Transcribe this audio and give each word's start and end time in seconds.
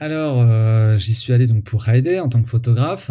alors, 0.00 0.40
euh, 0.40 0.96
j'y 0.96 1.14
suis 1.14 1.34
allé 1.34 1.46
donc 1.46 1.64
pour 1.64 1.82
Rider 1.82 2.20
en 2.20 2.30
tant 2.30 2.42
que 2.42 2.48
photographe. 2.48 3.10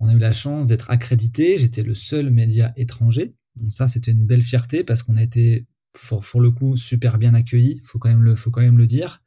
On 0.00 0.08
a 0.08 0.14
eu 0.14 0.18
la 0.18 0.32
chance 0.32 0.66
d'être 0.66 0.90
accrédité. 0.90 1.58
J'étais 1.58 1.82
le 1.82 1.94
seul 1.94 2.30
média 2.30 2.72
étranger. 2.78 3.34
Donc 3.56 3.70
ça, 3.70 3.86
c'était 3.86 4.12
une 4.12 4.24
belle 4.24 4.40
fierté 4.40 4.82
parce 4.82 5.02
qu'on 5.02 5.16
a 5.16 5.22
été, 5.22 5.66
pour, 5.92 6.40
le 6.40 6.50
coup, 6.50 6.74
super 6.78 7.18
bien 7.18 7.34
accueillis. 7.34 7.82
Faut 7.84 7.98
quand 7.98 8.08
même 8.08 8.22
le, 8.22 8.34
faut 8.34 8.50
quand 8.50 8.62
même 8.62 8.78
le 8.78 8.86
dire. 8.86 9.22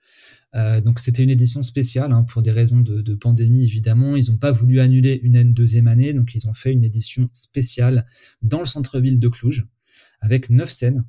Euh, 0.55 0.81
donc 0.81 0.99
c'était 0.99 1.21
une 1.21 1.29
édition 1.29 1.61
spéciale 1.61 2.11
hein, 2.11 2.23
pour 2.23 2.41
des 2.41 2.51
raisons 2.51 2.81
de, 2.81 3.13
pandémie 3.13 3.63
évidemment. 3.63 4.15
Ils 4.15 4.31
n'ont 4.31 4.39
pas 4.39 4.51
voulu 4.51 4.79
annuler 4.79 5.19
une 5.21 5.53
deuxième 5.53 5.87
année, 5.87 6.11
donc 6.11 6.33
ils 6.33 6.47
ont 6.47 6.53
fait 6.53 6.71
une 6.71 6.83
édition 6.83 7.27
spéciale 7.33 8.07
dans 8.41 8.59
le 8.59 8.65
centre-ville 8.65 9.19
de 9.19 9.27
Cluj 9.27 9.67
avec 10.21 10.49
neuf 10.49 10.71
scènes. 10.71 11.05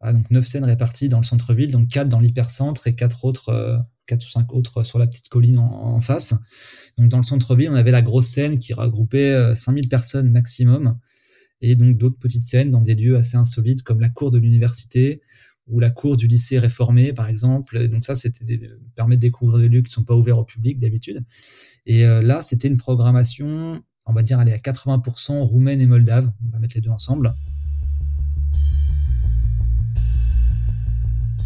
Ah, 0.00 0.14
donc 0.14 0.30
neuf 0.30 0.46
scènes 0.46 0.64
réparties 0.64 1.10
dans 1.10 1.18
le 1.18 1.24
centre-ville, 1.24 1.72
donc 1.72 1.88
quatre 1.88 2.08
dans 2.08 2.20
l'hypercentre 2.20 2.86
et 2.86 2.94
quatre 2.94 3.26
autres 3.26 3.50
euh, 3.50 3.78
quatre 4.10 4.26
ou 4.26 4.28
cinq 4.28 4.52
autres 4.52 4.82
sur 4.82 4.98
la 4.98 5.06
petite 5.06 5.28
colline 5.28 5.58
en, 5.58 6.00
face. 6.00 6.34
Donc 6.98 7.08
dans 7.08 7.18
le 7.18 7.22
centre-ville, 7.22 7.70
on 7.70 7.74
avait 7.74 7.92
la 7.92 8.02
grosse 8.02 8.26
scène 8.26 8.58
qui 8.58 8.72
regroupait 8.74 9.54
5000 9.54 9.84
euh, 9.84 9.88
personnes 9.88 10.30
maximum, 10.30 10.98
et 11.60 11.76
donc 11.76 11.96
d'autres 11.96 12.18
petites 12.18 12.44
scènes 12.44 12.70
dans 12.70 12.80
des 12.80 12.94
lieux 12.94 13.16
assez 13.16 13.36
insolites 13.36 13.82
comme 13.82 14.00
la 14.00 14.08
cour 14.08 14.32
de 14.32 14.38
l'université 14.38 15.20
ou 15.68 15.78
la 15.78 15.90
cour 15.90 16.16
du 16.16 16.26
lycée 16.26 16.58
réformé, 16.58 17.12
par 17.12 17.28
exemple. 17.28 17.86
Donc 17.88 18.02
ça, 18.02 18.16
c'était 18.16 18.60
permet 18.96 19.16
de 19.16 19.20
découvrir 19.20 19.60
des 19.60 19.68
lieux 19.68 19.82
qui 19.82 19.92
sont 19.92 20.02
pas 20.02 20.14
ouverts 20.14 20.38
au 20.38 20.44
public 20.44 20.80
d'habitude. 20.80 21.24
Et 21.86 22.04
euh, 22.04 22.22
là, 22.22 22.42
c'était 22.42 22.66
une 22.66 22.78
programmation, 22.78 23.80
on 24.06 24.12
va 24.12 24.22
dire, 24.24 24.40
aller 24.40 24.52
à 24.52 24.58
80% 24.58 25.38
roumaine 25.42 25.80
et 25.80 25.86
moldave. 25.86 26.32
On 26.44 26.50
va 26.50 26.58
mettre 26.58 26.74
les 26.74 26.80
deux 26.80 26.90
ensemble. 26.90 27.34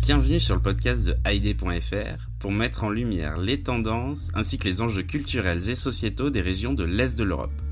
Bienvenue 0.07 0.39
sur 0.39 0.55
le 0.55 0.61
podcast 0.61 1.07
de 1.07 1.17
Haïdé.fr 1.25 2.29
pour 2.39 2.53
mettre 2.53 2.85
en 2.85 2.91
lumière 2.91 3.39
les 3.39 3.63
tendances 3.63 4.31
ainsi 4.35 4.59
que 4.59 4.67
les 4.67 4.83
enjeux 4.83 5.03
culturels 5.03 5.71
et 5.71 5.75
sociétaux 5.75 6.29
des 6.29 6.43
régions 6.43 6.75
de 6.75 6.85
l'Est 6.85 7.19
de 7.19 7.25
l'Europe. 7.25 7.63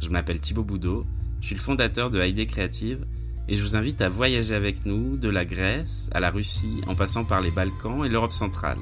Je 0.00 0.08
m'appelle 0.10 0.38
Thibaut 0.38 0.62
Boudot, 0.62 1.04
je 1.40 1.46
suis 1.46 1.56
le 1.56 1.60
fondateur 1.60 2.10
de 2.10 2.20
Haïdé 2.20 2.46
Créative 2.46 3.04
et 3.48 3.56
je 3.56 3.62
vous 3.64 3.74
invite 3.74 4.00
à 4.00 4.08
voyager 4.08 4.54
avec 4.54 4.86
nous 4.86 5.16
de 5.16 5.28
la 5.28 5.44
Grèce 5.44 6.08
à 6.12 6.20
la 6.20 6.30
Russie 6.30 6.82
en 6.86 6.94
passant 6.94 7.24
par 7.24 7.40
les 7.40 7.50
Balkans 7.50 8.04
et 8.04 8.08
l'Europe 8.08 8.30
centrale. 8.30 8.78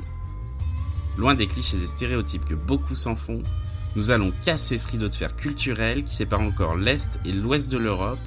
Loin 1.17 1.35
des 1.35 1.47
clichés 1.47 1.83
et 1.83 1.87
stéréotypes 1.87 2.45
que 2.45 2.55
beaucoup 2.55 2.95
s'en 2.95 3.17
font, 3.17 3.43
nous 3.97 4.11
allons 4.11 4.31
casser 4.43 4.77
ce 4.77 4.89
rideau 4.89 5.09
de 5.09 5.15
fer 5.15 5.37
culturel 5.37 6.05
qui 6.05 6.15
sépare 6.15 6.43
encore 6.43 6.77
l'Est 6.77 7.19
et 7.25 7.33
l'Ouest 7.33 7.73
de 7.73 7.79
l'Europe 7.79 8.19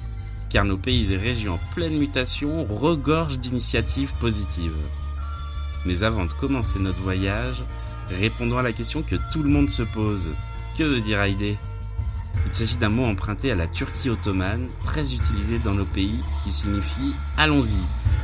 car 0.50 0.64
nos 0.64 0.76
pays 0.76 1.12
et 1.12 1.16
régions 1.16 1.54
en 1.54 1.74
pleine 1.74 1.98
mutation 1.98 2.64
regorgent 2.64 3.38
d'initiatives 3.38 4.12
positives. 4.20 4.76
Mais 5.84 6.02
avant 6.02 6.24
de 6.24 6.32
commencer 6.32 6.78
notre 6.78 7.00
voyage, 7.00 7.64
répondons 8.10 8.58
à 8.58 8.62
la 8.62 8.72
question 8.72 9.02
que 9.02 9.16
tout 9.32 9.42
le 9.42 9.50
monde 9.50 9.70
se 9.70 9.82
pose. 9.82 10.32
Que 10.76 10.84
veut 10.84 11.00
dire 11.00 11.20
Haïdé? 11.20 11.58
Il 12.46 12.54
s'agit 12.54 12.76
d'un 12.76 12.88
mot 12.88 13.04
emprunté 13.04 13.50
à 13.50 13.54
la 13.54 13.66
Turquie 13.66 14.10
ottomane, 14.10 14.68
très 14.82 15.12
utilisé 15.12 15.58
dans 15.58 15.74
nos 15.74 15.84
pays, 15.84 16.22
qui 16.42 16.50
signifie 16.50 17.14
allons-y. 17.36 17.78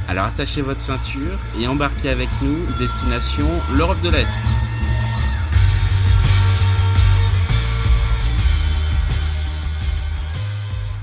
Alors 0.08 0.24
attachez 0.24 0.62
votre 0.62 0.80
ceinture 0.80 1.38
et 1.60 1.66
embarquez 1.66 2.10
avec 2.10 2.28
nous, 2.42 2.56
destination 2.78 3.48
l'Europe 3.74 4.00
de 4.02 4.10
l'Est. 4.10 4.40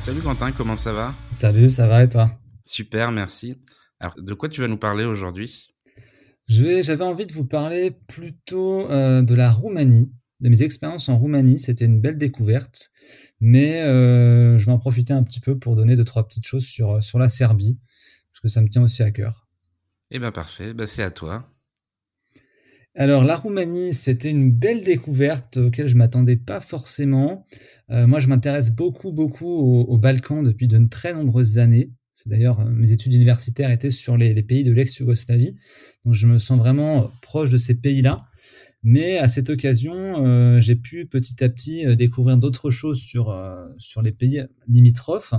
Salut 0.02 0.21
Quentin, 0.23 0.52
comment 0.52 0.75
ça 0.75 0.94
va? 0.94 1.13
Salut, 1.31 1.69
ça 1.69 1.85
va 1.85 2.03
et 2.03 2.09
toi? 2.09 2.31
Super, 2.66 3.11
merci. 3.11 3.61
Alors, 3.99 4.16
de 4.17 4.33
quoi 4.33 4.49
tu 4.49 4.59
vas 4.59 4.67
nous 4.67 4.80
parler 4.80 5.05
aujourd'hui? 5.05 5.67
J'avais 6.47 7.03
envie 7.03 7.27
de 7.27 7.33
vous 7.33 7.45
parler 7.45 7.91
plutôt 8.07 8.89
euh, 8.89 9.22
de 9.22 9.35
la 9.35 9.52
Roumanie, 9.52 10.11
de 10.39 10.49
mes 10.49 10.63
expériences 10.63 11.07
en 11.07 11.19
Roumanie. 11.19 11.59
C'était 11.59 11.85
une 11.85 12.02
belle 12.02 12.17
découverte, 12.17 12.89
mais 13.41 13.83
euh, 13.83 14.57
je 14.57 14.66
vais 14.66 14.72
en 14.72 14.79
profiter 14.79 15.13
un 15.13 15.22
petit 15.22 15.39
peu 15.39 15.59
pour 15.59 15.75
donner 15.75 15.95
deux, 15.95 16.03
trois 16.03 16.27
petites 16.27 16.47
choses 16.47 16.66
sur, 16.66 17.03
sur 17.03 17.19
la 17.19 17.29
Serbie, 17.29 17.78
parce 18.34 18.40
que 18.41 18.47
ça 18.47 18.61
me 18.61 18.69
tient 18.69 18.81
aussi 18.81 19.03
à 19.03 19.11
cœur. 19.11 19.47
Eh 20.09 20.17
bien, 20.17 20.31
parfait, 20.31 20.73
bah, 20.73 20.88
c'est 20.88 21.03
à 21.03 21.11
toi. 21.11 21.45
Alors 22.96 23.24
la 23.24 23.38
Roumanie, 23.38 23.94
c'était 23.94 24.29
une 24.29 24.52
belle 24.52 24.84
découverte 24.84 25.56
auquel 25.56 25.88
je 25.88 25.96
m'attendais 25.96 26.35
pas 26.35 26.59
forcément. 26.59 27.46
Euh, 27.90 28.06
moi, 28.06 28.19
je 28.19 28.28
m'intéresse 28.28 28.72
beaucoup, 28.75 29.13
beaucoup 29.13 29.47
aux, 29.47 29.97
Balkans 29.97 30.44
depuis 30.44 30.68
de 30.68 30.88
très 30.88 31.13
nombreuses 31.13 31.57
années. 31.57 31.94
C'est 32.12 32.28
d'ailleurs 32.28 32.59
euh, 32.59 32.69
mes 32.69 32.91
études 32.91 33.13
universitaires 33.13 33.72
étaient 33.72 33.90
sur 33.90 34.18
les, 34.18 34.44
pays 34.44 34.66
de 34.66 34.74
l'ex-Yougoslavie, 34.74 35.56
donc 36.03 36.16
je 36.16 36.28
me 36.28 36.38
sens 36.38 36.57
vraiment 36.57 37.09
proche 37.22 37.50
de 37.50 37.57
ces 37.57 37.79
pays-là. 37.79 38.18
Mais 38.84 39.19
à 39.19 39.29
cette 39.29 39.50
occasion, 39.50 40.25
euh, 40.25 40.59
j'ai 40.59 40.75
pu 40.75 41.06
petit 41.06 41.41
à 41.44 41.50
petit 41.50 41.85
découvrir 41.96 42.38
d'autres 42.38 42.72
choses 42.72 43.00
sur 43.00 43.34
sur 43.78 44.02
les 44.02 44.12
pays 44.12 44.44
limitrophes 44.68 45.34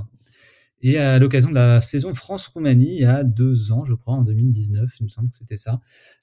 et 0.83 0.99
à 0.99 1.19
l'occasion 1.21 1.51
de 1.51 1.55
la 1.55 1.81
saison 1.81 2.13
France-Roumanie, 2.13 2.97
il 2.97 3.01
y 3.03 3.05
a 3.05 3.23
deux 3.23 3.71
ans, 3.71 3.85
je 3.85 3.95
crois, 3.95 4.15
en 4.15 4.25
2019, 4.25 4.91
il 4.99 5.05
me 5.05 5.09
semble 5.09 5.31
que 5.31 5.37
c'était 5.37 5.57
ça, 5.57 5.81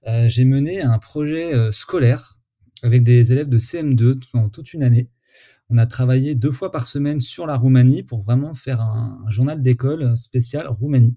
euh, 0.07 0.27
j'ai 0.27 0.43
mené 0.43 0.81
un 0.81 0.99
projet 0.99 1.53
euh, 1.53 1.71
scolaire 1.71 2.37
avec 2.83 3.03
des 3.03 3.31
élèves 3.31 3.47
de 3.47 3.57
CM2 3.57 4.19
pendant 4.31 4.49
toute 4.49 4.73
une 4.73 4.83
année. 4.83 5.09
On 5.69 5.77
a 5.77 5.85
travaillé 5.85 6.35
deux 6.35 6.51
fois 6.51 6.71
par 6.71 6.87
semaine 6.87 7.21
sur 7.21 7.47
la 7.47 7.55
Roumanie 7.55 8.03
pour 8.03 8.21
vraiment 8.21 8.53
faire 8.53 8.81
un, 8.81 9.23
journal 9.29 9.61
d'école 9.61 10.17
spécial 10.17 10.67
Roumanie. 10.67 11.15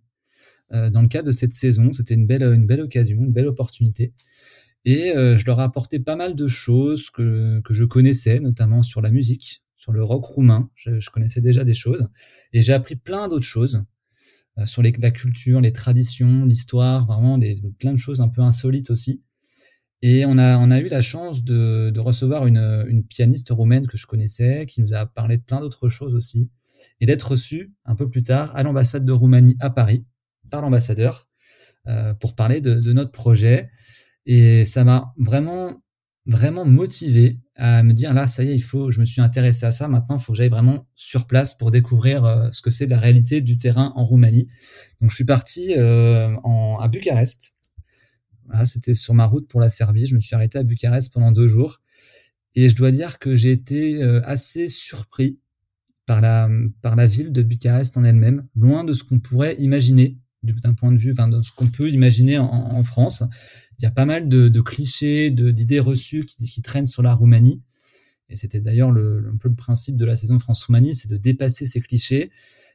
Euh, 0.73 0.91
dans 0.91 1.03
le 1.03 1.09
cadre 1.09 1.27
de 1.27 1.33
cette 1.33 1.53
saison, 1.53 1.93
c'était 1.93 2.15
une 2.15 2.27
belle, 2.27 2.43
une 2.43 2.67
belle 2.67 2.81
occasion, 2.81 3.19
une 3.19 3.33
belle 3.33 3.49
opportunité. 3.49 4.13
Et 4.85 5.13
je 5.15 5.47
leur 5.47 5.61
ai 5.61 5.63
apporté 5.63 6.01
pas 6.01 6.17
mal 6.17 6.35
de 6.35 6.49
choses 6.49 7.09
que, 7.11 7.61
que 7.61 7.73
je 7.73 7.85
connaissais, 7.85 8.41
notamment 8.41 8.83
sur 8.83 9.01
la 9.01 9.13
musique, 9.13 9.63
sur 9.83 9.91
le 9.91 10.05
rock 10.05 10.25
roumain. 10.25 10.71
Je, 10.77 11.11
connaissais 11.11 11.41
déjà 11.41 11.65
des 11.65 11.75
choses 11.75 12.09
et 12.53 12.63
j'ai 12.63 12.73
appris 12.73 12.95
plein 12.95 13.27
d'autres 13.27 13.45
choses 13.45 13.83
euh, 14.59 14.65
sur 14.65 14.81
la 14.81 15.11
culture, 15.11 15.61
les 15.61 15.73
traditions, 15.73 16.45
l'histoire, 16.45 17.05
vraiment 17.05 17.37
des, 17.37 17.57
plein 17.81 17.93
de 17.93 17.99
choses 17.99 18.21
un 18.21 18.29
peu 18.29 18.43
insolites 18.43 18.93
aussi. 18.93 19.25
Et 20.01 20.25
on 20.25 20.39
a, 20.39 20.57
on 20.59 20.71
eu 20.71 20.89
la 20.89 21.03
chance 21.03 21.43
de, 21.43 21.99
recevoir 21.99 22.47
une, 22.47 23.05
pianiste 23.09 23.51
roumaine 23.51 23.89
que 23.89 23.97
je 23.97 24.07
connaissais, 24.07 24.67
qui 24.67 24.81
nous 24.83 24.95
a 24.95 25.07
parlé 25.07 25.37
de 25.39 25.43
plein 25.43 25.61
d'autres 25.61 25.89
choses 25.89 26.15
aussi, 26.15 26.49
et 27.01 27.07
d'être 27.07 27.33
reçu 27.33 27.75
un 27.85 27.97
peu 27.97 28.09
plus 28.09 28.23
tard 28.23 28.55
à 28.55 28.63
l'ambassade 28.63 29.05
de 29.05 29.13
Roumanie 29.13 29.57
à 29.61 29.71
Paris 29.71 30.05
par 30.51 30.63
l'ambassadeur 30.63 31.29
euh, 31.89 32.15
pour 32.15 32.37
parler 32.37 32.61
de, 32.61 32.93
notre 32.93 33.13
projet. 33.13 33.69
Et 34.27 34.65
ça 34.65 34.85
m'a 34.85 35.13
vraiment, 35.19 35.83
vraiment 36.27 36.65
motivé 36.65 37.41
à 37.57 37.83
me 37.83 37.93
dire 37.93 38.15
là 38.15 38.27
ça 38.27 38.45
y 38.45 38.51
est 38.51 38.55
il 38.55 38.63
faut 38.63 38.91
je 38.91 39.01
me 39.01 39.05
suis 39.05 39.21
intéressé 39.21 39.67
à 39.67 39.73
ça. 39.73 39.89
Maintenant 39.89 40.19
il 40.19 40.23
faut 40.23 40.33
que 40.33 40.39
j'aille 40.39 40.49
vraiment 40.49 40.87
sur 40.95 41.27
place 41.27 41.55
pour 41.55 41.71
découvrir 41.71 42.25
euh, 42.25 42.49
ce 42.53 42.63
que 42.63 42.71
c'est 42.71 42.87
la 42.87 42.99
réalité 42.99 43.41
du 43.41 43.59
terrain 43.59 43.93
en 43.97 44.05
Roumanie. 44.05 44.47
Donc 45.01 45.11
je 45.11 45.15
suis 45.15 45.25
parti 45.25 45.75
euh, 45.77 46.35
en, 46.45 46.79
à 46.79 46.89
Bucarest. 46.89 47.57
Voilà, 48.47 48.67
c'était 48.67 48.95
sur 48.95 49.15
ma 49.15 49.27
route 49.27 49.49
pour 49.49 49.61
la 49.61 49.69
Serbie. 49.69 50.07
Je 50.07 50.15
me 50.15 50.21
suis 50.21 50.35
arrêté 50.35 50.59
à 50.59 50.63
Bucarest 50.63 51.13
pendant 51.13 51.33
deux 51.33 51.49
jours. 51.49 51.81
Et 52.55 52.69
je 52.69 52.77
dois 52.77 52.91
dire 52.91 53.19
que 53.19 53.35
j'ai 53.35 53.53
été 53.53 54.03
euh, 54.03 54.21
assez 54.25 54.69
surpris 54.69 55.39
par 56.07 56.21
la 56.21 56.49
par 56.83 56.97
la 56.97 57.07
ville 57.07 57.33
de 57.33 57.43
Bucarest 57.43 57.97
en 57.97 58.05
elle-même 58.05 58.47
loin 58.55 58.85
de 58.85 58.93
ce 58.93 59.05
qu'on 59.05 59.21
pourrait 59.21 59.57
imaginer 59.59 60.19
d'un 60.43 60.75
point 60.75 60.91
de 60.91 60.99
vue, 60.99 61.13
enfin, 61.13 61.29
de 61.29 61.41
ce 61.41 61.53
qu'on 61.53 61.69
peut 61.69 61.89
imaginer 61.89 62.39
en, 62.39 62.47
en 62.47 62.83
France 62.83 63.23
il 63.83 63.87
y 63.87 63.89
a 63.89 63.91
pas 63.91 64.05
mal 64.05 64.29
de, 64.29 64.61
clichés, 64.61 65.31
d'idées 65.31 65.81
reçues 65.81 66.25
qui, 66.25 66.63
traînent 66.63 66.87
sur 66.87 67.03
la 67.03 67.15
Roumanie. 67.15 67.63
Et 68.29 68.37
c'était 68.37 68.61
d'ailleurs 68.61 68.93
le, 68.93 69.29
un 69.35 69.37
peu 69.37 69.49
le 69.49 69.57
principe 69.57 69.97
de 69.97 70.05
la 70.05 70.15
saison 70.15 70.39
France-Roumanie, 70.39 70.95
c'est 70.95 71.11
de 71.11 71.17
dépasser 71.17 71.67
ces 71.67 71.81
clichés. 71.81 72.31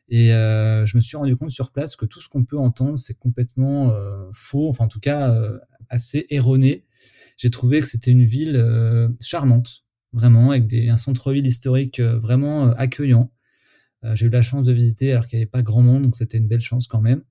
Et 0.09 0.33
euh, 0.33 0.85
je 0.85 0.97
me 0.97 1.01
suis 1.01 1.15
rendu 1.15 1.35
compte 1.37 1.51
sur 1.51 1.71
place 1.71 1.95
que 1.95 2.05
tout 2.05 2.19
ce 2.19 2.27
qu'on 2.27 2.43
peut 2.43 2.57
entendre, 2.57 2.97
c'est 2.97 3.17
complètement 3.17 3.91
euh, 3.91 4.29
faux, 4.33 4.67
enfin 4.67 4.85
en 4.85 4.87
tout 4.89 4.99
cas 4.99 5.33
euh, 5.33 5.57
assez 5.89 6.27
erroné. 6.29 6.83
J'ai 7.37 7.49
trouvé 7.51 7.79
que 7.79 7.87
c'était 7.87 8.11
une 8.11 8.25
ville 8.25 8.61
charmante, 9.21 9.85
vraiment, 10.11 10.51
avec 10.51 10.67
des, 10.67 10.89
un 10.89 10.97
centre-ville 10.97 11.45
historique 11.45 12.01
vraiment 12.01 12.71
accueillant. 12.71 13.31
J'ai 14.15 14.25
eu 14.25 14.29
la 14.29 14.41
chance 14.41 14.65
de 14.65 14.71
visiter 14.71 15.11
alors 15.11 15.27
qu'il 15.27 15.37
n'y 15.37 15.43
avait 15.43 15.49
pas 15.49 15.61
grand 15.61 15.83
monde, 15.83 16.01
donc 16.01 16.15
c'était 16.15 16.39
une 16.39 16.47
belle 16.47 16.61
chance 16.61 16.87
quand 16.87 17.01
même 17.01 17.21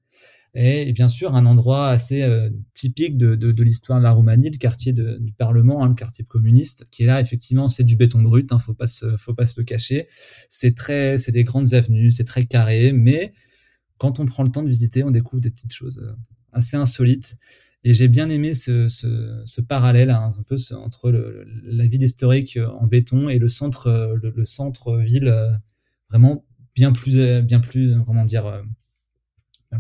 et, 0.55 0.93
bien 0.93 1.09
sûr 1.09 1.35
un 1.35 1.45
endroit 1.45 1.89
assez 1.89 2.23
euh, 2.23 2.49
typique 2.73 3.19
de, 3.19 3.63
l'histoire 3.63 3.99
de 3.99 4.05
la 4.05 4.13
Roumanie, 4.13 4.51
le 4.51 4.57
quartier 4.57 4.93
du 4.93 5.33
Parlement, 5.37 5.85
hein, 5.85 5.89
le 5.89 5.95
quartier 5.95 6.25
communiste, 6.25 6.85
qui 6.91 7.03
est 7.03 7.07
là 7.07 7.21
effectivement, 7.21 7.69
c'est 7.69 7.85
du 7.85 7.97
béton 7.97 8.23
brut, 8.23 8.51
hein, 8.53 8.59
faut 8.59 8.75
pas 8.75 8.87
se, 8.87 9.17
faut 9.19 9.35
pas 9.35 9.45
se 9.45 9.61
le 9.61 9.65
cacher. 9.65 10.09
C'est 10.49 10.75
très, 10.75 11.19
c'est 11.19 11.33
des 11.33 11.45
grandes 11.45 11.75
avenues, 11.75 12.11
c'est 12.11 12.25
très 12.25 12.45
carré, 12.47 12.93
mais 12.93 13.35
quand 13.99 14.19
on 14.19 14.27
prend 14.27 14.45
le 14.45 14.51
temps 14.51 14.63
de 14.63 14.69
visiter, 14.69 15.05
on 15.05 15.11
découvre 15.11 15.43
des 15.43 15.51
petites 15.51 15.75
choses 15.75 16.03
euh, 16.03 16.13
assez 16.53 16.77
insolites. 16.77 17.37
Et 17.85 17.93
j'ai 17.93 18.09
bien 18.09 18.29
aimé 18.31 18.55
ce, 18.55 18.89
ce, 18.89 19.43
ce 19.45 19.61
parallèle 19.61 20.11
hein, 20.11 20.33
un 20.37 20.43
peu 20.43 20.57
entre 20.75 21.11
la 21.65 21.87
ville 21.87 22.03
historique 22.03 22.57
euh, 22.57 22.69
en 22.81 22.87
béton 22.87 23.29
et 23.29 23.39
le 23.39 23.49
centre, 23.49 24.19
le 24.21 24.45
centre 24.45 24.99
ville 24.99 25.33
vraiment 26.09 26.45
bien 26.75 26.93
plus, 26.93 27.43
bien 27.43 27.61
plus, 27.61 27.95
comment 28.07 28.25
dire 28.25 28.63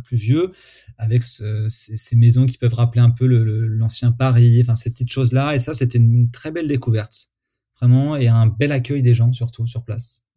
plus 0.04 0.16
vieux, 0.16 0.50
avec 0.98 1.22
ces, 1.22 2.16
maisons 2.16 2.46
qui 2.46 2.58
peuvent 2.58 2.74
rappeler 2.74 3.00
un 3.00 3.10
peu 3.10 3.26
l'ancien 3.26 4.12
Paris, 4.12 4.58
enfin 4.60 4.76
ces 4.76 4.90
petites 4.90 5.10
choses-là. 5.10 5.54
Et 5.54 5.58
ça, 5.58 5.74
c'était 5.74 5.98
une 5.98 6.30
très 6.30 6.50
belle 6.50 6.68
découverte, 6.68 7.32
vraiment, 7.78 8.16
et 8.16 8.28
un 8.28 8.46
bel 8.46 8.72
accueil 8.72 9.02
des 9.02 9.14
gens 9.14 9.32
surtout 9.32 9.66
sur 9.66 9.84
place. 9.84 10.28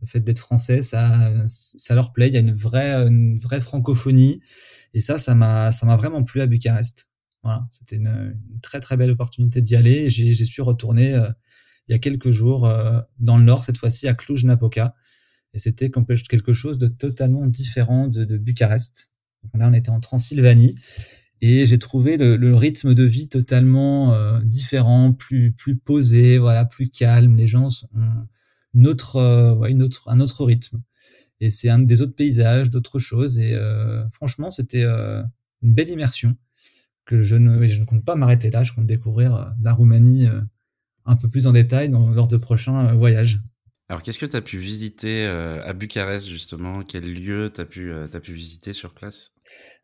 Le 0.00 0.06
fait 0.06 0.20
d'être 0.20 0.38
français, 0.38 0.82
ça, 0.82 1.32
ça 1.46 1.94
leur 1.94 2.12
plaît. 2.12 2.28
Il 2.28 2.34
y 2.34 2.36
a 2.36 2.40
une 2.40 2.54
vraie, 2.54 2.92
une 3.06 3.38
vraie 3.38 3.60
francophonie, 3.60 4.40
et 4.94 5.00
ça, 5.00 5.18
ça 5.18 5.34
m'a, 5.34 5.72
ça 5.72 5.86
m'a 5.86 5.96
vraiment 5.96 6.22
plu 6.24 6.40
à 6.40 6.46
Bucarest. 6.46 7.10
Voilà, 7.42 7.66
c'était 7.70 7.96
une, 7.96 8.36
très 8.62 8.80
très 8.80 8.96
belle 8.96 9.10
opportunité 9.10 9.60
d'y 9.60 9.76
aller. 9.76 10.10
J'ai 10.10 10.34
su 10.44 10.60
retourner 10.60 11.14
euh, 11.14 11.30
il 11.88 11.92
y 11.92 11.94
a 11.94 11.98
quelques 11.98 12.30
jours 12.30 12.66
euh, 12.66 13.00
dans 13.18 13.38
le 13.38 13.44
nord, 13.44 13.64
cette 13.64 13.78
fois-ci 13.78 14.08
à 14.08 14.14
Cluj-Napoca, 14.14 14.94
et 15.52 15.58
c'était 15.58 15.90
quelque 15.90 16.52
chose 16.52 16.78
de 16.78 16.88
totalement 16.88 17.46
différent 17.46 18.08
de, 18.08 18.24
de 18.24 18.38
Bucarest. 18.38 19.12
Donc 19.42 19.60
là, 19.60 19.68
on 19.68 19.74
était 19.74 19.90
en 19.90 20.00
Transylvanie 20.00 20.74
et 21.40 21.66
j'ai 21.66 21.78
trouvé 21.78 22.16
le, 22.16 22.36
le, 22.36 22.54
rythme 22.56 22.94
de 22.94 23.04
vie 23.04 23.28
totalement 23.28 24.12
euh, 24.12 24.40
différent, 24.42 25.12
plus 25.12 25.52
plus 25.52 25.76
posé, 25.76 26.38
voilà, 26.38 26.64
plus 26.64 26.88
calme. 26.88 27.36
Les 27.36 27.46
gens 27.46 27.68
ont 27.94 28.26
une 28.74 28.88
autre, 28.88 29.16
euh, 29.16 29.54
ouais, 29.54 29.70
une 29.70 29.82
autre, 29.82 30.08
un 30.08 30.20
autre 30.20 30.44
rythme. 30.44 30.82
Et 31.40 31.50
c'est 31.50 31.68
un 31.68 31.78
des 31.78 32.02
autres 32.02 32.16
paysages, 32.16 32.70
d'autres 32.70 32.98
choses. 32.98 33.38
Et 33.38 33.54
euh, 33.54 34.08
franchement, 34.10 34.50
c'était 34.50 34.82
une 34.82 35.74
belle 35.74 35.88
immersion 35.88 36.36
que 37.04 37.22
je 37.22 37.36
ne, 37.36 37.66
je 37.68 37.80
ne 37.80 37.84
compte 37.84 38.04
pas 38.04 38.16
m'arrêter 38.16 38.50
là. 38.50 38.64
Je 38.64 38.72
compte 38.72 38.86
découvrir 38.86 39.54
la 39.62 39.72
Roumanie 39.72 40.26
un 41.04 41.16
peu 41.16 41.28
plus 41.28 41.46
en 41.46 41.52
détail 41.52 41.88
dans, 41.88 42.10
lors 42.10 42.26
de 42.26 42.36
prochains 42.36 42.92
voyages. 42.94 43.38
Alors, 43.90 44.02
qu'est-ce 44.02 44.18
que 44.18 44.26
tu 44.26 44.36
as 44.36 44.42
pu 44.42 44.58
visiter 44.58 45.24
euh, 45.24 45.64
à 45.64 45.72
Bucarest, 45.72 46.28
justement? 46.28 46.82
Quel 46.82 47.10
lieu 47.10 47.50
tu 47.52 47.62
as, 47.62 47.64
pu, 47.64 47.90
euh, 47.90 48.06
pu 48.06 48.34
visiter 48.34 48.74
sur 48.74 48.92
place? 48.92 49.32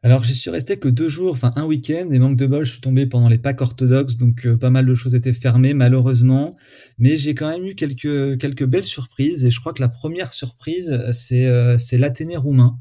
Alors, 0.03 0.23
j'y 0.23 0.35
suis 0.35 0.51
resté 0.51 0.77
que 0.77 0.89
deux 0.89 1.09
jours, 1.09 1.33
enfin 1.33 1.53
un 1.57 1.65
week-end, 1.65 2.11
et 2.11 2.19
manque 2.19 2.37
de 2.37 2.45
bol, 2.45 2.67
je 2.67 2.73
suis 2.73 2.83
tombé 2.83 3.07
pendant 3.07 3.31
les 3.31 3.39
Pâques 3.39 3.63
orthodoxes, 3.63 4.19
donc 4.19 4.45
euh, 4.45 4.59
pas 4.59 4.69
mal 4.69 4.85
de 4.85 4.93
choses 4.93 5.15
étaient 5.15 5.33
fermées, 5.33 5.73
malheureusement. 5.73 6.55
Mais 6.99 7.17
j'ai 7.17 7.35
quand 7.35 7.49
même 7.49 7.65
eu 7.65 7.75
quelques, 7.75 8.39
quelques 8.39 8.67
belles 8.67 8.85
surprises, 8.85 9.47
et 9.47 9.51
je 9.51 9.59
crois 9.59 9.73
que 9.73 9.81
la 9.81 9.89
première 9.89 10.35
surprise, 10.35 11.03
c'est 11.13 11.49
c'est 11.79 11.97
l'Athénée 11.97 12.37
roumain. 12.37 12.79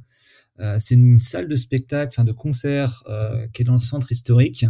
c'est 0.78 0.96
une 0.96 1.20
salle 1.20 1.48
de 1.48 1.56
spectacle, 1.56 2.10
enfin 2.14 2.26
de 2.26 2.34
concert, 2.34 3.04
qui 3.54 3.62
est 3.62 3.66
dans 3.66 3.74
le 3.74 3.78
centre 3.78 4.12
historique, 4.12 4.66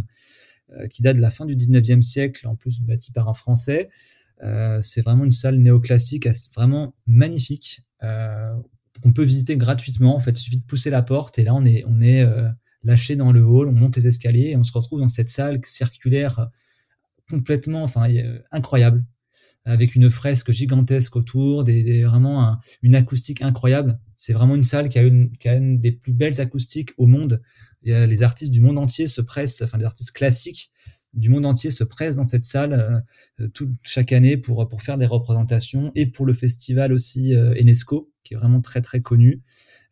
qui 0.92 1.02
date 1.02 1.16
de 1.16 1.20
la 1.20 1.30
fin 1.30 1.46
du 1.46 1.56
19e 1.56 2.00
siècle, 2.02 2.46
en 2.46 2.54
plus 2.54 2.80
bâti 2.80 3.10
par 3.10 3.28
un 3.28 3.34
Français. 3.34 3.90
Euh, 4.44 4.80
c'est 4.82 5.02
vraiment 5.02 5.24
une 5.24 5.32
salle 5.32 5.56
néoclassique, 5.58 6.28
vraiment 6.54 6.94
magnifique, 7.06 7.82
euh, 8.02 8.54
qu'on 9.02 9.12
peut 9.12 9.22
visiter 9.22 9.56
gratuitement. 9.56 10.14
En 10.14 10.20
fait, 10.20 10.38
il 10.38 10.42
suffit 10.42 10.58
de 10.58 10.64
pousser 10.64 10.90
la 10.90 11.02
porte 11.02 11.38
et 11.38 11.44
là, 11.44 11.54
on 11.54 11.64
est, 11.64 11.84
on 11.86 12.00
est 12.00 12.22
euh, 12.22 12.48
lâché 12.82 13.16
dans 13.16 13.32
le 13.32 13.44
hall, 13.44 13.68
on 13.68 13.72
monte 13.72 13.96
les 13.96 14.06
escaliers 14.06 14.50
et 14.50 14.56
on 14.56 14.62
se 14.62 14.72
retrouve 14.72 15.00
dans 15.00 15.08
cette 15.08 15.28
salle 15.28 15.60
circulaire 15.64 16.50
complètement, 17.30 17.82
enfin, 17.82 18.06
incroyable, 18.52 19.02
avec 19.64 19.94
une 19.94 20.10
fresque 20.10 20.52
gigantesque 20.52 21.16
autour, 21.16 21.64
des, 21.64 22.04
vraiment 22.04 22.58
une 22.82 22.94
acoustique 22.94 23.40
incroyable. 23.40 23.98
C'est 24.14 24.34
vraiment 24.34 24.54
une 24.54 24.62
salle 24.62 24.90
qui 24.90 24.98
a 24.98 25.02
une, 25.02 25.80
des 25.80 25.92
plus 25.92 26.12
belles 26.12 26.38
acoustiques 26.42 26.90
au 26.98 27.06
monde. 27.06 27.40
Les 27.82 28.22
artistes 28.22 28.52
du 28.52 28.60
monde 28.60 28.76
entier 28.76 29.06
se 29.06 29.22
pressent, 29.22 29.62
enfin 29.62 29.78
des 29.78 29.86
artistes 29.86 30.12
classiques 30.12 30.70
du 31.14 31.30
monde 31.30 31.46
entier 31.46 31.70
se 31.70 31.84
presse 31.84 32.16
dans 32.16 32.24
cette 32.24 32.44
salle 32.44 33.04
euh, 33.40 33.48
tout, 33.48 33.74
chaque 33.82 34.12
année 34.12 34.36
pour, 34.36 34.68
pour 34.68 34.82
faire 34.82 34.98
des 34.98 35.06
représentations 35.06 35.92
et 35.94 36.06
pour 36.06 36.26
le 36.26 36.34
festival 36.34 36.92
aussi 36.92 37.34
euh, 37.34 37.54
Enesco, 37.60 38.12
qui 38.22 38.34
est 38.34 38.36
vraiment 38.36 38.60
très 38.60 38.80
très 38.80 39.00
connu. 39.00 39.42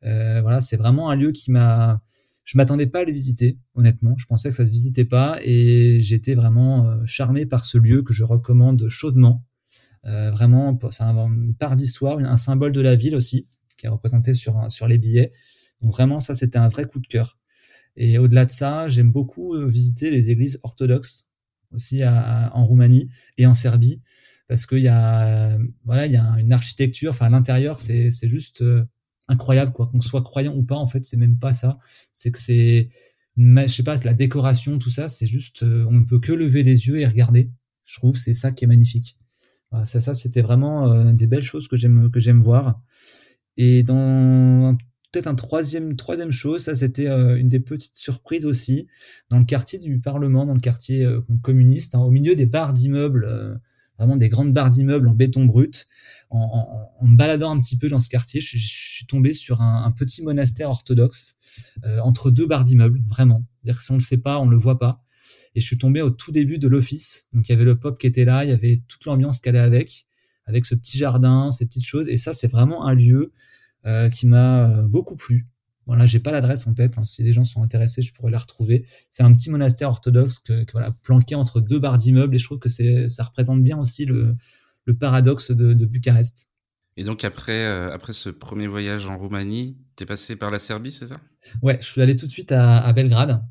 Euh, 0.05 0.43
voilà, 0.43 0.61
c'est 0.61 0.77
vraiment 0.77 1.11
un 1.11 1.17
lieu 1.17 1.33
qui 1.33 1.51
m'a... 1.51 2.03
Je 2.45 2.59
m'attendais 2.59 2.89
pas 2.89 3.01
à 3.01 3.05
le 3.05 3.13
visiter, 3.13 3.61
honnêtement. 3.75 4.17
Je 4.19 4.27
pensais 4.27 4.49
que 4.49 4.57
ça 4.57 4.67
se 4.67 4.71
visitait 4.73 5.05
pas 5.05 5.39
et 5.45 6.01
j'étais 6.01 6.35
vraiment 6.35 6.89
euh, 6.89 7.01
charmé 7.07 7.47
par 7.47 7.65
ce 7.65 7.79
lieu 7.79 8.03
que 8.03 8.13
je 8.13 8.25
recommande 8.25 8.89
chaudement. 8.89 9.45
Euh, 10.07 10.33
vraiment, 10.33 10.77
c'est 10.91 11.05
un, 11.05 11.17
une 11.29 11.55
part 11.55 11.77
d'histoire, 11.77 12.19
un 12.19 12.37
symbole 12.37 12.73
de 12.73 12.81
la 12.81 12.97
ville 12.97 13.15
aussi, 13.15 13.47
qui 13.79 13.87
est 13.87 13.89
représenté 13.89 14.35
sur, 14.35 14.69
sur 14.69 14.89
les 14.89 14.99
billets. 14.99 15.33
Donc 15.83 15.93
vraiment, 15.93 16.19
ça, 16.19 16.35
c'était 16.35 16.59
un 16.59 16.69
vrai 16.69 16.87
coup 16.87 16.99
de 16.99 17.07
cœur. 17.07 17.39
Et 17.97 18.19
au-delà 18.19 18.47
de 18.47 18.50
ça, 18.50 18.89
j'aime 18.89 19.12
beaucoup 19.12 19.55
euh, 19.55 19.67
visiter 19.67 20.11
les 20.11 20.31
églises 20.31 20.61
orthodoxes 20.62 21.31
aussi 21.73 22.03
en 22.05 22.65
Roumanie 22.67 23.09
et 23.39 23.47
en 23.47 23.55
Serbie 23.55 24.03
parce 24.47 24.67
qu'il 24.67 24.81
y 24.81 24.89
a 24.89 25.56
voilà 25.87 26.05
il 26.05 26.12
y 26.12 26.17
a 26.17 26.35
une 26.39 26.53
architecture 26.53 27.12
enfin 27.12 27.27
à 27.27 27.31
l'intérieur 27.31 27.79
c'est 27.79 28.11
c'est 28.11 28.29
juste 28.29 28.61
euh, 28.61 28.85
incroyable 29.29 29.73
quoi. 29.73 29.87
Qu'on 29.87 30.03
soit 30.03 30.23
croyant 30.23 30.55
ou 30.55 30.62
pas 30.62 30.77
en 30.77 30.87
fait 30.87 31.05
c'est 31.06 31.17
même 31.17 31.39
pas 31.39 31.55
ça. 31.55 31.79
C'est 32.12 32.31
que 32.31 32.39
c'est 32.39 32.91
je 33.39 33.67
sais 33.69 33.83
pas 33.83 33.97
la 34.05 34.12
décoration 34.12 34.79
tout 34.79 34.91
ça 34.91 35.09
c'est 35.09 35.27
juste 35.27 35.62
euh, 35.62 35.87
on 35.88 35.93
ne 35.93 36.05
peut 36.05 36.21
que 36.21 36.33
lever 36.33 36.62
les 36.62 36.88
yeux 36.88 37.00
et 37.00 37.06
regarder. 37.06 37.50
Je 37.87 37.97
trouve 37.97 38.17
c'est 38.17 38.35
ça 38.35 38.53
qui 38.53 38.65
est 38.65 38.69
magnifique. 38.69 39.19
Voilà, 39.71 39.87
ça 39.87 40.03
ça 40.03 40.12
c'était 40.12 40.43
vraiment 40.43 41.12
des 41.15 41.27
belles 41.27 41.43
choses 41.43 41.67
que 41.67 41.79
j'aime 41.79 42.11
que 42.11 42.21
j'aime 42.21 42.43
voir. 42.43 42.83
Et 43.56 43.83
dans 43.83 44.77
peut-être 45.12 45.26
un 45.26 45.35
troisième 45.35 45.94
troisième 45.94 46.31
chose, 46.31 46.62
ça 46.62 46.75
c'était 46.75 47.06
euh, 47.06 47.37
une 47.37 47.49
des 47.49 47.61
petites 47.61 47.97
surprises 47.97 48.47
aussi 48.47 48.88
dans 49.29 49.38
le 49.38 49.44
quartier 49.44 49.79
du 49.79 50.00
Parlement, 50.00 50.47
dans 50.47 50.55
le 50.55 50.61
quartier 50.61 51.05
euh, 51.05 51.20
communiste, 51.43 51.94
hein, 51.94 52.00
au 52.00 52.11
milieu 52.11 52.35
des 52.35 52.47
barres 52.47 52.73
d'immeubles, 52.73 53.26
euh, 53.26 53.55
vraiment 53.99 54.17
des 54.17 54.31
grandes 54.31 54.53
barres 54.53 54.70
d'immeubles 54.70 55.06
en 55.06 55.12
béton 55.12 55.44
brut. 55.44 55.87
En, 56.31 56.91
en, 56.99 57.06
me 57.06 57.14
baladant 57.14 57.55
un 57.55 57.61
petit 57.61 57.76
peu 57.76 57.88
dans 57.88 58.00
ce 58.00 58.09
quartier, 58.09 58.41
je, 58.41 58.56
suis 58.56 59.05
tombé 59.05 59.35
sur 59.35 59.61
un, 59.61 59.85
un 59.85 59.91
petit 59.91 60.23
monastère 60.23 60.70
orthodoxe 60.70 61.37
entre 62.03 62.31
deux 62.31 62.47
barres 62.47 62.64
d'immeubles, 62.64 63.03
vraiment. 63.06 63.44
C'est-à-dire 63.61 63.82
si 63.82 63.91
on 63.91 63.97
le 63.97 64.00
sait 64.00 64.17
pas, 64.17 64.38
on 64.38 64.49
le 64.49 64.56
voit 64.56 64.79
pas. 64.79 65.05
Et 65.55 65.61
je 65.61 65.67
suis 65.67 65.76
tombé 65.76 66.00
au 66.00 66.09
tout 66.09 66.32
début 66.32 66.56
de 66.59 66.69
l'office. 66.69 67.29
Donc 67.35 67.47
il 67.50 67.53
y 67.53 67.55
avait 67.55 67.64
le 67.64 67.79
pop 67.79 67.99
qui 67.99 68.06
était 68.06 68.25
là, 68.25 68.44
il 68.44 68.50
y 68.50 68.53
avait 68.55 68.81
toute 68.88 69.05
l'ambiance 69.05 69.41
qu'elle 69.41 69.56
allait 69.56 69.76
avec, 69.76 70.06
avec 70.47 70.64
ce 70.64 70.75
petit 70.75 70.97
jardin, 70.97 71.50
ces 71.50 71.67
petites 71.67 71.85
choses. 71.85 72.09
Et 72.09 72.17
ça, 72.17 72.32
c'est 72.32 72.49
vraiment 72.49 72.87
un 72.87 72.94
lieu 72.94 73.35
euh, 73.87 74.08
qui 74.08 74.26
m'a 74.26 74.70
euh, 74.70 74.82
beaucoup 74.82 75.17
plu. 75.17 75.46
Voilà, 75.87 76.06
j'ai 76.06 76.20
pas 76.20 76.31
l'adresse 76.31 76.67
en 76.67 76.75
tête. 76.75 76.96
Hein. 76.96 77.05
Si 77.05 77.23
les 77.23 77.32
gens 77.32 77.43
sont 77.43 77.62
intéressés, 77.62 78.02
je 78.02 78.12
pourrais 78.12 78.31
la 78.31 78.38
retrouver. 78.38 78.87
C'est 79.11 79.25
un 79.25 79.32
petit 79.32 79.50
monastère 79.50 79.88
orthodoxe 79.88 80.38
que, 80.38 80.64
voilà 80.73 80.93
planqué 81.02 81.34
entre 81.34 81.61
deux 81.61 81.81
barres 81.81 81.99
d'immeubles 81.99 82.34
et 82.37 82.38
je 82.38 82.44
trouve 82.44 82.61
que 82.61 82.69
c'est 82.69 83.08
ça 83.08 83.25
représente 83.25 83.62
bien 83.62 83.79
aussi 83.79 84.05
le, 84.05 84.37
le 84.84 84.96
paradoxe 84.96 85.50
de, 85.50 85.75
de 85.75 85.84
Bucarest. 85.87 86.50
Et 86.96 87.05
donc 87.05 87.25
après 87.25 87.64
euh, 87.67 87.93
après 87.93 88.12
ce 88.12 88.29
premier 88.29 88.69
voyage 88.69 89.06
en 89.06 89.19
Roumanie, 89.19 89.76
t'es 89.96 90.06
passé 90.06 90.37
par 90.37 90.50
la 90.50 90.58
Serbie, 90.61 90.93
c'est 90.93 91.08
ça? 91.08 91.17
Ouais, 91.62 91.78
je 91.81 91.87
suis 91.87 92.00
allé 92.00 92.17
tout 92.17 92.26
de 92.26 92.31
suite 92.31 92.52
à, 92.52 92.78
à 92.78 92.93
Belgrade. 92.93 93.43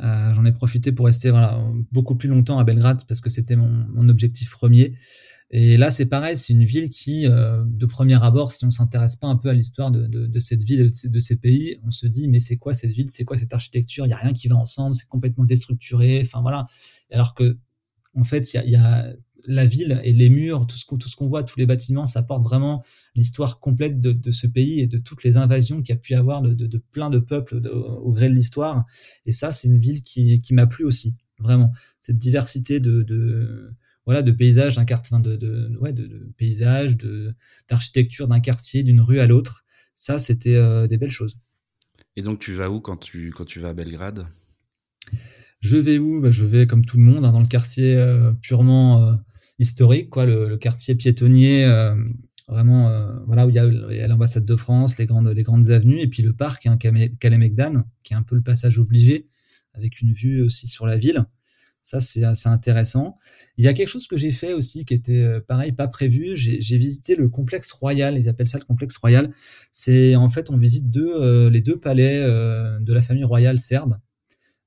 Euh, 0.00 0.32
J'en 0.34 0.44
ai 0.44 0.52
profité 0.52 0.90
pour 0.90 1.06
rester 1.06 1.30
voilà 1.30 1.62
beaucoup 1.92 2.16
plus 2.16 2.28
longtemps 2.28 2.58
à 2.58 2.64
Belgrade 2.64 3.02
parce 3.06 3.20
que 3.20 3.30
c'était 3.30 3.56
mon, 3.56 3.86
mon 3.92 4.08
objectif 4.08 4.50
premier. 4.50 4.96
Et 5.54 5.76
là, 5.76 5.90
c'est 5.90 6.06
pareil, 6.06 6.34
c'est 6.34 6.54
une 6.54 6.64
ville 6.64 6.88
qui, 6.88 7.26
euh, 7.26 7.62
de 7.66 7.84
premier 7.84 8.22
abord, 8.24 8.52
si 8.52 8.64
on 8.64 8.70
s'intéresse 8.70 9.16
pas 9.16 9.26
un 9.26 9.36
peu 9.36 9.50
à 9.50 9.52
l'histoire 9.52 9.90
de, 9.90 10.06
de, 10.06 10.26
de, 10.26 10.38
cette 10.38 10.62
ville, 10.62 10.88
de, 10.88 11.08
de 11.08 11.18
ces 11.18 11.36
pays, 11.36 11.76
on 11.84 11.90
se 11.90 12.06
dit 12.06 12.26
mais 12.26 12.38
c'est 12.38 12.56
quoi 12.56 12.72
cette 12.72 12.92
ville, 12.92 13.08
c'est 13.08 13.24
quoi 13.24 13.36
cette 13.36 13.52
architecture? 13.52 14.06
Il 14.06 14.08
y 14.08 14.14
a 14.14 14.16
rien 14.16 14.32
qui 14.32 14.48
va 14.48 14.56
ensemble, 14.56 14.94
c'est 14.94 15.08
complètement 15.08 15.44
déstructuré. 15.44 16.22
Enfin 16.22 16.40
voilà. 16.40 16.64
Alors 17.10 17.34
que, 17.34 17.58
en 18.14 18.24
fait, 18.24 18.54
il 18.54 18.56
y 18.56 18.60
a, 18.60 18.66
y 18.66 18.76
a, 18.76 19.12
la 19.46 19.66
ville 19.66 20.00
et 20.04 20.12
les 20.12 20.30
murs, 20.30 20.66
tout 20.66 20.76
ce 20.76 20.84
qu'on 20.84 20.98
tout 20.98 21.08
ce 21.08 21.16
qu'on 21.16 21.28
voit, 21.28 21.42
tous 21.42 21.58
les 21.58 21.66
bâtiments, 21.66 22.04
ça 22.04 22.22
porte 22.22 22.42
vraiment 22.42 22.84
l'histoire 23.14 23.60
complète 23.60 23.98
de, 23.98 24.12
de, 24.12 24.30
ce 24.30 24.46
pays 24.46 24.80
et 24.80 24.86
de 24.86 24.98
toutes 24.98 25.24
les 25.24 25.36
invasions 25.36 25.82
qu'il 25.82 25.94
y 25.94 25.98
a 25.98 26.00
pu 26.00 26.12
y 26.12 26.16
avoir 26.16 26.42
de, 26.42 26.54
de, 26.54 26.78
plein 26.78 27.10
de 27.10 27.18
peuples 27.18 27.60
au 28.02 28.12
gré 28.12 28.28
de 28.28 28.34
l'histoire. 28.34 28.84
Et 29.26 29.32
ça, 29.32 29.52
c'est 29.52 29.68
une 29.68 29.78
ville 29.78 30.02
qui, 30.02 30.40
qui 30.40 30.54
m'a 30.54 30.66
plu 30.66 30.84
aussi, 30.84 31.16
vraiment. 31.38 31.72
Cette 31.98 32.18
diversité 32.18 32.80
de, 32.80 33.02
de 33.02 33.72
voilà, 34.04 34.22
de 34.22 34.32
paysages 34.32 34.76
d'un 34.76 34.84
quartier, 34.84 35.18
de, 35.20 35.36
de, 35.36 35.76
ouais, 35.80 35.92
de, 35.92 36.06
de 36.06 36.32
paysages, 36.36 36.96
de 36.96 37.32
d'architecture 37.68 38.28
d'un 38.28 38.40
quartier, 38.40 38.82
d'une 38.82 39.00
rue 39.00 39.20
à 39.20 39.26
l'autre. 39.26 39.64
Ça, 39.94 40.18
c'était 40.18 40.56
euh, 40.56 40.86
des 40.86 40.96
belles 40.96 41.10
choses. 41.10 41.36
Et 42.16 42.22
donc, 42.22 42.40
tu 42.40 42.52
vas 42.52 42.70
où 42.70 42.80
quand 42.80 42.96
tu 42.96 43.30
quand 43.30 43.44
tu 43.44 43.60
vas 43.60 43.68
à 43.68 43.74
Belgrade? 43.74 44.26
Je 45.60 45.76
vais 45.76 45.98
où? 45.98 46.20
Bah, 46.20 46.30
Je 46.32 46.44
vais 46.44 46.66
comme 46.66 46.84
tout 46.84 46.98
le 46.98 47.04
monde 47.04 47.24
hein, 47.24 47.32
dans 47.32 47.40
le 47.40 47.46
quartier 47.46 47.96
euh, 47.96 48.32
purement 48.42 49.02
euh, 49.02 49.14
historique, 49.58 50.10
quoi, 50.10 50.26
le, 50.26 50.56
quartier 50.56 50.94
piétonnier, 50.94 51.66
vraiment 52.48 52.90
voilà 53.26 53.46
où 53.46 53.50
il 53.50 53.56
y 53.56 53.58
a, 53.58 54.08
l'ambassade 54.08 54.44
de 54.44 54.56
France, 54.56 54.98
les 54.98 55.06
grandes 55.06 55.28
les 55.28 55.42
grandes 55.42 55.70
avenues 55.70 56.00
et 56.00 56.08
puis 56.08 56.22
le 56.22 56.32
parc, 56.32 56.66
hein, 56.66 56.76
Kalemegdan, 56.76 57.84
qui 58.02 58.14
est 58.14 58.16
un 58.16 58.22
peu 58.22 58.34
le 58.34 58.42
passage 58.42 58.78
obligé 58.78 59.26
avec 59.74 60.00
une 60.00 60.12
vue 60.12 60.42
aussi 60.42 60.66
sur 60.66 60.86
la 60.86 60.96
ville. 60.96 61.24
Ça, 61.82 61.98
c'est 61.98 62.22
assez 62.22 62.48
intéressant. 62.48 63.14
Il 63.58 63.64
y 63.64 63.68
a 63.68 63.72
quelque 63.72 63.88
chose 63.88 64.06
que 64.06 64.16
j'ai 64.16 64.30
fait 64.30 64.52
aussi 64.52 64.84
qui 64.84 64.94
était 64.94 65.24
euh, 65.24 65.40
pareil, 65.40 65.72
pas 65.72 65.88
prévu. 65.88 66.36
J'ai 66.36 66.76
visité 66.78 67.16
le 67.16 67.28
complexe 67.28 67.72
royal. 67.72 68.16
Ils 68.16 68.28
appellent 68.28 68.48
ça 68.48 68.58
le 68.58 68.64
complexe 68.64 68.96
royal. 68.98 69.32
C'est 69.72 70.14
en 70.14 70.30
fait, 70.30 70.50
on 70.50 70.56
visite 70.56 70.90
deux, 70.90 71.12
euh, 71.12 71.50
les 71.50 71.60
deux 71.60 71.78
palais 71.78 72.22
euh, 72.22 72.78
de 72.78 72.92
la 72.92 73.02
famille 73.02 73.24
royale 73.24 73.58
serbe. 73.58 73.98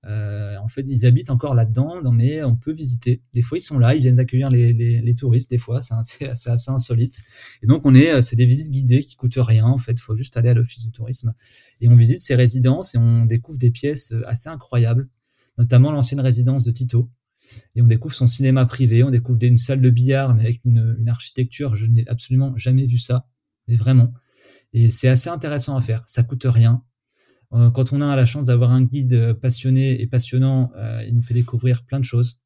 Euh, 0.07 0.55
en 0.57 0.67
fait, 0.67 0.85
ils 0.87 1.05
habitent 1.05 1.29
encore 1.29 1.55
là-dedans, 1.55 2.11
mais 2.11 2.43
on 2.43 2.55
peut 2.55 2.71
visiter. 2.71 3.23
Des 3.33 3.41
fois, 3.41 3.57
ils 3.57 3.61
sont 3.61 3.79
là, 3.79 3.95
ils 3.95 4.01
viennent 4.01 4.19
accueillir 4.19 4.49
les, 4.49 4.71
les, 4.73 5.01
les 5.01 5.15
touristes. 5.15 5.49
Des 5.49 5.57
fois, 5.57 5.81
c'est 5.81 5.95
assez, 5.95 6.25
assez, 6.25 6.69
insolite. 6.69 7.23
Et 7.63 7.67
donc, 7.67 7.85
on 7.85 7.95
est, 7.95 8.11
euh, 8.11 8.21
c'est 8.21 8.35
des 8.35 8.45
visites 8.45 8.71
guidées 8.71 9.01
qui 9.01 9.15
coûtent 9.15 9.37
rien. 9.37 9.65
En 9.65 9.77
fait, 9.77 9.99
faut 9.99 10.15
juste 10.15 10.37
aller 10.37 10.49
à 10.49 10.53
l'office 10.53 10.83
du 10.83 10.91
tourisme 10.91 11.33
et 11.81 11.87
on 11.87 11.95
visite 11.95 12.19
ces 12.19 12.35
résidences 12.35 12.95
et 12.95 12.97
on 12.97 13.25
découvre 13.25 13.57
des 13.57 13.71
pièces 13.71 14.11
euh, 14.11 14.27
assez 14.27 14.49
incroyables, 14.49 15.09
notamment 15.57 15.91
l'ancienne 15.91 16.21
résidence 16.21 16.63
de 16.63 16.71
Tito. 16.71 17.09
Et 17.75 17.81
on 17.81 17.87
découvre 17.87 18.13
son 18.13 18.25
cinéma 18.25 18.65
privé, 18.65 19.03
on 19.03 19.11
découvre 19.11 19.37
une 19.43 19.57
salle 19.57 19.79
de 19.79 19.89
billard 19.91 20.33
mais 20.33 20.41
avec 20.41 20.61
une, 20.65 20.95
une 20.99 21.09
architecture, 21.09 21.75
je 21.75 21.85
n'ai 21.85 22.07
absolument 22.07 22.57
jamais 22.57 22.87
vu 22.87 22.97
ça, 22.97 23.27
mais 23.67 23.75
vraiment. 23.75 24.13
Et 24.73 24.89
c'est 24.89 25.07
assez 25.07 25.29
intéressant 25.29 25.75
à 25.77 25.81
faire. 25.81 26.03
Ça 26.07 26.23
coûte 26.23 26.45
rien. 26.45 26.83
Euh, 27.55 27.69
quand 27.71 27.93
on 27.93 28.01
a 28.01 28.15
la 28.15 28.25
chance 28.25 28.45
d'avoir 28.45 28.71
un 28.71 28.83
guide 28.83 29.33
passionné 29.41 30.01
et 30.01 30.07
passionnant, 30.07 30.71
euh, 30.75 31.03
il 31.07 31.15
nous 31.15 31.21
fait 31.21 31.33
découvrir 31.33 31.85
plein 31.85 31.99
de 31.99 32.05
choses. 32.05 32.39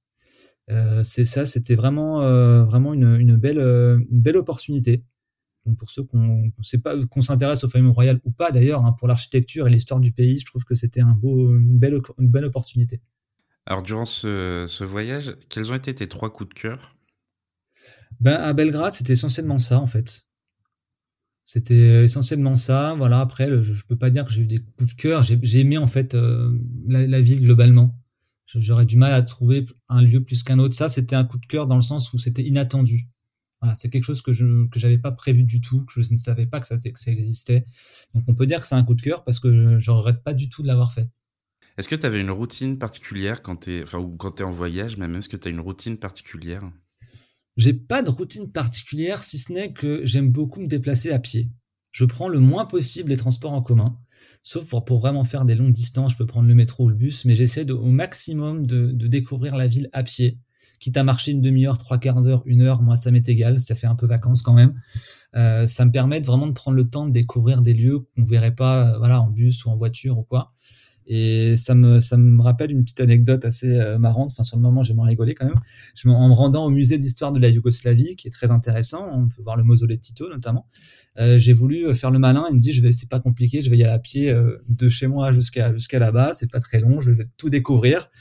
Euh, 0.69 1.01
c'est 1.01 1.25
ça, 1.25 1.45
c'était 1.45 1.75
vraiment 1.75 2.19
vraiment 2.65 2.93
une, 2.93 3.35
belle 3.37 3.59
une 3.59 4.21
belle 4.21 4.37
opportunité. 4.37 5.03
Donc 5.65 5.77
pour 5.77 5.89
ceux 5.89 6.03
qu'on 6.03 6.51
sait 6.61 6.79
pas 6.79 6.95
qu'on 7.07 7.21
s'intéresse 7.21 7.63
aux 7.63 7.67
familles 7.67 7.91
royales 7.91 8.19
ou 8.23 8.31
pas 8.31 8.51
d'ailleurs, 8.51 8.85
hein, 8.85 8.93
pour 8.93 9.07
l'architecture 9.07 9.67
et 9.67 9.71
l'histoire 9.71 9.99
du 9.99 10.11
pays, 10.11 10.37
je 10.37 10.45
trouve 10.45 10.63
que 10.63 10.75
c'était 10.75 11.01
un 11.01 11.13
beau 11.13 11.55
une 11.55 11.79
belle 11.79 11.99
une 12.19 12.29
belle 12.29 12.45
opportunité. 12.45 13.01
Alors 13.65 13.83
durant 13.83 14.05
ce, 14.05 14.65
ce 14.67 14.83
voyage, 14.83 15.35
quels 15.49 15.71
ont 15.71 15.75
été 15.75 15.93
tes 15.93 16.07
trois 16.07 16.31
coups 16.31 16.49
de 16.49 16.53
cœur? 16.53 16.95
Ben 18.19 18.35
à 18.35 18.53
Belgrade, 18.53 18.93
c'était 18.93 19.13
essentiellement 19.13 19.59
ça 19.59 19.79
en 19.79 19.87
fait. 19.87 20.28
C'était 21.51 22.03
essentiellement 22.03 22.57
ça. 22.57 22.93
Voilà. 22.95 23.21
Après, 23.21 23.49
je, 23.63 23.73
je 23.73 23.87
peux 23.87 23.95
pas 23.95 24.11
dire 24.11 24.23
que 24.23 24.31
j'ai 24.31 24.43
eu 24.43 24.45
des 24.45 24.59
coups 24.59 24.95
de 24.95 25.01
cœur. 25.01 25.23
J'ai 25.23 25.59
aimé 25.59 25.79
en 25.79 25.87
fait 25.87 26.13
euh, 26.13 26.55
la, 26.87 27.19
ville 27.21 27.41
globalement. 27.41 27.99
J'aurais 28.45 28.85
du 28.85 28.97
mal 28.97 29.13
à 29.13 29.23
trouver 29.23 29.65
un 29.87 30.03
lieu 30.03 30.23
plus 30.23 30.43
qu'un 30.43 30.59
autre. 30.59 30.75
Ça, 30.75 30.89
c'était 30.89 31.15
un 31.15 31.23
coup 31.23 31.39
de 31.39 31.47
cœur 31.47 31.65
dans 31.65 31.75
le 31.75 31.81
sens 31.81 32.13
où 32.13 32.19
c'était 32.19 32.43
inattendu. 32.43 33.09
Voilà, 33.61 33.73
c'est 33.73 33.89
quelque 33.89 34.03
chose 34.03 34.21
que 34.21 34.31
je 34.31 34.67
que 34.67 34.77
j'avais 34.77 34.99
pas 34.99 35.11
prévu 35.11 35.43
du 35.43 35.59
tout, 35.59 35.83
que 35.85 36.03
je 36.03 36.11
ne 36.11 36.17
savais 36.17 36.45
pas 36.45 36.59
que 36.59 36.67
ça, 36.67 36.75
que 36.75 36.99
ça 36.99 37.09
existait. 37.09 37.65
Donc 38.13 38.25
on 38.27 38.35
peut 38.35 38.45
dire 38.45 38.61
que 38.61 38.67
c'est 38.67 38.75
un 38.75 38.83
coup 38.83 38.93
de 38.93 39.01
cœur 39.01 39.23
parce 39.23 39.39
que 39.39 39.51
je, 39.51 39.91
ne 39.91 39.95
regrette 39.95 40.23
pas 40.23 40.35
du 40.35 40.49
tout 40.49 40.61
de 40.61 40.67
l'avoir 40.67 40.93
fait. 40.93 41.09
Est-ce 41.79 41.87
que 41.87 41.95
tu 41.95 42.05
avais 42.05 42.21
une 42.21 42.29
routine 42.29 42.77
particulière 42.77 43.41
quand 43.41 43.55
tu 43.55 43.83
tu 43.83 44.43
es 44.43 44.43
en 44.43 44.51
voyage 44.51 44.97
même? 44.97 45.15
Est-ce 45.15 45.29
que 45.29 45.37
tu 45.37 45.47
as 45.47 45.51
une 45.51 45.61
routine 45.61 45.97
particulière? 45.97 46.61
J'ai 47.59 47.73
pas 47.73 48.01
de 48.01 48.09
routine 48.09 48.51
particulière, 48.51 49.21
si 49.21 49.37
ce 49.37 49.51
n'est 49.51 49.73
que 49.73 50.01
j'aime 50.05 50.29
beaucoup 50.29 50.61
me 50.61 50.67
déplacer 50.67 51.11
à 51.11 51.19
pied. 51.19 51.51
Je 51.91 52.05
prends 52.05 52.29
le 52.29 52.39
moins 52.39 52.65
possible 52.65 53.09
les 53.09 53.17
transports 53.17 53.51
en 53.51 53.61
commun, 53.61 53.97
sauf 54.41 54.73
pour, 54.85 54.99
vraiment 54.99 55.25
faire 55.25 55.43
des 55.43 55.55
longues 55.55 55.73
distances, 55.73 56.13
je 56.13 56.17
peux 56.17 56.25
prendre 56.25 56.47
le 56.47 56.55
métro 56.55 56.85
ou 56.85 56.89
le 56.89 56.95
bus, 56.95 57.25
mais 57.25 57.35
j'essaie 57.35 57.69
au 57.69 57.87
maximum 57.87 58.65
de, 58.65 58.91
découvrir 59.07 59.57
la 59.57 59.67
ville 59.67 59.89
à 59.91 60.03
pied. 60.03 60.39
Quitte 60.79 60.95
à 60.95 61.03
marcher 61.03 61.31
une 61.31 61.41
demi-heure, 61.41 61.77
trois 61.77 61.97
quarts 61.97 62.21
d'heure, 62.21 62.43
une 62.45 62.61
heure, 62.61 62.81
moi 62.81 62.95
ça 62.95 63.11
m'est 63.11 63.27
égal, 63.27 63.59
ça 63.59 63.75
fait 63.75 63.87
un 63.87 63.95
peu 63.95 64.05
vacances 64.05 64.41
quand 64.41 64.53
même. 64.53 64.73
Euh, 65.35 65.67
ça 65.67 65.83
me 65.83 65.91
permet 65.91 66.21
vraiment 66.21 66.47
de 66.47 66.53
prendre 66.53 66.77
le 66.77 66.89
temps 66.89 67.05
de 67.05 67.11
découvrir 67.11 67.61
des 67.61 67.73
lieux 67.73 67.99
qu'on 67.99 68.23
verrait 68.23 68.55
pas, 68.55 68.93
euh, 68.93 68.97
voilà, 68.99 69.21
en 69.21 69.29
bus 69.29 69.65
ou 69.65 69.69
en 69.69 69.75
voiture 69.75 70.17
ou 70.17 70.23
quoi. 70.23 70.53
Et 71.11 71.57
ça 71.57 71.73
me, 71.73 71.99
ça 71.99 72.17
me 72.17 72.39
rappelle 72.39 72.69
une 72.69 72.83
petite 72.83 72.99
anecdote 73.01 73.43
assez 73.43 73.79
euh, 73.79 73.97
marrante. 73.97 74.29
Enfin, 74.31 74.43
sur 74.43 74.57
le 74.57 74.61
moment, 74.61 74.83
j'ai 74.83 74.93
moins 74.93 75.07
rigolé 75.07 75.33
quand 75.33 75.47
même. 75.47 75.59
Je 75.95 76.07
me, 76.07 76.13
en 76.13 76.29
me 76.29 76.33
rendant 76.33 76.65
au 76.65 76.69
musée 76.69 76.99
d'histoire 76.99 77.31
de 77.31 77.39
la 77.39 77.49
Yougoslavie, 77.49 78.15
qui 78.15 78.27
est 78.27 78.31
très 78.31 78.51
intéressant, 78.51 79.09
on 79.11 79.27
peut 79.27 79.41
voir 79.41 79.57
le 79.57 79.63
mausolée 79.63 79.95
de 79.95 80.01
Tito 80.01 80.29
notamment. 80.29 80.67
Euh, 81.19 81.39
j'ai 81.39 81.51
voulu 81.51 81.87
euh, 81.87 81.95
faire 81.95 82.11
le 82.11 82.19
malin. 82.19 82.45
Il 82.51 82.57
me 82.57 82.61
dit, 82.61 82.73
je 82.73 82.83
vais, 82.83 82.91
c'est 82.91 83.09
pas 83.09 83.19
compliqué, 83.19 83.63
je 83.63 83.71
vais 83.71 83.77
y 83.77 83.83
aller 83.83 83.91
à 83.91 83.97
pied 83.97 84.31
de 84.67 84.87
chez 84.87 85.07
moi 85.07 85.31
jusqu'à 85.31 85.73
jusqu'à 85.73 85.97
là-bas. 85.97 86.31
C'est 86.33 86.51
pas 86.51 86.59
très 86.59 86.79
long, 86.79 87.01
je 87.01 87.09
vais 87.09 87.25
tout 87.37 87.49
découvrir. 87.49 88.11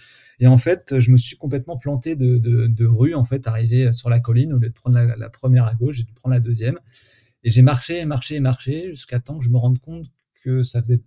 Et 0.41 0.47
en 0.47 0.57
fait, 0.57 0.99
je 0.99 1.11
me 1.11 1.19
suis 1.19 1.37
complètement 1.37 1.77
planté 1.77 2.17
de, 2.17 2.39
de, 2.39 2.87
rue, 2.87 3.15
en 3.15 3.25
fait, 3.25 3.47
arrivé 3.47 3.93
sur 3.93 4.09
la 4.09 4.19
colline. 4.19 4.55
Au 4.55 4.59
lieu 4.59 4.69
de 4.69 4.75
prendre 4.75 4.97
la, 4.97 5.15
la 5.15 5.29
première 5.29 5.67
à 5.67 5.75
gauche, 5.75 5.97
j'ai 5.97 6.05
dû 6.05 6.15
prendre 6.15 6.33
la 6.33 6.41
deuxième. 6.41 6.79
Et 7.45 7.51
j'ai 7.51 7.61
marché, 7.61 8.05
marché, 8.07 8.41
marché, 8.41 8.89
jusqu'à 8.91 9.19
temps 9.19 9.39
que 9.39 9.45
je 9.45 9.51
me 9.51 9.59
rende 9.59 9.79
compte 9.79 10.07
que 10.43 10.63
ça 10.63 10.81
faisait 10.81 11.01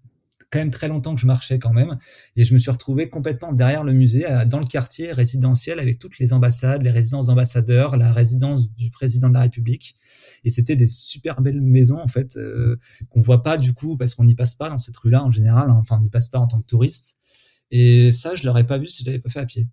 quand 0.52 0.60
même 0.60 0.72
très 0.72 0.88
longtemps 0.88 1.16
que 1.16 1.22
je 1.22 1.26
marchais 1.26 1.60
quand 1.60 1.74
même. 1.74 1.98
Et 2.36 2.44
je 2.44 2.54
me 2.54 2.60
suis 2.60 2.70
retrouvé 2.70 3.10
complètement 3.10 3.54
derrière 3.54 3.84
le 3.84 3.94
musée, 3.94 4.26
dans 4.48 4.60
le 4.60 4.66
quartier 4.66 5.12
résidentiel 5.14 5.80
avec 5.80 5.98
toutes 5.98 6.20
les 6.20 6.34
ambassades, 6.34 6.84
les 6.84 6.92
résidences 6.92 7.28
d'ambassadeurs, 7.28 7.98
la 7.98 8.12
résidence 8.12 8.74
du 8.76 8.92
président 8.92 9.30
de 9.30 9.34
la 9.34 9.42
République. 9.42 9.96
Et 10.44 10.50
c'était 10.50 10.76
des 10.76 10.88
super 10.88 11.42
belles 11.42 11.62
maisons 11.62 12.00
en 12.00 12.08
fait 12.08 12.36
euh, 12.38 12.78
qu'on 13.10 13.22
voit 13.22 13.42
pas 13.42 13.58
du 13.58 13.74
coup 13.74 13.96
parce 13.98 14.16
qu'on 14.16 14.26
n'y 14.26 14.36
passe 14.36 14.56
pas 14.56 14.70
dans 14.70 14.78
cette 14.78 14.98
rue-là 14.98 15.24
en 15.24 15.32
général. 15.32 15.70
Hein. 15.70 15.78
Enfin, 15.80 15.98
on 16.00 16.04
n'y 16.04 16.10
passe 16.10 16.30
pas 16.30 16.40
en 16.40 16.48
tant 16.48 16.62
que 16.62 16.68
touriste. 16.68 17.18
Et 17.70 18.12
ça, 18.12 18.36
je 18.36 18.46
l'aurais 18.46 18.68
pas 18.68 18.78
vu 18.78 18.88
si 18.88 19.04
je 19.04 19.10
l'avais 19.10 19.20
pas 19.20 19.30
fait 19.30 19.40
à 19.40 19.46
pied. 19.46 19.68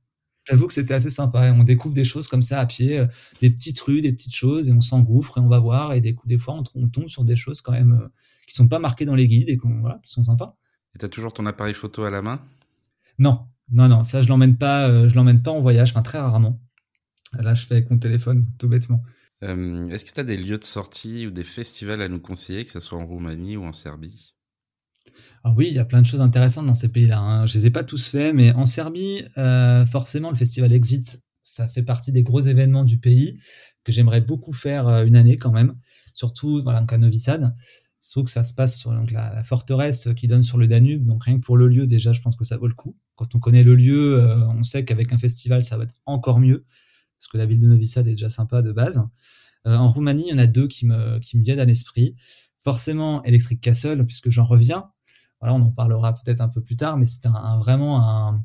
J'avoue 0.49 0.66
que 0.66 0.73
c'était 0.73 0.94
assez 0.94 1.11
sympa. 1.11 1.52
On 1.52 1.64
découvre 1.64 1.94
des 1.94 2.04
choses 2.04 2.28
comme 2.28 2.42
ça 2.42 2.61
à 2.61 2.66
pied, 2.66 2.99
euh, 2.99 3.06
des 3.42 3.50
petites 3.50 3.78
rues, 3.80 4.00
des 4.00 4.12
petites 4.12 4.35
choses, 4.35 4.68
et 4.68 4.73
on 4.73 4.80
s'engouffre 4.80 5.38
et 5.38 5.40
on 5.40 5.49
va 5.49 5.58
voir. 5.58 5.92
Et 5.92 6.00
des, 6.00 6.16
des 6.25 6.38
fois, 6.38 6.62
on, 6.75 6.88
tombe 6.88 7.08
sur 7.08 7.25
des 7.25 7.37
choses 7.37 7.61
quand 7.61 7.73
même 7.73 7.92
euh, 7.92 8.08
qui 8.47 8.54
sont 8.54 8.68
pas 8.68 8.78
marquées 8.78 9.04
dans 9.04 9.14
les 9.14 9.26
guides 9.26 9.50
et 9.50 9.58
voilà, 9.62 10.00
qui 10.04 10.12
sont 10.12 10.25
sympas. 10.25 10.56
Et 10.98 11.02
t'as 11.02 11.08
toujours 11.08 11.32
ton 11.32 11.46
appareil 11.46 11.74
photo 11.74 12.02
à 12.02 12.10
la 12.10 12.22
main? 12.22 12.40
Non, 13.20 13.46
non, 13.70 13.86
non, 13.86 14.02
ça 14.02 14.20
je 14.20 14.26
l'emmène 14.26 14.56
pas, 14.56 14.88
euh, 14.88 15.08
je 15.08 15.14
l'emmène 15.14 15.42
pas 15.42 15.52
en 15.52 15.60
voyage, 15.60 15.90
enfin 15.90 16.02
très 16.02 16.18
rarement. 16.18 16.60
Là, 17.38 17.54
je 17.54 17.64
fais 17.66 17.76
avec 17.76 17.88
mon 17.92 17.98
téléphone, 17.98 18.48
tout 18.58 18.66
bêtement. 18.66 19.04
Euh, 19.44 19.86
Est-ce 19.86 20.04
que 20.04 20.12
tu 20.12 20.18
as 20.18 20.24
des 20.24 20.36
lieux 20.36 20.58
de 20.58 20.64
sortie 20.64 21.28
ou 21.28 21.30
des 21.30 21.44
festivals 21.44 22.02
à 22.02 22.08
nous 22.08 22.18
conseiller, 22.18 22.64
que 22.64 22.72
ce 22.72 22.80
soit 22.80 22.98
en 22.98 23.06
Roumanie 23.06 23.56
ou 23.56 23.62
en 23.64 23.72
Serbie? 23.72 24.34
Ah 25.44 25.54
oui, 25.56 25.68
il 25.68 25.74
y 25.74 25.78
a 25.78 25.84
plein 25.84 26.02
de 26.02 26.06
choses 26.08 26.20
intéressantes 26.20 26.66
dans 26.66 26.74
ces 26.74 26.88
pays-là. 26.88 27.20
Hein. 27.20 27.46
Je 27.46 27.58
les 27.58 27.66
ai 27.66 27.70
pas 27.70 27.84
tous 27.84 28.08
faits, 28.08 28.34
mais 28.34 28.52
en 28.54 28.66
Serbie, 28.66 29.22
euh, 29.36 29.86
forcément, 29.86 30.30
le 30.30 30.36
festival 30.36 30.72
Exit, 30.72 31.22
ça 31.42 31.68
fait 31.68 31.84
partie 31.84 32.10
des 32.10 32.24
gros 32.24 32.40
événements 32.40 32.84
du 32.84 32.98
pays 32.98 33.38
que 33.84 33.92
j'aimerais 33.92 34.20
beaucoup 34.20 34.52
faire 34.52 34.88
une 35.04 35.14
année 35.14 35.38
quand 35.38 35.52
même. 35.52 35.76
Surtout, 36.12 36.60
voilà, 36.64 36.84
en 36.90 36.98
Novi 36.98 37.20
Sad. 37.20 37.54
Sauf 38.08 38.24
que 38.24 38.30
ça 38.30 38.42
se 38.42 38.54
passe 38.54 38.78
sur 38.78 38.90
donc, 38.90 39.10
la, 39.10 39.44
forteresse 39.44 40.08
qui 40.16 40.28
donne 40.28 40.42
sur 40.42 40.56
le 40.56 40.66
Danube. 40.66 41.04
Donc 41.04 41.24
rien 41.24 41.38
que 41.38 41.44
pour 41.44 41.58
le 41.58 41.68
lieu, 41.68 41.86
déjà, 41.86 42.10
je 42.12 42.22
pense 42.22 42.36
que 42.36 42.44
ça 42.44 42.56
vaut 42.56 42.66
le 42.66 42.72
coup. 42.72 42.96
Quand 43.16 43.34
on 43.34 43.38
connaît 43.38 43.62
le 43.62 43.74
lieu, 43.74 44.18
euh, 44.18 44.48
on 44.48 44.62
sait 44.62 44.82
qu'avec 44.86 45.12
un 45.12 45.18
festival, 45.18 45.60
ça 45.60 45.76
va 45.76 45.84
être 45.84 45.92
encore 46.06 46.40
mieux. 46.40 46.62
Parce 47.18 47.28
que 47.30 47.36
la 47.36 47.44
ville 47.44 47.60
de 47.60 47.66
Novi 47.66 47.86
Sad 47.86 48.08
est 48.08 48.12
déjà 48.12 48.30
sympa 48.30 48.62
de 48.62 48.72
base. 48.72 49.06
Euh, 49.66 49.76
en 49.76 49.90
Roumanie, 49.92 50.24
il 50.28 50.30
y 50.30 50.32
en 50.32 50.38
a 50.38 50.46
deux 50.46 50.68
qui 50.68 50.86
me, 50.86 51.18
qui 51.18 51.36
me 51.36 51.44
viennent 51.44 51.60
à 51.60 51.66
l'esprit. 51.66 52.16
Forcément, 52.56 53.22
Electric 53.24 53.60
Castle, 53.60 54.02
puisque 54.06 54.30
j'en 54.30 54.46
reviens. 54.46 54.90
Voilà, 55.42 55.54
on 55.54 55.60
en 55.60 55.70
parlera 55.70 56.14
peut-être 56.14 56.40
un 56.40 56.48
peu 56.48 56.62
plus 56.62 56.76
tard, 56.76 56.96
mais 56.96 57.04
c'est 57.04 57.26
un, 57.26 57.58
vraiment 57.58 58.00
un, 58.02 58.42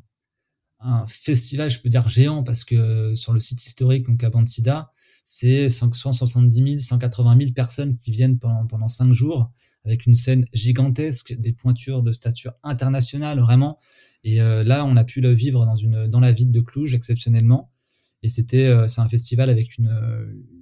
un 0.84 1.06
festival, 1.06 1.70
je 1.70 1.80
peux 1.80 1.88
dire 1.88 2.08
géant, 2.08 2.42
parce 2.42 2.62
que 2.62 3.14
sur 3.14 3.32
le 3.32 3.40
site 3.40 3.64
historique, 3.64 4.06
donc 4.06 4.22
à 4.22 4.30
Bansida, 4.30 4.92
c'est 5.24 5.70
170 5.70 6.54
000, 6.54 6.78
180 6.78 7.36
000 7.38 7.52
personnes 7.52 7.96
qui 7.96 8.10
viennent 8.10 8.38
pendant, 8.38 8.66
pendant 8.66 8.88
cinq 8.88 9.12
jours, 9.14 9.50
avec 9.84 10.06
une 10.06 10.14
scène 10.14 10.44
gigantesque, 10.52 11.34
des 11.38 11.52
pointures 11.52 12.02
de 12.02 12.12
stature 12.12 12.52
internationale, 12.62 13.40
vraiment. 13.40 13.78
Et 14.22 14.40
euh, 14.40 14.62
là, 14.64 14.84
on 14.84 14.96
a 14.96 15.04
pu 15.04 15.20
le 15.22 15.32
vivre 15.32 15.64
dans, 15.64 15.76
une, 15.76 16.06
dans 16.06 16.20
la 16.20 16.32
ville 16.32 16.50
de 16.50 16.60
Cluj, 16.60 16.94
exceptionnellement. 16.94 17.70
Et 18.22 18.28
c'était, 18.28 18.66
euh, 18.66 18.88
c'est 18.88 19.00
un 19.00 19.08
festival 19.08 19.50
avec 19.50 19.76
une, 19.76 19.90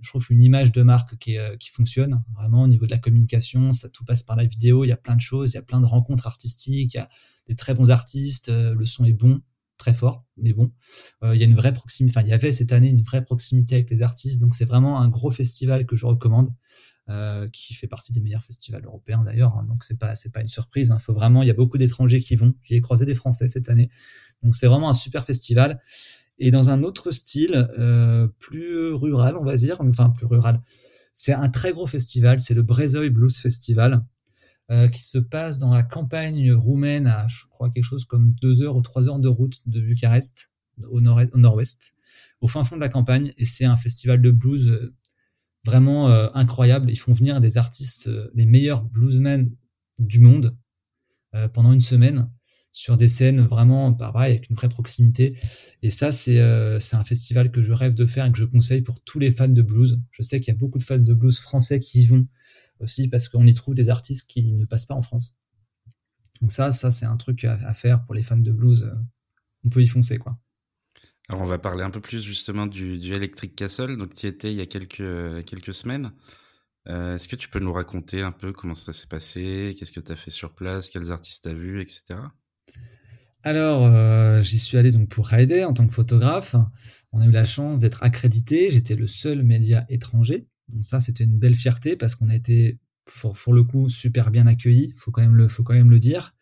je 0.01 0.09
trouve, 0.09 0.27
une 0.31 0.43
image 0.43 0.73
de 0.73 0.83
marque 0.83 1.17
qui, 1.19 1.39
euh, 1.39 1.57
qui 1.57 1.71
fonctionne 1.71 2.23
vraiment 2.35 2.63
au 2.63 2.69
niveau 2.69 2.87
de 2.87 2.91
la 2.91 2.99
communication. 2.99 3.73
Ça 3.73 3.89
tout 3.89 4.05
passe 4.05 4.23
par 4.23 4.37
la 4.37 4.45
vidéo. 4.45 4.85
Il 4.85 4.89
y 4.89 4.93
a 4.93 4.97
plein 4.97 5.17
de 5.17 5.21
choses. 5.21 5.53
Il 5.53 5.55
y 5.57 5.59
a 5.59 5.63
plein 5.63 5.81
de 5.81 5.87
rencontres 5.87 6.27
artistiques. 6.27 6.95
Il 6.95 6.97
y 6.97 7.01
a 7.01 7.09
des 7.49 7.57
très 7.57 7.75
bons 7.75 7.91
artistes. 7.91 8.49
le 8.51 8.85
son 8.85 9.05
est 9.05 9.13
bon 9.13 9.41
très 9.83 9.93
fort, 9.93 10.25
mais 10.37 10.53
bon, 10.53 10.71
euh, 11.25 11.35
il 11.35 11.41
y 11.41 11.45
a 11.45 11.47
une 11.47 11.57
vraie 11.57 11.75
proximité. 11.75 12.17
Enfin, 12.17 12.25
il 12.25 12.31
y 12.31 12.33
avait 12.33 12.53
cette 12.53 12.71
année 12.71 12.89
une 12.89 13.03
vraie 13.03 13.25
proximité 13.25 13.75
avec 13.75 13.91
les 13.91 14.03
artistes, 14.03 14.41
donc 14.41 14.55
c'est 14.55 14.65
vraiment 14.65 15.01
un 15.01 15.09
gros 15.09 15.33
festival 15.33 15.87
que 15.87 15.97
je 15.97 16.07
recommande, 16.07 16.55
euh, 17.11 17.49
qui 17.49 17.75
fait 17.75 17.89
partie 17.89 18.13
des 18.13 18.21
meilleurs 18.21 18.45
festivals 18.45 18.85
européens 18.85 19.23
d'ailleurs. 19.25 19.57
Hein, 19.57 19.65
donc 19.69 19.83
c'est 19.83 19.99
pas 19.99 20.15
c'est 20.15 20.31
pas 20.31 20.41
une 20.41 20.49
surprise. 20.49 20.89
Il 20.89 20.93
hein. 20.93 20.99
faut 21.01 21.13
vraiment, 21.13 21.43
il 21.43 21.49
y 21.49 21.51
a 21.51 21.55
beaucoup 21.55 21.79
d'étrangers 21.79 22.21
qui 22.21 22.37
vont. 22.37 22.55
J'y 22.63 22.77
ai 22.77 22.81
croisé 22.81 23.05
des 23.05 23.17
Français 23.17 23.49
cette 23.49 23.69
année, 23.69 23.91
donc 24.45 24.55
c'est 24.55 24.69
vraiment 24.69 24.89
un 24.89 24.95
super 24.95 25.25
festival. 25.25 25.81
Et 26.39 26.53
dans 26.53 26.71
un 26.71 26.85
autre 26.85 27.11
style, 27.11 27.69
euh, 27.79 28.29
plus 28.39 28.95
rural, 28.95 29.37
on 29.37 29.45
va 29.45 29.57
dire, 29.57 29.81
enfin 29.81 30.11
plus 30.11 30.27
rural. 30.27 30.63
C'est 31.13 31.35
un 31.35 31.49
très 31.49 31.73
gros 31.73 31.87
festival, 31.87 32.39
c'est 32.39 32.55
le 32.55 32.63
Brezoy 32.63 33.11
Blues 33.11 33.37
Festival. 33.37 34.05
Euh, 34.71 34.89
qui 34.89 35.03
se 35.03 35.19
passe 35.19 35.59
dans 35.59 35.73
la 35.73 35.83
campagne 35.83 36.53
roumaine 36.53 37.09
à, 37.09 37.27
je 37.27 37.45
crois, 37.51 37.69
quelque 37.69 37.85
chose 37.85 38.05
comme 38.05 38.33
deux 38.41 38.63
heures 38.63 38.77
ou 38.77 38.81
trois 38.81 39.09
heures 39.09 39.19
de 39.19 39.29
route 39.29 39.59
de 39.67 39.81
Bucarest, 39.81 40.53
au 40.89 41.01
nord-ouest, 41.01 41.95
au, 42.41 42.47
fin 42.47 42.63
fond 42.63 42.77
de 42.77 42.81
la 42.81 42.89
campagne. 42.89 43.33
Et 43.39 43.45
c'est 43.45 43.65
un 43.65 43.77
festival 43.77 44.23
de 44.23 44.31
blues 44.31 44.69
euh, 44.69 44.95
vraiment 45.67 46.09
euh, 46.11 46.29
incroyable. 46.33 46.91
Ils 46.91 46.99
font 46.99 47.13
venir 47.13 47.41
des 47.41 47.59
artistes, 47.59 48.09
les 48.35 48.47
meilleurs 48.47 48.85
bluesmen 48.85 49.51
du 49.99 50.21
monde, 50.21 50.57
pendant 51.55 51.73
une 51.73 51.81
semaine 51.81 52.31
sur 52.73 52.99
des 52.99 53.09
scènes 53.09 53.41
vraiment 53.41 53.95
pareil 53.95 54.33
avec 54.33 54.51
une 54.51 54.57
vraie 54.57 54.69
proximité 54.69 55.35
et 55.83 55.89
ça 55.89 56.13
c'est 56.13 56.43
c'est 56.79 56.97
un 56.97 57.05
festival 57.05 57.51
que 57.51 57.63
je 57.63 57.73
rêve 57.73 57.95
de 57.95 58.05
faire 58.05 58.27
et 58.27 58.33
que 58.33 58.37
je 58.37 58.45
conseille 58.45 58.83
pour 58.83 59.01
tous 59.01 59.19
les 59.19 59.31
fans 59.31 59.49
de 59.49 59.63
blues 59.63 59.99
je 60.11 60.23
sais 60.23 60.41
qu'il 60.41 60.53
y 60.53 60.57
a 60.57 60.59
beaucoup 60.59 60.79
de 60.79 60.83
fans 60.83 60.99
de 60.99 61.15
blues 61.15 61.39
français 61.39 61.81
qui 61.81 62.03
y 62.03 62.07
vont 62.07 62.27
aussi 62.83 63.09
parce 63.09 63.29
qu'on 63.29 63.47
y 63.47 63.55
trouve 63.55 63.75
des 63.75 63.89
artistes 63.89 64.29
qui 64.29 64.43
ne 64.43 64.65
passent 64.65 64.87
pas 64.87 64.95
en 64.95 65.03
France. 65.03 65.37
Donc 66.41 66.51
ça, 66.51 66.73
ça 66.73 66.91
c'est 66.91 67.07
un 67.07 67.17
truc 67.17 67.45
à, 67.45 67.75
faire 67.75 68.05
pour 68.05 68.15
les 68.15 68.23
fans 68.23 68.37
de 68.37 68.53
blues. 68.53 68.91
on 69.65 69.69
peut 69.69 69.83
y 69.83 69.87
foncer, 69.87 70.19
quoi. 70.19 70.39
Alors 71.29 71.43
on 71.43 71.47
va 71.47 71.59
parler 71.59 71.85
un 71.85 71.91
peu 71.91 72.01
plus 72.01 72.23
justement 72.23 72.67
du, 72.67 72.99
du 72.99 73.13
Electric 73.13 73.55
Castle. 73.55 73.97
Donc 73.97 74.15
tu 74.15 74.27
y 74.27 74.29
étais 74.29 74.53
il 74.53 74.57
y 74.57 74.61
a 74.61 74.67
quelques, 74.67 75.45
quelques 75.45 75.73
semaines. 75.73 76.13
Euh, 76.89 77.15
est-ce 77.15 77.29
que 77.29 77.37
tu 77.37 77.49
peux 77.49 77.61
nous 77.61 77.73
raconter 77.73 78.23
un 78.23 78.33
peu 78.33 78.53
comment 78.53 78.75
ça 78.75 78.93
s'est 78.93 79.07
passé? 79.07 79.75
Qu'est-ce 79.79 79.93
que 79.93 80.01
tu 80.01 80.13
as 80.13 80.17
fait 80.17 80.31
sur 80.31 80.55
place? 80.55 80.91
Quels 80.91 81.13
artistes 81.13 81.45
tu 81.45 81.49
as 81.49 81.55
vus, 81.55 81.81
etc. 81.81 82.19
Alors, 83.45 83.85
euh, 83.87 84.41
j'y 84.43 84.59
suis 84.59 84.79
allé 84.79 84.91
donc 84.93 85.09
pour 85.09 85.27
Rider 85.27 85.65
en 85.65 85.73
tant 85.73 85.87
que 85.87 85.93
photographe. 85.93 86.57
On 87.13 87.21
a 87.21 87.27
eu 87.27 87.31
la 87.31 87.45
chance 87.45 87.81
d'être 87.81 88.03
accrédité. 88.03 88.71
J'étais 88.71 88.95
le 88.95 89.07
seul 89.07 89.43
média 89.43 89.85
étranger. 89.89 90.49
Ça, 90.81 91.01
c'était 91.01 91.25
une 91.25 91.39
belle 91.39 91.55
fierté 91.55 91.97
parce 91.97 92.15
qu'on 92.15 92.29
a 92.29 92.35
été, 92.35 92.79
pour, 93.05 93.53
le 93.53 93.65
coup, 93.65 93.89
super 93.89 94.31
bien 94.31 94.47
accueillis. 94.47 94.93
Faut 94.97 95.11
quand 95.11 95.23
même 95.23 95.37
le, 95.37 95.49
faut 95.49 95.63
quand 95.63 95.75
même 95.75 95.91
le 95.91 96.01
dire. 96.01 96.35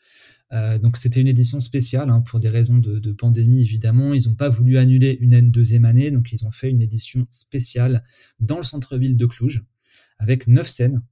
Euh, 0.52 0.78
donc 0.78 0.96
c'était 0.96 1.20
une 1.20 1.28
édition 1.28 1.60
spéciale 1.60 2.10
hein, 2.10 2.22
pour 2.22 2.40
des 2.40 2.48
raisons 2.48 2.78
de, 2.78 2.98
de 2.98 3.12
pandémie 3.12 3.62
évidemment. 3.62 4.14
Ils 4.14 4.28
n'ont 4.28 4.34
pas 4.34 4.48
voulu 4.48 4.78
annuler 4.78 5.16
une 5.20 5.50
deuxième 5.50 5.84
année, 5.84 6.10
donc 6.10 6.32
ils 6.32 6.44
ont 6.44 6.50
fait 6.50 6.70
une 6.70 6.82
édition 6.82 7.24
spéciale 7.30 8.02
dans 8.40 8.56
le 8.56 8.64
centre-ville 8.64 9.16
de 9.16 9.26
Cluj 9.26 9.64
avec 10.18 10.48
neuf 10.48 10.68
scènes. 10.68 11.02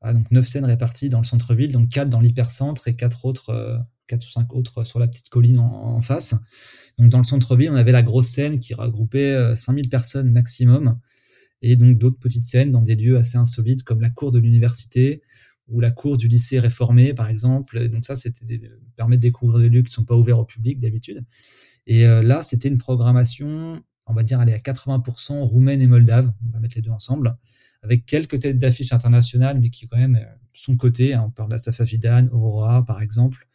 Ah, 0.00 0.12
donc 0.12 0.30
neuf 0.30 0.46
scènes 0.46 0.64
réparties 0.64 1.08
dans 1.08 1.18
le 1.18 1.24
centre-ville, 1.24 1.72
donc 1.72 1.88
quatre 1.88 2.08
dans 2.08 2.20
l'hypercentre 2.20 2.86
et 2.86 2.94
quatre 2.94 3.24
autres, 3.24 3.50
euh, 3.50 3.78
quatre 4.06 4.26
ou 4.26 4.30
cinq 4.30 4.54
autres 4.54 4.84
sur 4.84 5.00
la 5.00 5.08
petite 5.08 5.28
colline 5.28 5.58
en, 5.58 6.00
face. 6.00 6.36
Donc 6.98 7.08
dans 7.08 7.18
le 7.18 7.24
centre-ville, 7.24 7.70
on 7.70 7.74
avait 7.74 7.92
la 7.92 8.02
grosse 8.02 8.28
scène 8.28 8.60
qui 8.60 8.74
regroupait 8.74 9.56
5000 9.56 9.86
euh, 9.86 9.88
personnes 9.88 10.30
maximum, 10.30 10.98
et 11.62 11.76
donc 11.76 11.98
d'autres 11.98 12.18
petites 12.18 12.44
scènes 12.44 12.70
dans 12.70 12.82
des 12.82 12.94
lieux 12.94 13.16
assez 13.16 13.36
insolites 13.36 13.82
comme 13.82 14.00
la 14.00 14.10
cour 14.10 14.32
de 14.32 14.38
l'université 14.38 15.22
ou 15.68 15.80
la 15.80 15.90
cour 15.90 16.16
du 16.16 16.28
lycée 16.28 16.58
réformé, 16.58 17.14
par 17.14 17.28
exemple. 17.28 17.88
Donc 17.88 18.04
ça, 18.04 18.16
c'était 18.16 18.60
permet 18.96 19.16
de 19.16 19.22
découvrir 19.22 19.60
des 19.60 19.68
lieux 19.68 19.82
qui 19.82 19.92
sont 19.92 20.04
pas 20.04 20.14
ouverts 20.14 20.38
au 20.38 20.44
public 20.44 20.80
d'habitude. 20.80 21.24
Et 21.86 22.06
euh, 22.06 22.22
là, 22.22 22.42
c'était 22.42 22.68
une 22.68 22.78
programmation, 22.78 23.82
on 24.06 24.14
va 24.14 24.22
dire, 24.22 24.40
aller 24.40 24.52
à 24.52 24.58
80% 24.58 25.40
roumaine 25.42 25.80
et 25.80 25.86
moldave. 25.86 26.32
On 26.46 26.52
va 26.52 26.60
mettre 26.60 26.76
les 26.76 26.82
deux 26.82 26.90
ensemble 26.90 27.36
avec 27.82 28.06
quelques 28.06 28.40
têtes 28.40 28.58
d'affiches 28.58 28.92
internationales, 28.92 29.60
mais 29.60 29.70
qui 29.70 29.86
quand 29.86 29.98
même 29.98 30.16
euh, 30.16 30.24
sont 30.52 30.76
cotées. 30.76 31.14
Hein. 31.14 31.24
On 31.26 31.30
parle 31.30 31.50
d'Asafa 31.50 31.86
Fidan, 31.86 32.28
Aurora, 32.32 32.84
par 32.84 33.02
exemple. 33.02 33.46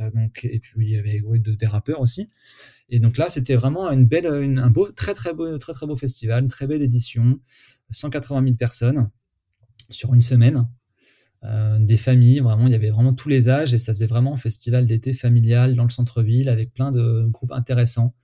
Euh, 0.00 0.10
donc, 0.10 0.44
et 0.44 0.60
puis 0.60 0.86
il 0.86 0.90
y 0.90 0.98
avait 0.98 1.22
des 1.38 1.66
rappeurs 1.66 2.00
aussi. 2.00 2.28
Et 2.88 3.00
donc 3.00 3.16
là, 3.18 3.28
c'était 3.28 3.56
vraiment 3.56 3.90
une 3.90 4.06
belle, 4.06 4.26
un 4.26 4.70
beau, 4.70 4.90
très 4.90 5.14
très 5.14 5.34
beau, 5.34 5.58
très 5.58 5.72
très 5.72 5.86
beau 5.86 5.96
festival, 5.96 6.42
une 6.42 6.48
très 6.48 6.66
belle 6.66 6.82
édition, 6.82 7.38
180 7.90 8.42
000 8.44 8.56
personnes 8.56 9.10
sur 9.90 10.14
une 10.14 10.20
semaine. 10.20 10.66
Euh, 11.44 11.78
des 11.78 11.96
familles, 11.96 12.40
vraiment, 12.40 12.66
il 12.66 12.72
y 12.72 12.76
avait 12.76 12.90
vraiment 12.90 13.12
tous 13.12 13.28
les 13.28 13.48
âges 13.48 13.74
et 13.74 13.78
ça 13.78 13.92
faisait 13.92 14.06
vraiment 14.06 14.34
un 14.34 14.38
festival 14.38 14.86
d'été 14.86 15.12
familial 15.12 15.76
dans 15.76 15.84
le 15.84 15.90
centre-ville 15.90 16.48
avec 16.48 16.72
plein 16.72 16.90
de 16.90 17.26
groupes 17.28 17.52
intéressants. 17.52 18.14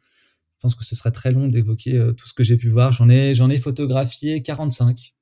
Je 0.52 0.58
pense 0.60 0.74
que 0.74 0.84
ce 0.84 0.96
serait 0.96 1.12
très 1.12 1.30
long 1.30 1.46
d'évoquer 1.46 2.12
tout 2.16 2.26
ce 2.26 2.32
que 2.32 2.42
j'ai 2.42 2.56
pu 2.56 2.68
voir. 2.68 2.92
J'en 2.92 3.08
ai, 3.10 3.34
j'en 3.34 3.50
ai 3.50 3.58
photographié 3.58 4.42
45. 4.42 5.14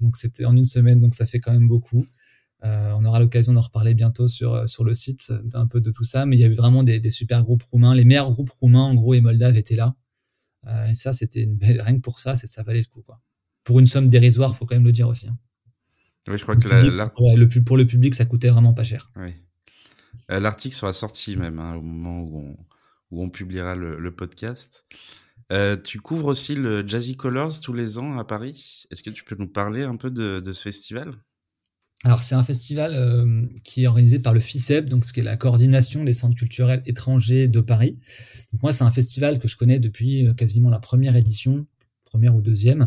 Donc 0.00 0.16
c'était 0.16 0.44
en 0.44 0.56
une 0.56 0.66
semaine, 0.66 1.00
donc 1.00 1.14
ça 1.14 1.26
fait 1.26 1.40
quand 1.40 1.52
même 1.52 1.68
beaucoup. 1.68 2.06
Euh, 2.66 2.92
on 2.96 3.04
aura 3.04 3.20
l'occasion 3.20 3.52
d'en 3.52 3.60
reparler 3.60 3.94
bientôt 3.94 4.26
sur, 4.26 4.54
euh, 4.54 4.66
sur 4.66 4.84
le 4.84 4.92
site 4.92 5.32
d'un 5.44 5.66
peu 5.66 5.80
de 5.80 5.90
tout 5.90 6.04
ça, 6.04 6.26
mais 6.26 6.36
il 6.36 6.40
y 6.40 6.44
avait 6.44 6.54
vraiment 6.54 6.82
des, 6.82 6.98
des, 6.98 7.10
super 7.10 7.42
groupes 7.42 7.62
roumains. 7.62 7.94
Les 7.94 8.04
meilleurs 8.04 8.30
groupes 8.30 8.50
roumains, 8.50 8.82
en 8.82 8.94
gros, 8.94 9.14
et 9.14 9.20
moldaves 9.20 9.56
étaient 9.56 9.76
là. 9.76 9.94
Euh, 10.66 10.86
et 10.88 10.94
ça, 10.94 11.12
c'était 11.12 11.42
une 11.42 11.54
belle, 11.54 11.80
rien 11.80 11.94
que 11.96 12.00
pour 12.00 12.18
ça, 12.18 12.34
ça 12.34 12.62
valait 12.62 12.80
le 12.80 12.86
coup, 12.86 13.02
quoi. 13.02 13.20
Pour 13.62 13.78
une 13.78 13.86
somme 13.86 14.08
dérisoire, 14.08 14.56
faut 14.56 14.66
quand 14.66 14.74
même 14.74 14.84
le 14.84 14.92
dire 14.92 15.08
aussi. 15.08 15.28
Hein. 15.28 15.38
Oui, 16.28 16.38
je 16.38 16.42
crois 16.42 16.56
que 16.56 16.68
la, 16.68 16.82
le, 16.82 17.48
pour 17.62 17.76
le 17.76 17.86
public, 17.86 18.14
ça 18.14 18.24
coûtait 18.24 18.48
vraiment 18.48 18.74
pas 18.74 18.84
cher. 18.84 19.10
Oui. 19.16 19.30
L'article 20.28 20.74
sera 20.74 20.92
sorti 20.92 21.36
même 21.36 21.60
hein, 21.60 21.74
au 21.74 21.82
moment 21.82 22.20
où 22.20 22.38
on, 22.38 22.56
où 23.10 23.22
on 23.22 23.30
publiera 23.30 23.74
le, 23.76 23.98
le 23.98 24.14
podcast. 24.14 24.86
Euh, 25.52 25.76
tu 25.76 26.00
couvres 26.00 26.26
aussi 26.26 26.56
le 26.56 26.86
Jazzy 26.86 27.16
Colors 27.16 27.60
tous 27.60 27.72
les 27.72 27.98
ans 27.98 28.18
à 28.18 28.24
Paris. 28.24 28.84
Est-ce 28.90 29.02
que 29.02 29.10
tu 29.10 29.22
peux 29.24 29.36
nous 29.38 29.46
parler 29.46 29.84
un 29.84 29.96
peu 29.96 30.10
de, 30.10 30.40
de 30.40 30.52
ce 30.52 30.62
festival? 30.62 31.12
Alors 32.06 32.22
c'est 32.22 32.36
un 32.36 32.44
festival 32.44 32.92
euh, 32.94 33.46
qui 33.64 33.82
est 33.82 33.88
organisé 33.88 34.20
par 34.20 34.32
le 34.32 34.38
FICEP, 34.38 34.88
donc 34.88 35.04
ce 35.04 35.12
qui 35.12 35.18
est 35.18 35.24
la 35.24 35.36
coordination 35.36 36.04
des 36.04 36.12
centres 36.12 36.36
culturels 36.36 36.80
étrangers 36.86 37.48
de 37.48 37.58
Paris. 37.58 37.98
Moi 38.62 38.70
c'est 38.70 38.84
un 38.84 38.92
festival 38.92 39.40
que 39.40 39.48
je 39.48 39.56
connais 39.56 39.80
depuis 39.80 40.24
euh, 40.24 40.32
quasiment 40.32 40.70
la 40.70 40.78
première 40.78 41.16
édition, 41.16 41.66
première 42.04 42.36
ou 42.36 42.42
deuxième. 42.42 42.86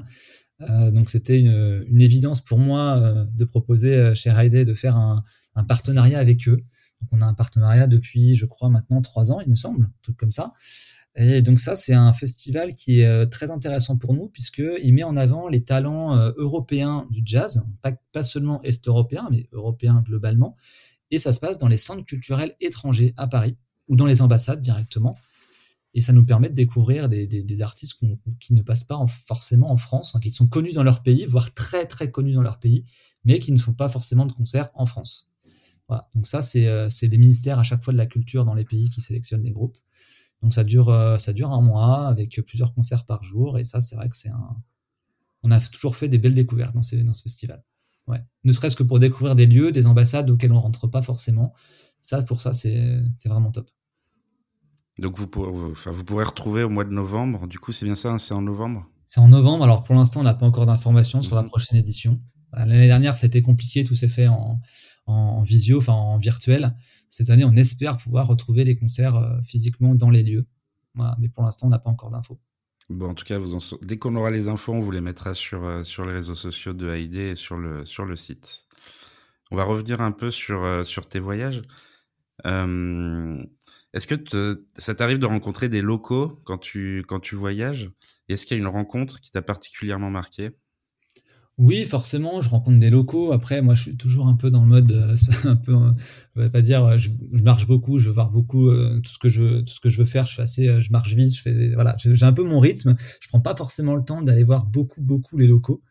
Euh, 0.61 0.91
donc 0.91 1.09
c'était 1.09 1.37
une, 1.37 1.99
évidence 1.99 2.39
pour 2.39 2.59
moi 2.59 3.27
de 3.33 3.43
proposer 3.43 4.15
chez 4.15 4.29
Raide 4.29 4.65
de 4.65 4.73
faire 4.73 4.95
un, 4.95 5.25
partenariat 5.67 6.19
avec 6.19 6.47
eux. 6.47 6.55
Donc 7.01 7.09
on 7.11 7.21
a 7.21 7.25
un 7.25 7.33
partenariat 7.33 7.87
depuis 7.87 8.35
je 8.35 8.45
crois 8.45 8.69
maintenant 8.69 9.01
trois 9.01 9.31
ans 9.31 9.39
il 9.41 9.49
me 9.49 9.55
semble, 9.55 9.85
un 9.85 10.01
truc 10.01 10.17
comme 10.17 10.31
ça. 10.31 10.53
Et 11.15 11.41
donc 11.41 11.59
ça, 11.59 11.75
c'est 11.75 11.93
un 11.93 12.13
festival 12.13 12.73
qui 12.73 13.01
est 13.01 13.05
euh, 13.05 13.25
très 13.25 13.51
intéressant 13.51 13.97
pour 13.97 14.13
nous 14.13 14.27
puisqu'il 14.27 14.93
met 14.93 15.03
en 15.03 15.17
avant 15.17 15.47
les 15.47 15.63
talents 15.63 16.15
euh, 16.15 16.31
européens 16.37 17.07
du 17.09 17.21
jazz, 17.25 17.65
pas, 17.81 18.23
seulement 18.23 18.61
est-européens, 18.63 19.27
mais 19.31 19.49
européens 19.51 20.03
globalement. 20.05 20.55
Et 21.11 21.17
ça 21.17 21.33
se 21.33 21.39
passe 21.39 21.57
dans 21.57 21.67
les 21.67 21.77
centres 21.77 22.05
culturels 22.05 22.55
étrangers 22.61 23.13
à 23.17 23.27
Paris 23.27 23.57
ou 23.87 23.95
dans 23.95 24.05
les 24.05 24.21
ambassades 24.21 24.61
directement. 24.61 25.17
Et 25.95 26.01
ça 26.01 26.13
nous 26.13 26.23
permet 26.23 26.49
de 26.49 26.53
découvrir 26.53 27.09
des 27.09 27.61
artistes 27.63 27.99
qui 28.39 28.53
ne 28.53 28.61
passent 28.61 28.83
pas 28.83 29.03
forcément 29.07 29.71
en 29.71 29.77
France, 29.77 30.15
hein, 30.15 30.19
qui 30.19 30.31
sont 30.31 30.47
connus 30.47 30.73
dans 30.73 30.83
leur 30.83 31.01
pays, 31.01 31.25
voire 31.25 31.51
très 31.55 31.87
très 31.87 32.11
connus 32.11 32.33
dans 32.33 32.43
leur 32.43 32.59
pays, 32.59 32.85
mais 33.25 33.39
qui 33.39 33.51
ne 33.51 33.57
font 33.57 33.73
pas 33.73 33.89
forcément 33.89 34.27
de 34.27 34.31
concerts 34.31 34.69
en 34.75 34.85
France. 34.85 35.28
Voilà. 35.89 36.07
Donc 36.15 36.25
ça, 36.27 36.41
c'est 36.41 36.67
euh, 36.67 36.87
des 37.01 37.17
ministères 37.17 37.59
à 37.59 37.63
chaque 37.63 37.83
fois 37.83 37.91
de 37.91 37.97
la 37.97 38.05
culture 38.05 38.45
dans 38.45 38.53
les 38.53 38.63
pays 38.63 38.89
qui 38.89 39.01
sélectionnent 39.01 39.43
les 39.43 39.51
groupes. 39.51 39.77
Donc 40.41 40.53
ça 40.53 40.63
dure, 40.63 40.89
euh, 40.89 41.17
ça 41.17 41.33
dure 41.33 41.51
un 41.51 41.61
mois 41.61 42.07
avec 42.07 42.39
plusieurs 42.45 42.73
concerts 42.73 43.05
par 43.05 43.23
jour. 43.23 43.57
Et 43.57 43.63
ça, 43.63 43.81
c'est 43.81 43.95
vrai 43.95 44.07
que 44.07 44.15
c'est 44.15 44.29
un. 44.29 44.55
On 45.43 45.51
a 45.51 45.59
toujours 45.59 45.95
fait 45.95 46.07
des 46.07 46.17
belles 46.17 46.35
découvertes 46.35 46.75
dans, 46.75 46.83
ces, 46.83 47.03
dans 47.03 47.13
ce 47.13 47.23
festival. 47.23 47.63
Ouais. 48.07 48.21
Ne 48.43 48.51
serait-ce 48.51 48.75
que 48.75 48.83
pour 48.83 48.99
découvrir 48.99 49.35
des 49.35 49.45
lieux, 49.45 49.71
des 49.71 49.87
ambassades 49.87 50.29
auxquelles 50.29 50.51
on 50.53 50.59
rentre 50.59 50.87
pas 50.87 51.01
forcément. 51.01 51.53
Ça, 52.01 52.21
pour 52.23 52.39
ça, 52.39 52.53
c'est 52.53 53.01
vraiment 53.25 53.51
top. 53.51 53.69
Donc 54.99 55.17
vous 55.17 55.27
pourrez, 55.27 55.71
enfin, 55.71 55.91
vous 55.91 56.03
pourrez 56.03 56.25
retrouver 56.25 56.63
au 56.63 56.69
mois 56.69 56.83
de 56.83 56.91
novembre. 56.91 57.47
Du 57.47 57.57
coup, 57.57 57.71
c'est 57.71 57.85
bien 57.85 57.95
ça, 57.95 58.09
hein, 58.09 58.19
c'est 58.19 58.33
en 58.33 58.41
novembre? 58.41 58.85
C'est 59.05 59.21
en 59.21 59.29
novembre. 59.29 59.63
Alors 59.63 59.83
pour 59.83 59.95
l'instant, 59.95 60.19
on 60.19 60.23
n'a 60.23 60.33
pas 60.33 60.45
encore 60.45 60.65
d'informations 60.65 61.21
sur 61.21 61.35
la 61.35 61.43
mhm. 61.43 61.49
prochaine 61.49 61.77
édition. 61.77 62.19
L'année 62.53 62.87
dernière, 62.87 63.15
c'était 63.15 63.41
compliqué, 63.41 63.83
tout 63.83 63.95
s'est 63.95 64.09
fait 64.09 64.27
en, 64.27 64.59
en, 65.09 65.41
visio, 65.43 65.77
enfin 65.77 65.93
en 65.93 66.17
virtuel. 66.17 66.75
Cette 67.09 67.29
année, 67.29 67.43
on 67.43 67.55
espère 67.55 67.97
pouvoir 67.97 68.27
retrouver 68.27 68.63
les 68.63 68.75
concerts 68.75 69.15
euh, 69.15 69.41
physiquement 69.41 69.95
dans 69.95 70.09
les 70.09 70.23
lieux. 70.23 70.45
Mais 71.19 71.29
pour 71.29 71.43
l'instant, 71.43 71.67
on 71.67 71.69
n'a 71.69 71.79
pas 71.79 71.89
encore 71.89 72.11
d'infos. 72.11 72.39
Bon, 72.89 73.09
en 73.09 73.13
tout 73.13 73.23
cas, 73.23 73.37
vous 73.37 73.55
en... 73.55 73.59
dès 73.83 73.97
qu'on 73.97 74.15
aura 74.15 74.31
les 74.31 74.49
infos, 74.49 74.73
on 74.73 74.79
vous 74.79 74.91
les 74.91 75.01
mettra 75.01 75.33
sur, 75.33 75.63
euh, 75.63 75.83
les 75.99 76.11
réseaux 76.11 76.35
sociaux 76.35 76.73
de 76.73 76.89
AID 76.89 77.15
et 77.15 77.35
sur 77.35 77.57
le, 77.57 78.15
site. 78.15 78.65
On 79.51 79.55
va 79.55 79.63
revenir 79.63 80.01
un 80.01 80.11
peu 80.11 80.29
sur, 80.31 80.63
euh, 80.63 80.83
tes 81.09 81.19
voyages. 81.19 81.61
Est-ce 82.45 84.07
que 84.07 84.65
ça 84.75 84.93
t'arrive 84.93 85.19
de 85.19 85.25
rencontrer 85.25 85.69
des 85.69 85.81
locaux 85.81 86.39
quand 86.43 86.57
tu, 86.57 87.03
quand 87.07 87.19
tu 87.19 87.35
voyages? 87.35 87.91
Est-ce 88.27 88.45
qu'il 88.45 88.57
y 88.57 88.59
a 88.59 88.61
une 88.61 88.67
rencontre 88.67 89.19
qui 89.21 89.31
t'a 89.31 89.41
particulièrement 89.41 90.11
marqué? 90.11 90.51
Oui, 91.59 91.83
forcément, 91.83 92.41
je 92.41 92.47
rencontre 92.49 92.79
des 92.79 92.89
locaux. 92.89 93.33
Après, 93.33 93.61
moi, 93.61 93.75
je 93.75 93.81
suis 93.81 93.97
toujours 93.97 94.27
un 94.27 94.35
peu 94.35 94.49
dans 94.49 94.63
le 94.63 94.69
mode, 94.69 94.93
euh, 94.93 95.15
un 95.43 95.57
peu, 95.57 95.75
euh, 95.75 95.91
je 96.37 96.41
vais 96.43 96.49
pas 96.49 96.61
dire, 96.61 96.85
euh, 96.85 96.97
je, 96.97 97.09
marche 97.33 97.67
beaucoup, 97.67 97.99
je 97.99 98.07
veux 98.07 98.13
voir 98.13 98.31
beaucoup 98.31 98.71
tout 99.03 99.11
ce 99.11 99.19
que 99.19 99.27
je, 99.27 99.59
tout 99.59 99.73
ce 99.73 99.81
que 99.81 99.89
je 99.89 99.97
veux 99.97 100.05
faire. 100.05 100.25
Je 100.25 100.35
fais 100.35 100.41
assez, 100.41 100.81
je 100.81 100.91
marche 100.93 101.13
vite, 101.15 101.35
je 101.35 101.41
fais, 101.41 101.73
voilà, 101.73 101.97
j'ai 101.97 102.23
un 102.25 102.31
peu 102.31 102.45
mon 102.45 102.59
rythme. 102.59 102.95
Je 103.19 103.27
prends 103.27 103.41
pas 103.41 103.55
forcément 103.55 103.95
le 103.95 104.05
temps 104.05 104.21
d'aller 104.21 104.45
voir 104.45 104.67
beaucoup, 104.67 105.01
beaucoup 105.01 105.37
les 105.37 105.47
locaux. 105.47 105.83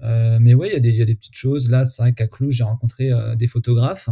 mais 0.00 0.54
ouais, 0.54 0.70
il 0.72 0.76
y 0.76 0.80
des, 0.80 0.92
y 0.92 1.02
a 1.02 1.04
des 1.04 1.16
petites 1.16 1.36
choses. 1.36 1.68
Là, 1.68 1.84
c'est 1.84 2.00
vrai 2.00 2.12
qu'à 2.14 2.28
Cluj, 2.28 2.54
j'ai 2.54 2.64
rencontré 2.64 3.10
des 3.36 3.48
photographes. 3.48 4.08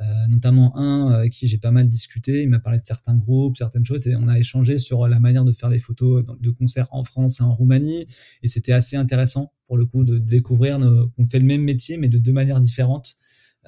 Euh, 0.00 0.28
notamment 0.28 0.74
un 0.78 1.10
avec 1.10 1.32
qui 1.32 1.46
j'ai 1.46 1.58
pas 1.58 1.72
mal 1.72 1.86
discuté. 1.86 2.42
Il 2.42 2.48
m'a 2.48 2.58
parlé 2.58 2.78
de 2.78 2.86
certains 2.86 3.14
groupes, 3.14 3.56
certaines 3.56 3.84
choses, 3.84 4.06
et 4.06 4.16
on 4.16 4.28
a 4.28 4.38
échangé 4.38 4.78
sur 4.78 5.06
la 5.06 5.20
manière 5.20 5.44
de 5.44 5.52
faire 5.52 5.68
des 5.68 5.78
photos 5.78 6.24
de 6.24 6.50
concerts 6.50 6.88
en 6.90 7.04
France 7.04 7.40
et 7.40 7.42
en 7.42 7.54
Roumanie. 7.54 8.06
Et 8.42 8.48
c'était 8.48 8.72
assez 8.72 8.96
intéressant 8.96 9.52
pour 9.66 9.76
le 9.76 9.84
coup 9.84 10.02
de 10.04 10.18
découvrir 10.18 10.78
qu'on 10.78 11.26
fait 11.26 11.38
le 11.38 11.44
même 11.44 11.62
métier 11.62 11.98
mais 11.98 12.08
de 12.08 12.16
deux 12.16 12.32
manières 12.32 12.60
différentes. 12.60 13.16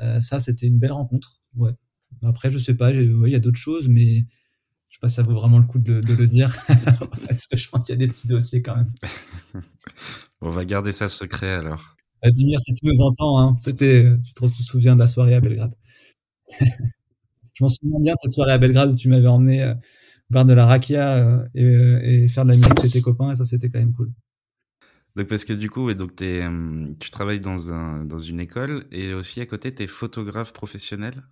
Euh, 0.01 0.21
ça, 0.21 0.41
c'était 0.41 0.67
une 0.67 0.79
belle 0.79 0.93
rencontre. 0.93 1.43
Ouais. 1.55 1.73
Après, 2.23 2.51
je 2.51 2.59
sais 2.59 2.75
pas, 2.75 2.93
il 2.93 3.29
y 3.29 3.35
a 3.35 3.41
d'autres 3.41 3.59
choses, 3.59 3.89
mais 3.89 4.25
je 4.89 4.97
sais 4.97 5.01
pas 5.01 5.11
si 5.11 5.17
ça 5.17 5.23
vaut 5.23 5.35
vraiment 5.35 5.59
le 5.59 5.67
coup 5.67 5.79
de, 5.79 6.01
de 6.01 6.15
le 6.15 6.27
dire. 6.27 6.55
Parce 7.29 7.47
que 7.47 7.59
je 7.59 7.69
pense 7.69 7.87
qu'il 7.87 7.93
y 7.93 7.97
a 7.97 8.07
des 8.07 8.09
petits 8.09 8.27
dossiers 8.27 8.63
quand 8.63 8.77
même. 8.77 8.93
on 10.41 10.49
va 10.49 10.65
garder 10.65 10.93
ça 10.93 11.09
secret 11.11 11.51
alors. 11.51 11.95
Vladimir, 12.23 12.59
si 12.63 12.73
tu 12.75 12.87
nous 12.87 13.03
entends, 13.03 13.39
hein, 13.39 13.57
c'était, 13.59 14.07
tu 14.23 14.33
te 14.33 14.63
souviens 14.63 14.95
de 14.95 15.01
la 15.01 15.09
soirée 15.09 15.35
à 15.35 15.41
Belgrade. 15.41 15.75
Je 16.51 17.65
m'en 17.65 17.69
souviens 17.69 18.01
bien 18.01 18.15
de 18.15 18.19
cette 18.21 18.33
soirée 18.33 18.53
à 18.53 18.59
Belgrade 18.59 18.91
où 18.91 18.97
tu 18.97 19.09
m'avais 19.09 19.29
emmené 19.29 19.63
euh, 19.63 19.75
boire 20.31 20.45
de 20.45 20.53
la 20.53 20.67
rakia 20.67 21.17
euh, 21.17 21.45
et, 21.55 21.65
euh, 21.65 22.01
et, 22.03 22.29
faire 22.29 22.45
de 22.45 22.51
la 22.51 22.57
musique 22.57 22.81
chez 22.81 22.91
tes 22.91 23.03
copains 23.03 23.33
et 23.33 23.37
ça 23.37 23.45
c'était 23.45 23.69
quand 23.69 23.79
même 23.79 23.93
cool. 23.93 24.13
Donc 25.15 25.27
parce 25.27 25.45
que 25.45 25.53
du 25.53 25.69
coup, 25.69 25.91
et 25.91 25.95
donc 25.95 26.23
es, 26.23 26.43
tu 26.99 27.11
travailles 27.11 27.41
dans, 27.41 27.71
un, 27.71 28.05
dans 28.05 28.19
une 28.19 28.41
école 28.41 28.87
et 28.91 29.13
aussi 29.13 29.41
à 29.43 29.47
côté 29.47 29.75
tu 29.75 29.83
es 29.83 29.87
photographe 29.87 30.53
professionnel? 30.53 31.23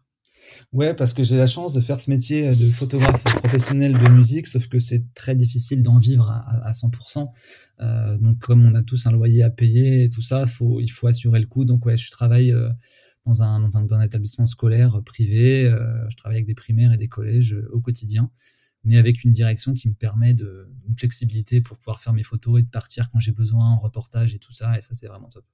Ouais, 0.73 0.95
parce 0.95 1.15
que 1.15 1.25
j'ai 1.25 1.37
la 1.37 1.47
chance 1.47 1.73
de 1.73 1.81
faire 1.81 2.01
ce 2.01 2.11
métier 2.11 2.55
de 2.55 2.71
photographe 2.71 3.23
professionnel 3.25 3.93
de 3.93 4.09
musique, 4.09 4.47
sauf 4.47 4.69
que 4.69 4.79
c'est 4.79 5.05
très 5.15 5.35
difficile 5.35 5.83
d'en 5.83 5.99
vivre 5.99 6.31
à, 6.31 6.45
à 6.67 6.73
100%. 6.73 7.29
Euh, 7.81 8.19
donc, 8.19 8.39
comme 8.39 8.67
on 8.67 8.75
a 8.75 8.83
tous 8.83 9.07
un 9.07 9.13
loyer 9.13 9.43
à 9.43 9.51
payer 9.51 10.05
et 10.05 10.09
tout 10.09 10.21
ça, 10.21 10.47
faut, 10.47 10.81
il 10.81 10.91
faut 10.91 11.07
assurer 11.07 11.41
le 11.41 11.47
coup. 11.47 11.65
Donc, 11.65 11.87
ouais, 11.87 11.97
je 11.97 12.11
travaille 12.11 12.53
euh, 12.53 12.69
dans, 13.25 13.43
un, 13.43 13.61
dans, 13.61 13.79
un, 13.79 13.83
dans 13.83 13.97
un 13.97 14.03
établissement 14.03 14.47
scolaire 14.47 15.03
privé. 15.05 15.67
Euh, 15.67 16.09
je 16.11 16.17
travaille 16.17 16.39
avec 16.39 16.47
des 16.47 16.55
primaires 16.55 16.93
et 16.93 16.97
des 16.97 17.09
collèges 17.09 17.55
euh, 17.55 17.69
au 17.73 17.81
quotidien, 17.81 18.31
mais 18.85 18.97
avec 18.97 19.25
une 19.25 19.33
direction 19.33 19.75
qui 19.75 19.89
me 19.89 19.95
permet 19.95 20.35
de, 20.35 20.69
une 20.89 20.97
flexibilité 20.97 21.61
pour 21.61 21.79
pouvoir 21.79 22.01
faire 22.01 22.13
mes 22.13 22.23
photos 22.23 22.61
et 22.61 22.63
de 22.63 22.71
partir 22.71 23.09
quand 23.11 23.21
j'ai 23.21 23.33
besoin 23.33 23.67
en 23.67 23.79
reportage 23.79 24.35
et 24.35 24.39
tout 24.39 24.53
ça. 24.53 24.77
Et 24.79 24.81
ça, 24.81 24.95
c'est 24.95 25.07
vraiment 25.07 25.29
top. 25.29 25.45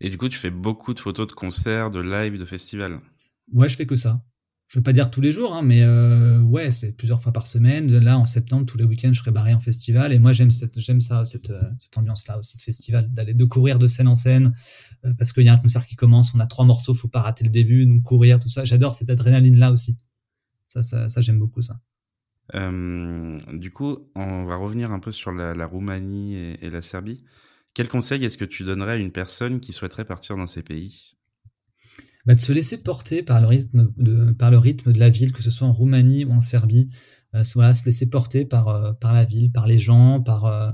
Et 0.00 0.10
du 0.10 0.18
coup, 0.18 0.28
tu 0.28 0.38
fais 0.38 0.50
beaucoup 0.50 0.94
de 0.94 1.00
photos 1.00 1.26
de 1.26 1.32
concerts, 1.32 1.90
de 1.90 2.00
live, 2.00 2.38
de 2.38 2.44
festivals? 2.44 3.00
Ouais, 3.52 3.68
je 3.68 3.76
fais 3.76 3.86
que 3.86 3.96
ça. 3.96 4.24
Je 4.66 4.78
veux 4.78 4.82
pas 4.82 4.92
dire 4.92 5.10
tous 5.10 5.20
les 5.20 5.30
jours, 5.30 5.54
hein, 5.54 5.62
mais 5.62 5.82
euh, 5.82 6.40
ouais, 6.40 6.70
c'est 6.70 6.96
plusieurs 6.96 7.20
fois 7.20 7.32
par 7.32 7.46
semaine. 7.46 7.92
Là, 7.98 8.18
en 8.18 8.26
septembre, 8.26 8.64
tous 8.64 8.78
les 8.78 8.84
week-ends, 8.84 9.12
je 9.12 9.20
serai 9.20 9.30
barré 9.30 9.52
en 9.52 9.60
festival. 9.60 10.12
Et 10.12 10.18
moi, 10.18 10.32
j'aime 10.32 10.50
cette, 10.50 10.78
ça, 11.00 11.24
cette, 11.24 11.50
euh, 11.50 11.62
cette 11.78 11.96
ambiance-là 11.98 12.38
aussi 12.38 12.56
de 12.56 12.62
festival, 12.62 13.12
d'aller 13.12 13.34
de 13.34 13.44
courir 13.44 13.78
de 13.78 13.86
scène 13.86 14.08
en 14.08 14.16
scène, 14.16 14.52
euh, 15.04 15.12
parce 15.18 15.32
qu'il 15.32 15.44
y 15.44 15.48
a 15.48 15.52
un 15.52 15.58
concert 15.58 15.86
qui 15.86 15.96
commence, 15.96 16.34
on 16.34 16.40
a 16.40 16.46
trois 16.46 16.64
morceaux, 16.64 16.94
faut 16.94 17.08
pas 17.08 17.20
rater 17.20 17.44
le 17.44 17.50
début, 17.50 17.86
donc 17.86 18.02
courir, 18.02 18.40
tout 18.40 18.48
ça. 18.48 18.64
J'adore 18.64 18.94
cette 18.94 19.10
adrénaline-là 19.10 19.70
aussi. 19.70 19.98
Ça, 20.66 20.82
ça, 20.82 21.20
j'aime 21.20 21.38
beaucoup 21.38 21.62
ça. 21.62 21.78
Du 22.52 23.70
coup, 23.70 23.98
on 24.16 24.44
va 24.44 24.56
revenir 24.56 24.90
un 24.90 24.98
peu 24.98 25.12
sur 25.12 25.30
la, 25.30 25.66
Roumanie 25.66 26.34
et 26.34 26.68
la 26.68 26.82
Serbie. 26.82 27.18
Quel 27.74 27.88
conseil 27.88 28.24
est-ce 28.24 28.36
que 28.36 28.44
tu 28.44 28.64
donnerais 28.64 28.92
à 28.92 28.96
une 28.96 29.12
personne 29.12 29.60
qui 29.60 29.72
souhaiterait 29.72 30.04
partir 30.04 30.36
dans 30.36 30.46
ces 30.46 30.62
pays? 30.62 31.16
Bah, 32.26 32.34
de 32.34 32.40
se 32.40 32.52
laisser 32.52 32.82
porter 32.82 33.22
par 33.22 33.40
le 33.40 33.46
rythme 33.46 33.92
de, 33.96 34.32
par 34.32 34.50
le 34.50 34.58
rythme 34.58 34.92
de 34.92 34.98
la 34.98 35.10
ville, 35.10 35.32
que 35.32 35.42
ce 35.42 35.50
soit 35.50 35.68
en 35.68 35.72
Roumanie 35.72 36.24
ou 36.24 36.32
en 36.32 36.40
Serbie. 36.40 36.90
Euh, 37.34 37.42
voilà, 37.54 37.74
se 37.74 37.84
laisser 37.84 38.08
porter 38.08 38.44
par, 38.44 38.68
euh, 38.68 38.92
par 38.92 39.12
la 39.12 39.24
ville, 39.24 39.50
par 39.50 39.66
les 39.66 39.78
gens, 39.78 40.20
par, 40.20 40.44
euh, 40.44 40.70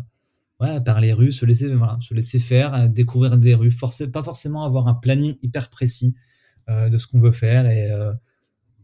voilà, 0.59 0.81
par 0.81 1.01
les 1.01 1.13
rues, 1.13 1.33
se 1.33 1.47
laisser, 1.47 1.75
voilà, 1.75 1.97
se 2.01 2.15
laisser 2.15 2.39
faire, 2.39 2.89
découvrir 2.89 3.39
des 3.39 3.55
rues, 3.55 3.75
pas 4.13 4.23
forcément 4.23 4.65
avoir 4.65 4.89
un 4.89 4.95
planning 4.95 5.37
hyper 5.43 5.71
précis 5.71 6.15
de 6.69 6.99
ce 6.99 7.09
qu'on 7.09 7.19
veut 7.19 7.33
faire 7.33 7.67
et 7.67 7.91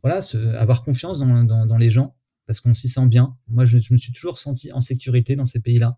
voilà, 0.03 0.21
avoir 0.59 0.83
confiance 0.83 1.21
dans, 1.21 1.45
dans, 1.45 1.67
dans 1.67 1.77
les 1.77 1.91
gens 1.91 2.17
parce 2.47 2.61
qu'on 2.61 2.75
s'y 2.75 2.89
sent 2.89 3.07
bien. 3.07 3.37
Moi, 3.47 3.65
je, 3.65 3.79
je, 3.79 3.93
me 3.93 3.99
suis 3.99 4.13
toujours 4.13 4.39
senti 4.39 4.73
en 4.73 4.81
sécurité 4.81 5.37
dans 5.37 5.45
ces 5.45 5.61
pays-là. 5.61 5.97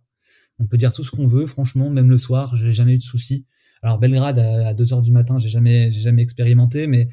On 0.59 0.66
peut 0.66 0.76
dire 0.76 0.92
tout 0.92 1.04
ce 1.04 1.12
qu'on 1.12 1.26
veut, 1.26 1.46
franchement, 1.46 1.88
même 1.88 2.11
le 2.11 2.18
soir, 2.18 2.57
j'ai 2.57 2.72
jamais 2.72 2.94
eu 2.94 2.98
de 2.98 3.02
soucis. 3.02 3.46
Alors 3.83 3.99
Belgrade 3.99 4.38
à 4.38 4.75
2 4.75 4.93
heures 4.93 5.03
du 5.03 5.11
matin, 5.11 5.38
j'ai 5.38 5.49
jamais, 5.49 5.91
j'ai 5.93 6.01
jamais 6.01 6.23
expérimenté, 6.23 6.87
mais 6.87 7.09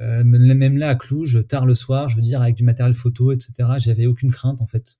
euh, 0.00 0.24
même 0.24 0.76
là 0.76 0.90
à 0.90 0.94
Cluj, 0.94 1.46
tard 1.46 1.66
le 1.66 1.74
soir, 1.74 2.08
je 2.08 2.16
veux 2.16 2.22
dire 2.22 2.42
avec 2.42 2.56
du 2.56 2.64
matériel 2.64 2.94
photo, 2.94 3.32
etc. 3.32 3.68
J'avais 3.78 4.06
aucune 4.06 4.30
crainte 4.30 4.60
en 4.60 4.66
fait. 4.66 4.98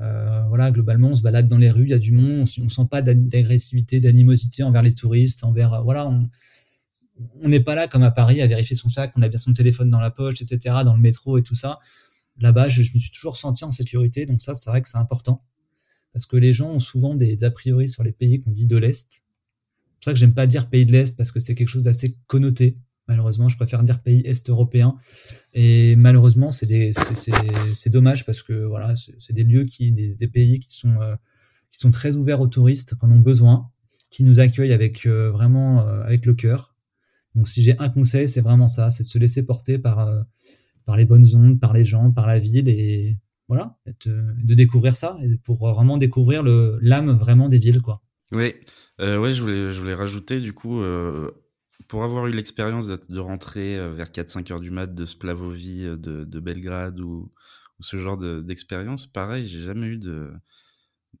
Euh, 0.00 0.42
voilà, 0.48 0.70
globalement, 0.70 1.08
on 1.08 1.14
se 1.14 1.22
balade 1.22 1.46
dans 1.46 1.58
les 1.58 1.70
rues, 1.70 1.84
il 1.84 1.90
y 1.90 1.94
a 1.94 1.98
du 1.98 2.12
monde, 2.12 2.48
on, 2.60 2.68
sent 2.68 2.86
pas 2.90 3.00
d'agressivité, 3.00 4.00
d'animosité 4.00 4.64
envers 4.64 4.82
les 4.82 4.94
touristes, 4.94 5.44
envers 5.44 5.74
euh, 5.74 5.82
voilà, 5.82 6.06
on 6.08 6.28
on 7.42 7.48
n'est 7.48 7.60
pas 7.60 7.76
là 7.76 7.86
comme 7.86 8.02
à 8.02 8.10
Paris 8.10 8.40
à 8.40 8.48
vérifier 8.48 8.74
son 8.74 8.88
sac, 8.88 9.12
on 9.16 9.22
a 9.22 9.28
bien 9.28 9.38
son 9.38 9.52
téléphone 9.52 9.88
dans 9.88 10.00
la 10.00 10.10
poche, 10.10 10.42
etc. 10.42 10.78
Dans 10.84 10.94
le 10.94 11.00
métro 11.00 11.38
et 11.38 11.44
tout 11.44 11.54
ça. 11.54 11.78
Là-bas, 12.40 12.68
je, 12.68 12.82
je 12.82 12.92
me 12.92 12.98
suis 12.98 13.12
toujours 13.12 13.36
senti 13.36 13.64
en 13.64 13.70
sécurité, 13.70 14.26
donc 14.26 14.42
ça, 14.42 14.56
c'est 14.56 14.68
vrai 14.68 14.82
que 14.82 14.88
c'est 14.88 14.98
important 14.98 15.44
parce 16.14 16.26
que 16.26 16.36
les 16.36 16.52
gens 16.52 16.70
ont 16.70 16.80
souvent 16.80 17.14
des 17.14 17.42
a 17.42 17.50
priori 17.50 17.88
sur 17.88 18.04
les 18.04 18.12
pays 18.12 18.40
qu'on 18.40 18.52
dit 18.52 18.66
de 18.66 18.76
l'Est 18.76 19.24
pour 20.04 20.10
ça 20.10 20.12
que 20.12 20.18
j'aime 20.18 20.34
pas 20.34 20.46
dire 20.46 20.68
pays 20.68 20.84
de 20.84 20.92
l'Est 20.92 21.16
parce 21.16 21.32
que 21.32 21.40
c'est 21.40 21.54
quelque 21.54 21.68
chose 21.68 21.84
d'assez 21.84 22.18
connoté. 22.26 22.74
Malheureusement, 23.08 23.48
je 23.48 23.56
préfère 23.56 23.82
dire 23.84 24.02
pays 24.02 24.20
est 24.26 24.50
européen. 24.50 24.96
Et 25.54 25.96
malheureusement, 25.96 26.50
c'est 26.50 26.90
c'est 26.92 27.90
dommage 27.90 28.26
parce 28.26 28.42
que 28.42 28.52
voilà, 28.66 28.94
c'est 28.96 29.32
des 29.32 29.44
lieux 29.44 29.64
qui, 29.64 29.92
des, 29.92 30.16
des 30.16 30.28
pays 30.28 30.60
qui 30.60 30.76
sont, 30.76 31.00
euh, 31.00 31.16
qui 31.72 31.78
sont 31.78 31.90
très 31.90 32.16
ouverts 32.16 32.42
aux 32.42 32.48
touristes 32.48 32.96
quand 32.96 33.08
on 33.10 33.16
a 33.16 33.18
besoin, 33.18 33.70
qui 34.10 34.24
nous 34.24 34.40
accueillent 34.40 34.74
avec 34.74 35.06
euh, 35.06 35.30
vraiment 35.30 35.80
euh, 35.80 36.02
avec 36.02 36.26
le 36.26 36.34
cœur. 36.34 36.76
Donc, 37.34 37.48
si 37.48 37.62
j'ai 37.62 37.78
un 37.78 37.88
conseil, 37.88 38.28
c'est 38.28 38.42
vraiment 38.42 38.68
ça, 38.68 38.90
c'est 38.90 39.04
de 39.04 39.08
se 39.08 39.18
laisser 39.18 39.46
porter 39.46 39.78
par 39.78 40.06
par 40.84 40.98
les 40.98 41.06
bonnes 41.06 41.34
ondes, 41.34 41.58
par 41.58 41.72
les 41.72 41.86
gens, 41.86 42.10
par 42.10 42.26
la 42.26 42.38
ville 42.38 42.68
et 42.68 43.16
voilà, 43.48 43.78
de 44.02 44.54
découvrir 44.54 44.96
ça 44.96 45.16
et 45.22 45.38
pour 45.38 45.56
vraiment 45.66 45.96
découvrir 45.96 46.42
le 46.42 46.78
l'âme 46.82 47.16
vraiment 47.16 47.48
des 47.48 47.58
villes, 47.58 47.80
quoi. 47.80 48.03
Oui, 48.34 48.52
euh, 49.00 49.16
ouais, 49.18 49.32
je 49.32 49.42
voulais, 49.42 49.70
je 49.70 49.78
voulais 49.78 49.94
rajouter 49.94 50.40
du 50.40 50.52
coup, 50.52 50.80
euh, 50.80 51.30
pour 51.86 52.02
avoir 52.02 52.26
eu 52.26 52.32
l'expérience 52.32 52.88
de, 52.88 53.00
de, 53.08 53.20
rentrer 53.20 53.78
euh, 53.78 53.92
vers 53.92 54.10
4-5 54.10 54.52
heures 54.52 54.60
du 54.60 54.70
mat 54.70 54.88
de 54.92 55.04
Splavovi, 55.04 55.84
euh, 55.84 55.96
de, 55.96 56.24
de 56.24 56.40
Belgrade 56.40 56.98
ou, 56.98 57.32
ce 57.80 57.96
genre 57.98 58.16
d'expérience, 58.16 59.06
pareil, 59.06 59.46
j'ai 59.46 59.58
jamais 59.60 59.86
eu 59.86 59.98
de, 59.98 60.32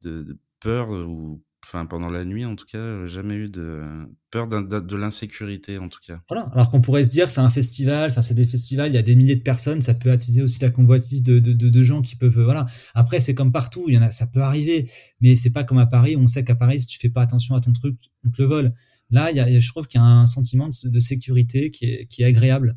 de, 0.02 0.22
de, 0.22 0.38
peur 0.60 0.90
ou 0.90 1.42
enfin 1.64 1.86
pendant 1.86 2.10
la 2.10 2.24
nuit 2.24 2.44
en 2.44 2.56
tout 2.56 2.66
cas, 2.66 3.06
jamais 3.06 3.34
eu 3.34 3.48
de 3.48 3.82
peur 4.30 4.46
de, 4.48 4.80
de 4.80 4.96
l'insécurité 4.96 5.78
en 5.78 5.88
tout 5.88 6.00
cas. 6.06 6.20
Voilà. 6.28 6.50
Alors 6.54 6.70
qu'on 6.70 6.80
pourrait 6.80 7.04
se 7.04 7.10
dire 7.10 7.30
c'est 7.30 7.40
un 7.40 7.50
festival, 7.50 8.10
enfin 8.10 8.22
c'est 8.22 8.34
des 8.34 8.46
festivals, 8.46 8.90
il 8.90 8.94
y 8.94 8.98
a 8.98 9.02
des 9.02 9.16
milliers 9.16 9.36
de 9.36 9.42
personnes, 9.42 9.82
ça 9.82 9.94
peut 9.94 10.10
attiser 10.10 10.42
aussi 10.42 10.60
la 10.60 10.70
convoitise 10.70 11.22
de, 11.22 11.38
de, 11.38 11.52
de, 11.52 11.68
de 11.68 11.82
gens 11.82 12.02
qui 12.02 12.16
peuvent 12.16 12.40
voilà. 12.40 12.66
Après 12.94 13.20
c'est 13.20 13.34
comme 13.34 13.52
partout, 13.52 13.86
il 13.88 13.94
y 13.94 13.98
en 13.98 14.02
a, 14.02 14.10
ça 14.10 14.26
peut 14.26 14.40
arriver, 14.40 14.90
mais 15.20 15.34
c'est 15.36 15.52
pas 15.52 15.64
comme 15.64 15.78
à 15.78 15.86
Paris. 15.86 16.16
On 16.16 16.26
sait 16.26 16.44
qu'à 16.44 16.54
Paris 16.54 16.80
si 16.80 16.86
tu 16.86 16.98
fais 16.98 17.10
pas 17.10 17.22
attention 17.22 17.54
à 17.54 17.60
ton 17.60 17.72
truc, 17.72 17.96
on 18.24 18.30
te 18.30 18.40
le 18.42 18.48
vole. 18.48 18.72
Là, 19.10 19.30
il 19.30 19.36
y 19.36 19.40
a, 19.40 19.60
je 19.60 19.68
trouve 19.68 19.86
qu'il 19.86 20.00
y 20.00 20.04
a 20.04 20.06
un 20.06 20.26
sentiment 20.26 20.68
de, 20.68 21.00
sécurité 21.00 21.70
qui 21.70 21.84
est, 21.86 22.06
qui 22.06 22.22
est 22.22 22.26
agréable. 22.26 22.76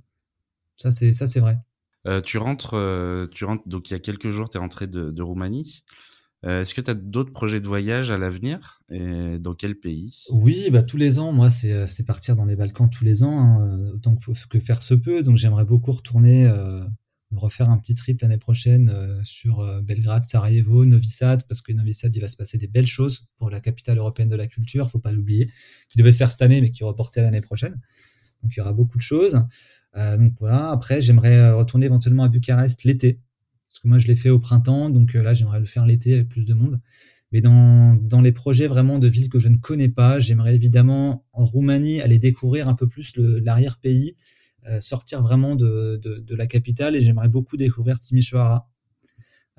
Ça 0.76 0.91
c'est 0.91 1.13
ça 1.13 1.28
c'est 1.28 1.39
vrai. 1.39 1.58
Euh, 2.08 2.21
tu 2.21 2.38
rentres, 2.38 2.76
euh, 2.76 3.28
tu 3.28 3.43
rentres 3.43 3.67
donc 3.67 3.89
il 3.89 3.93
y 3.93 3.95
a 3.95 4.00
quelques 4.00 4.30
jours, 4.30 4.50
tu 4.50 4.58
es 4.58 4.60
rentré 4.60 4.88
de, 4.88 5.12
de 5.12 5.21
Roumanie. 5.23 5.84
Euh, 6.45 6.62
Est-ce 6.62 6.76
que 6.76 6.82
tu 6.82 6.91
as 6.91 6.93
d'autres 6.93 7.32
projets 7.32 7.60
de 7.60 7.67
voyage 7.67 8.12
à 8.12 8.17
l'avenir? 8.17 8.82
Et 8.91 9.39
dans 9.39 9.56
quel 9.56 9.76
pays? 9.76 10.23
Oui, 10.32 10.69
bah 10.71 10.84
tous 10.84 10.97
les 10.97 11.19
ans. 11.19 11.32
Moi, 11.32 11.50
c'est 11.50 11.71
euh, 11.71 11.86
partir 12.06 12.36
dans 12.36 12.45
les 12.45 12.56
Balkans 12.56 12.89
tous 12.89 13.04
les 13.04 13.23
ans, 13.23 13.39
hein, 13.39 13.91
autant 13.93 14.15
que, 14.15 14.60
faire 14.60 14.82
se 14.82 14.93
peut. 14.93 15.23
Donc, 15.23 15.38
j'aimerais 15.38 15.65
beaucoup 15.65 15.91
retourner, 15.91 16.45
euh, 16.45 16.84
refaire 17.32 17.69
un 17.69 17.78
petit 17.80 17.95
trip 17.95 18.21
l'année 18.21 18.38
prochaine 18.38 18.89
euh, 18.89 19.19
sur 19.23 19.62
euh, 19.62 19.82
Belgrade, 19.82 20.23
Sarajevo, 20.23 20.86
Novi 20.86 21.10
Sad, 21.10 21.43
parce 21.47 21.62
que 21.62 21.73
Novi 21.73 21.93
Sad, 21.93 22.15
il 22.15 22.21
va 22.21 22.28
se 22.28 22.38
passer 22.38 22.58
des 22.58 22.67
belles 22.67 22.88
choses 22.88 23.28
pour 23.38 23.50
la 23.50 23.60
capitale 23.60 23.97
européenne 23.97 24.30
de 24.30 24.36
la 24.36 24.47
culture. 24.47 24.89
Faut 24.91 25.00
pas 25.00 25.12
l'oublier, 25.12 25.52
qui 25.89 25.97
devait 25.97 26.12
se 26.12 26.19
faire 26.19 26.32
cette 26.32 26.43
année, 26.43 26.62
mais 26.62 26.71
qui 26.71 26.84
est 26.84 26.86
reporté 26.86 27.19
à 27.19 27.23
l'année 27.23 27.41
prochaine. 27.41 27.82
Donc, 28.43 28.56
il 28.56 28.60
y 28.60 28.62
aura 28.62 28.73
beaucoup 28.73 28.97
de 28.97 29.04
choses. 29.04 29.41
Euh, 29.95 30.17
donc 30.17 30.34
voilà. 30.39 30.69
Après, 30.69 31.02
j'aimerais 31.02 31.52
retourner 31.52 31.88
éventuellement 31.88 32.23
à 32.23 32.30
Bucarest 32.30 32.84
l'été 32.84 33.19
parce 33.67 33.80
que 33.80 33.88
moi 33.88 33.97
je 33.97 34.08
l'ai 34.08 34.15
fait 34.15 34.30
au 34.30 34.39
printemps, 34.39 34.89
donc 34.89 35.15
euh, 35.15 35.23
là 35.23 35.34
j'aimerais 35.34 35.60
le 35.60 35.65
faire 35.65 35.86
l'été 35.86 36.13
avec 36.13 36.30
plus 36.30 36.45
de 36.45 36.53
monde. 36.53 36.80
Mais 37.34 37.41
dans, 37.41 38.21
les 38.23 38.32
projets 38.32 38.67
vraiment 38.67 38.99
de 38.99 39.08
villes 39.10 39.27
que 39.27 39.39
je 39.39 39.49
ne 39.49 39.58
connais 39.58 39.89
pas, 39.89 40.17
j'aimerais 40.17 40.56
évidemment 40.56 41.25
en 41.34 41.43
Roumanie 41.43 41.99
aller 41.99 42.19
découvrir 42.19 42.69
un 42.69 42.73
peu 42.73 42.88
plus 42.88 43.17
l'arrière-pays, 43.17 44.15
euh, 44.67 44.80
sortir 44.80 45.21
vraiment 45.21 45.58
de, 45.58 46.25
la 46.30 46.47
capitale 46.47 46.95
et 46.95 47.01
j'aimerais 47.01 47.27
beaucoup 47.27 47.58
découvrir 47.58 47.99
Timișoara. 47.99 48.69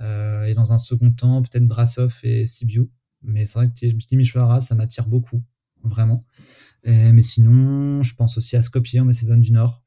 Euh, 0.00 0.44
et 0.44 0.54
dans 0.54 0.72
un 0.72 0.78
second 0.78 1.12
temps, 1.12 1.42
peut-être 1.42 1.66
Brasov 1.66 2.18
et 2.22 2.46
Sibiu. 2.46 2.88
Mais 3.20 3.44
c'est 3.44 3.58
vrai 3.58 3.68
que 3.68 3.74
Timișoara, 3.74 4.62
ça 4.62 4.74
m'attire 4.74 5.06
beaucoup, 5.06 5.44
vraiment. 5.84 6.24
Mais 6.86 7.20
sinon, 7.20 8.02
je 8.02 8.14
pense 8.14 8.38
aussi 8.38 8.56
à 8.56 8.62
Skopje 8.62 8.96
en 8.98 9.04
Macédoine 9.04 9.42
du 9.42 9.52
Nord 9.52 9.84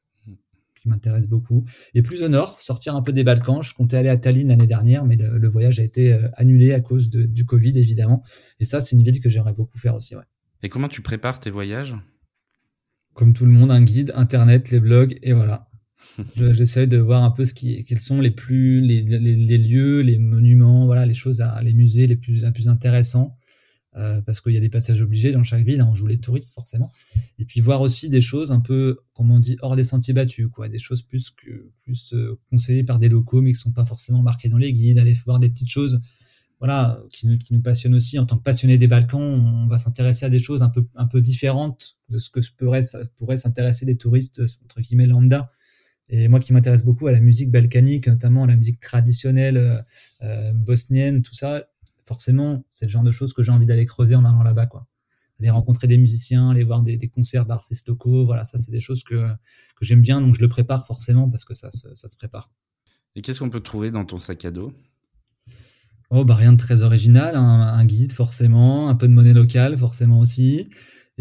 qui 0.82 0.90
m'intéresse 0.90 1.28
beaucoup. 1.28 1.66
Et 1.94 2.02
plus 2.02 2.24
au 2.24 2.30
nord, 2.30 2.60
sortir 2.60 2.96
un 2.96 3.02
peu 3.02 3.14
des 3.14 3.24
Balkans. 3.24 3.62
Je 3.62 3.74
comptais 3.74 3.98
aller 3.98 4.10
à 4.10 4.18
Tallinn 4.18 4.48
l'année 4.48 4.68
dernière, 4.68 5.06
mais 5.06 5.16
le, 5.16 5.38
le, 5.38 5.48
voyage 5.48 5.80
a 5.80 5.84
été 5.84 6.14
euh, 6.14 6.28
annulé 6.36 6.74
à 6.74 6.80
cause 6.80 7.10
de, 7.10 7.26
du 7.26 7.46
Covid, 7.46 7.78
évidemment. 7.78 8.24
Et 8.60 8.66
ça, 8.66 8.82
c'est 8.82 8.96
une 8.96 9.04
ville 9.04 9.22
que 9.22 9.30
j'aimerais 9.30 9.54
beaucoup 9.54 9.78
faire 9.78 9.96
aussi. 9.96 10.16
Ouais. 10.16 10.24
Et 10.64 10.70
comment 10.70 10.88
tu 10.88 11.02
prépares 11.02 11.40
tes 11.40 11.52
voyages? 11.52 11.96
Comme 13.14 13.34
tout 13.34 13.46
le 13.46 13.52
monde, 13.52 13.72
un 13.72 13.84
guide, 13.84 14.12
Internet, 14.16 14.72
les 14.72 14.80
blogs, 14.80 15.18
et 15.22 15.34
voilà. 15.34 15.68
J'essaie 16.36 16.88
de 16.88 16.98
voir 16.98 17.24
un 17.24 17.32
peu 17.32 17.46
ce 17.46 17.54
qui, 17.54 17.84
quels 17.84 18.00
sont 18.00 18.22
les 18.22 18.32
plus, 18.32 18.82
les, 18.82 19.02
les, 19.02 19.36
les, 19.36 19.58
lieux, 19.58 20.02
les 20.02 20.18
monuments, 20.18 20.86
voilà, 20.86 21.06
les 21.06 21.14
choses, 21.14 21.42
à, 21.42 21.62
les 21.62 21.74
musées 21.74 22.08
les 22.08 22.16
plus, 22.16 22.44
les 22.44 22.52
plus 22.52 22.68
intéressants. 22.68 23.38
Euh, 23.98 24.22
parce 24.22 24.40
qu'il 24.40 24.54
y 24.54 24.58
a 24.58 24.62
des 24.62 24.70
passages 24.70 25.02
obligés 25.02 25.32
dans 25.32 25.44
chaque 25.44 25.66
ville, 25.66 25.82
hein, 25.82 25.88
on 25.92 25.96
joue 25.96 26.08
les 26.08 26.18
touristes 26.18 26.54
forcément. 26.54 26.94
Et 27.40 27.46
puis 27.46 27.60
voir 27.60 27.82
aussi 27.82 28.08
des 28.08 28.22
choses 28.22 28.54
un 28.54 28.62
peu, 28.62 29.00
comme 29.14 29.32
on 29.32 29.40
dit, 29.40 29.58
hors 29.62 29.76
des 29.76 29.84
sentiers 29.84 30.14
battus, 30.14 30.48
quoi, 30.50 30.70
des 30.70 30.80
choses 30.80 31.02
plus 31.02 31.30
que 31.30 31.70
plus 31.84 32.14
euh, 32.14 32.40
conseillées 32.50 32.86
par 32.86 33.00
des 33.00 33.10
locaux, 33.10 33.42
mais 33.42 33.52
qui 33.52 33.60
sont 33.60 33.74
pas 33.74 33.86
forcément 33.86 34.22
marquées 34.22 34.48
dans 34.48 34.58
les 34.58 34.72
guides. 34.72 34.98
Aller 34.98 35.14
voir 35.26 35.40
des 35.40 35.50
petites 35.50 35.70
choses, 35.70 36.00
voilà, 36.60 37.02
qui 37.12 37.28
nous, 37.28 37.38
qui 37.38 37.54
nous 37.54 37.62
passionnent 37.62 37.96
aussi 37.96 38.18
en 38.18 38.26
tant 38.26 38.38
que 38.38 38.44
passionnés 38.44 38.78
des 38.78 38.88
Balkans. 38.88 39.22
On 39.22 39.68
va 39.68 39.78
s'intéresser 39.78 40.26
à 40.26 40.30
des 40.30 40.40
choses 40.40 40.62
un 40.62 40.70
peu 40.70 40.86
un 40.96 41.08
peu 41.08 41.20
différentes 41.20 41.98
de 42.08 42.18
ce 42.18 42.30
que 42.30 42.40
pourrait 42.58 42.84
pourrait 43.18 43.38
s'intéresser 43.38 43.86
des 43.86 43.98
touristes 43.98 44.42
entre 44.64 44.80
guillemets 44.80 45.08
lambda. 45.08 45.50
Et 46.10 46.30
moi 46.30 46.40
qui 46.40 46.54
m'intéresse 46.54 46.84
beaucoup 46.84 47.08
à 47.08 47.12
la 47.12 47.20
musique 47.20 47.52
balkanique, 47.52 48.08
notamment 48.08 48.44
à 48.44 48.48
la 48.48 48.56
musique 48.56 48.80
traditionnelle 48.80 49.58
euh, 49.58 49.78
euh 50.24 50.54
bosnienne, 50.54 51.22
tout 51.22 51.34
ça, 51.34 51.66
forcément, 52.12 52.66
c'est 52.68 52.88
le 52.88 52.92
genre 52.92 53.04
de 53.04 53.12
choses 53.12 53.32
que 53.32 53.42
j'ai 53.42 53.54
envie 53.54 53.66
d'aller 53.66 53.86
creuser 53.86 54.16
en 54.16 54.26
allant 54.26 54.44
là-bas, 54.44 54.66
quoi. 54.66 54.86
aller 55.40 55.50
rencontrer 55.50 55.88
des 55.88 55.98
musiciens, 55.98 56.50
aller 56.50 56.66
voir 56.66 56.82
des, 56.82 56.98
concerts 57.08 57.46
d'artistes 57.46 57.88
locaux. 57.88 58.26
Voilà, 58.26 58.44
ça, 58.44 58.60
c'est 58.60 58.72
des 58.72 58.82
choses 58.82 59.04
que, 59.04 59.28
que 59.78 59.86
j'aime 59.86 60.02
bien. 60.02 60.20
Donc, 60.20 60.36
je 60.36 60.42
le 60.42 60.50
prépare 60.50 60.86
forcément 60.86 61.30
parce 61.30 61.46
que 61.46 61.54
ça, 61.54 61.72
ça 61.72 62.10
se 62.10 62.18
prépare. 62.18 62.52
Et 63.16 63.22
qu'est-ce 63.22 63.40
qu'on 63.40 63.50
peut 63.50 63.62
trouver 63.62 63.92
dans 63.92 64.04
ton 64.04 64.18
sac 64.18 64.44
à 64.44 64.52
dos? 64.52 64.74
Oh, 66.10 66.26
bah 66.26 66.36
rien 66.36 66.52
de 66.52 66.58
très 66.58 66.82
original. 66.82 67.38
Un, 67.38 67.86
guide, 67.86 68.12
forcément. 68.12 68.90
Un 68.90 68.96
peu 68.96 69.08
de 69.08 69.14
monnaie 69.14 69.34
locale, 69.34 69.78
forcément 69.78 70.20
aussi. 70.20 70.68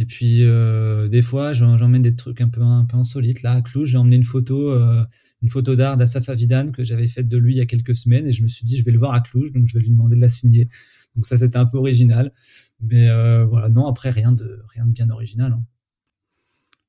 Et 0.00 0.06
puis, 0.06 0.44
euh, 0.44 1.08
des 1.08 1.20
fois, 1.20 1.52
j'emmène 1.52 2.00
des 2.00 2.16
trucs 2.16 2.40
un 2.40 2.48
peu, 2.48 2.62
un 2.62 2.86
peu 2.86 2.96
insolites. 2.96 3.42
Là, 3.42 3.52
à 3.52 3.60
Cluj, 3.60 3.90
j'ai 3.90 3.98
emmené 3.98 4.16
une 4.16 4.24
photo, 4.24 4.70
euh, 4.70 5.04
une 5.42 5.50
photo 5.50 5.76
d'art 5.76 5.98
d'Asaf 5.98 6.30
Avidan 6.30 6.70
que 6.70 6.84
j'avais 6.84 7.06
faite 7.06 7.28
de 7.28 7.36
lui 7.36 7.52
il 7.52 7.58
y 7.58 7.60
a 7.60 7.66
quelques 7.66 7.94
semaines. 7.94 8.26
Et 8.26 8.32
je 8.32 8.42
me 8.42 8.48
suis 8.48 8.64
dit, 8.64 8.78
je 8.78 8.84
vais 8.86 8.92
le 8.92 8.98
voir 8.98 9.12
à 9.12 9.20
Cluj, 9.20 9.52
donc 9.52 9.66
je 9.66 9.74
vais 9.74 9.80
lui 9.80 9.90
demander 9.90 10.16
de 10.16 10.22
la 10.22 10.30
signer. 10.30 10.68
Donc 11.14 11.26
ça, 11.26 11.36
c'était 11.36 11.58
un 11.58 11.66
peu 11.66 11.76
original. 11.76 12.32
Mais 12.80 13.10
euh, 13.10 13.44
voilà, 13.44 13.68
non, 13.68 13.86
après, 13.86 14.08
rien 14.08 14.32
de, 14.32 14.62
rien 14.68 14.86
de 14.86 14.92
bien 14.92 15.10
original. 15.10 15.52
Hein. 15.52 15.62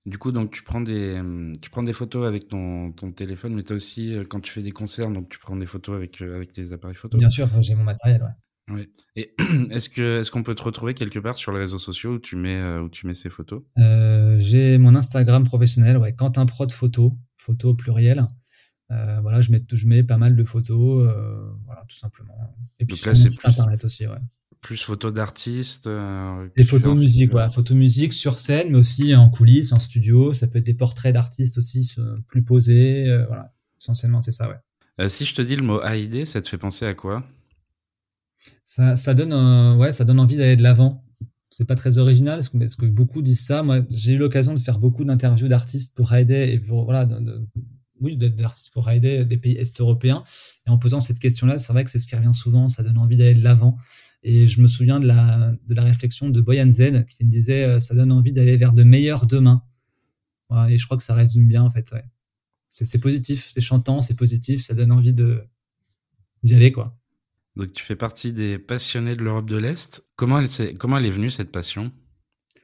Du 0.06 0.18
coup, 0.18 0.32
donc 0.32 0.54
tu 0.54 0.64
prends 0.64 0.80
des, 0.80 1.22
tu 1.62 1.70
prends 1.70 1.84
des 1.84 1.92
photos 1.92 2.26
avec 2.26 2.48
ton, 2.48 2.94
ton 2.94 3.12
téléphone, 3.12 3.54
mais 3.56 3.64
tu 3.64 3.74
as 3.74 3.76
aussi, 3.76 4.16
quand 4.30 4.40
tu 4.40 4.54
fais 4.54 4.62
des 4.64 4.72
concerts, 4.72 5.12
donc 5.12 5.28
tu 5.28 5.38
prends 5.38 5.58
des 5.58 5.66
photos 5.66 5.98
avec, 5.98 6.22
avec 6.22 6.54
tes 6.54 6.72
appareils 6.72 6.96
photo. 6.96 7.18
Bien 7.18 7.28
sûr, 7.28 7.50
j'ai 7.60 7.76
mon 7.76 7.84
matériel, 7.84 8.24
ouais. 8.24 8.30
Ouais. 8.74 8.90
Et 9.16 9.34
est-ce 9.70 9.90
que 9.90 10.20
est-ce 10.20 10.32
qu'on 10.32 10.44
peut 10.44 10.56
te 10.56 10.64
retrouver 10.64 10.94
quelque 10.94 11.20
part 11.20 11.36
sur 11.36 11.52
les 11.52 11.60
réseaux 11.60 11.80
sociaux 11.80 12.14
où 12.14 12.20
tu 12.20 12.36
mets 12.36 12.60
euh, 12.60 12.82
où 12.82 12.90
tu 12.90 13.08
mets 13.08 13.14
ces 13.14 13.30
photos? 13.30 13.64
Euh, 13.80 14.38
J'ai 14.40 14.78
mon 14.78 14.96
Instagram 14.96 15.44
professionnel, 15.44 15.98
ouais, 15.98 16.14
Quentin 16.14 16.46
Prod 16.46 16.72
Photo, 16.72 17.18
photo 17.38 17.74
pluriel. 17.74 18.26
Euh, 18.92 19.20
voilà, 19.22 19.42
je 19.42 19.52
mets 19.52 19.64
je 19.72 19.88
mets 19.88 20.04
pas 20.04 20.18
mal 20.18 20.36
de 20.36 20.44
photos, 20.44 21.14
voilà, 21.66 21.84
tout 21.88 21.96
simplement. 21.96 22.56
Et 22.80 22.86
puis 22.86 22.96
sur 22.96 23.14
mon 23.14 23.50
internet 23.50 23.86
aussi, 23.86 24.08
ouais 24.08 24.20
plus 24.62 24.84
photos 24.84 25.12
d'artistes. 25.12 25.90
Des 26.56 26.64
photos 26.64 26.96
musique, 26.96 27.32
voilà, 27.32 27.50
photos 27.50 27.76
musique 27.76 28.14
sur 28.14 28.38
scène, 28.38 28.70
mais 28.70 28.78
aussi 28.78 29.16
en 29.16 29.28
coulisses, 29.28 29.72
en 29.72 29.80
studio. 29.80 30.34
Ça 30.34 30.46
peut 30.46 30.60
être 30.60 30.66
des 30.68 30.76
portraits 30.76 31.16
d'artistes 31.16 31.58
aussi 31.58 31.96
plus 32.28 32.44
posés. 32.44 33.06
Voilà, 33.28 33.52
essentiellement 33.80 34.22
c'est 34.22 34.32
ça, 34.32 34.48
ouais. 34.50 35.10
Si 35.10 35.26
je 35.26 35.34
te 35.34 35.42
dis 35.42 35.56
le 35.56 35.64
mot 35.64 35.82
AID, 35.82 36.26
ça 36.26 36.42
te 36.42 36.48
fait 36.48 36.60
penser 36.60 36.86
à 36.86 36.94
quoi? 36.94 37.24
Ça, 38.64 38.96
ça 38.96 39.14
donne, 39.14 39.34
ouais, 39.78 39.92
ça 39.92 40.06
donne 40.06 40.20
envie 40.20 40.38
d'aller 40.38 40.56
de 40.56 40.64
l'avant. 40.64 41.06
C'est 41.50 41.66
pas 41.66 41.76
très 41.76 41.98
original, 41.98 42.40
parce 42.54 42.76
que, 42.76 42.86
beaucoup 42.86 43.22
disent 43.22 43.46
ça. 43.46 43.62
Moi, 43.62 43.82
j'ai 43.90 44.14
eu 44.14 44.18
l'occasion 44.18 44.54
de 44.54 44.60
faire 44.60 44.80
beaucoup 44.80 45.04
d'interviews 45.04 45.50
d'artistes 45.50 45.96
pour 45.96 46.14
AID 46.14 46.32
et 46.32 46.60
pour 46.60 46.86
voilà, 46.86 47.08
oui, 48.02 48.18
d'artistes 48.18 48.74
pour 48.74 48.90
des 48.90 49.38
pays 49.38 49.54
est-européens. 49.54 50.24
Et 50.68 50.70
en 50.70 50.78
posant 50.78 51.00
cette 51.00 51.20
question-là, 51.20 51.60
c'est 51.60 51.72
vrai 51.72 51.84
que 51.84 51.92
c'est 51.92 52.00
ce 52.00 52.08
qui 52.08 52.16
revient 52.16 52.34
souvent, 52.34 52.68
ça 52.68 52.84
donne 52.84 52.98
envie 52.98 53.18
d'aller 53.18 53.36
de 53.36 53.44
l'avant. 53.44 53.78
Et 54.24 54.48
je 54.48 54.62
me 54.62 54.68
souviens 54.68 55.00
de 55.00 55.08
la, 55.08 55.56
de 55.68 55.74
la 55.74 55.84
réflexion 55.84 56.30
de 56.30 56.42
Boyan 56.42 56.70
Z 56.70 57.06
qui 57.06 57.26
me 57.26 57.30
disait, 57.30 57.64
euh, 57.64 57.80
ça 57.80 57.96
donne 57.96 58.12
envie 58.12 58.34
d'aller 58.34 58.58
vers 58.58 58.74
de 58.74 58.84
meilleurs 58.84 59.26
demain. 59.28 59.64
et 60.70 60.78
je 60.78 60.86
crois 60.86 60.98
que 60.98 61.04
ça 61.04 61.16
résume 61.16 61.48
bien, 61.48 61.64
en 61.64 61.70
fait. 61.70 61.94
C'est 62.70 63.00
positif, 63.00 63.50
c'est 63.50 63.62
chantant, 63.62 64.02
c'est 64.02 64.16
positif, 64.16 64.62
ça 64.62 64.74
donne 64.74 64.92
envie 64.92 65.14
d'y 65.14 66.54
aller, 66.54 66.72
quoi. 66.72 66.98
Donc 67.56 67.74
tu 67.74 67.84
fais 67.84 67.96
partie 67.96 68.34
des 68.34 68.58
passionnés 68.58 69.16
de 69.16 69.24
l'Europe 69.24 69.50
de 69.50 69.58
l'Est. 69.58 70.10
Comment 70.16 70.40
elle, 70.40 70.78
comment 70.78 70.98
elle 70.98 71.06
est 71.06 71.12
venue, 71.12 71.30
cette 71.30 71.52
passion? 71.52 71.92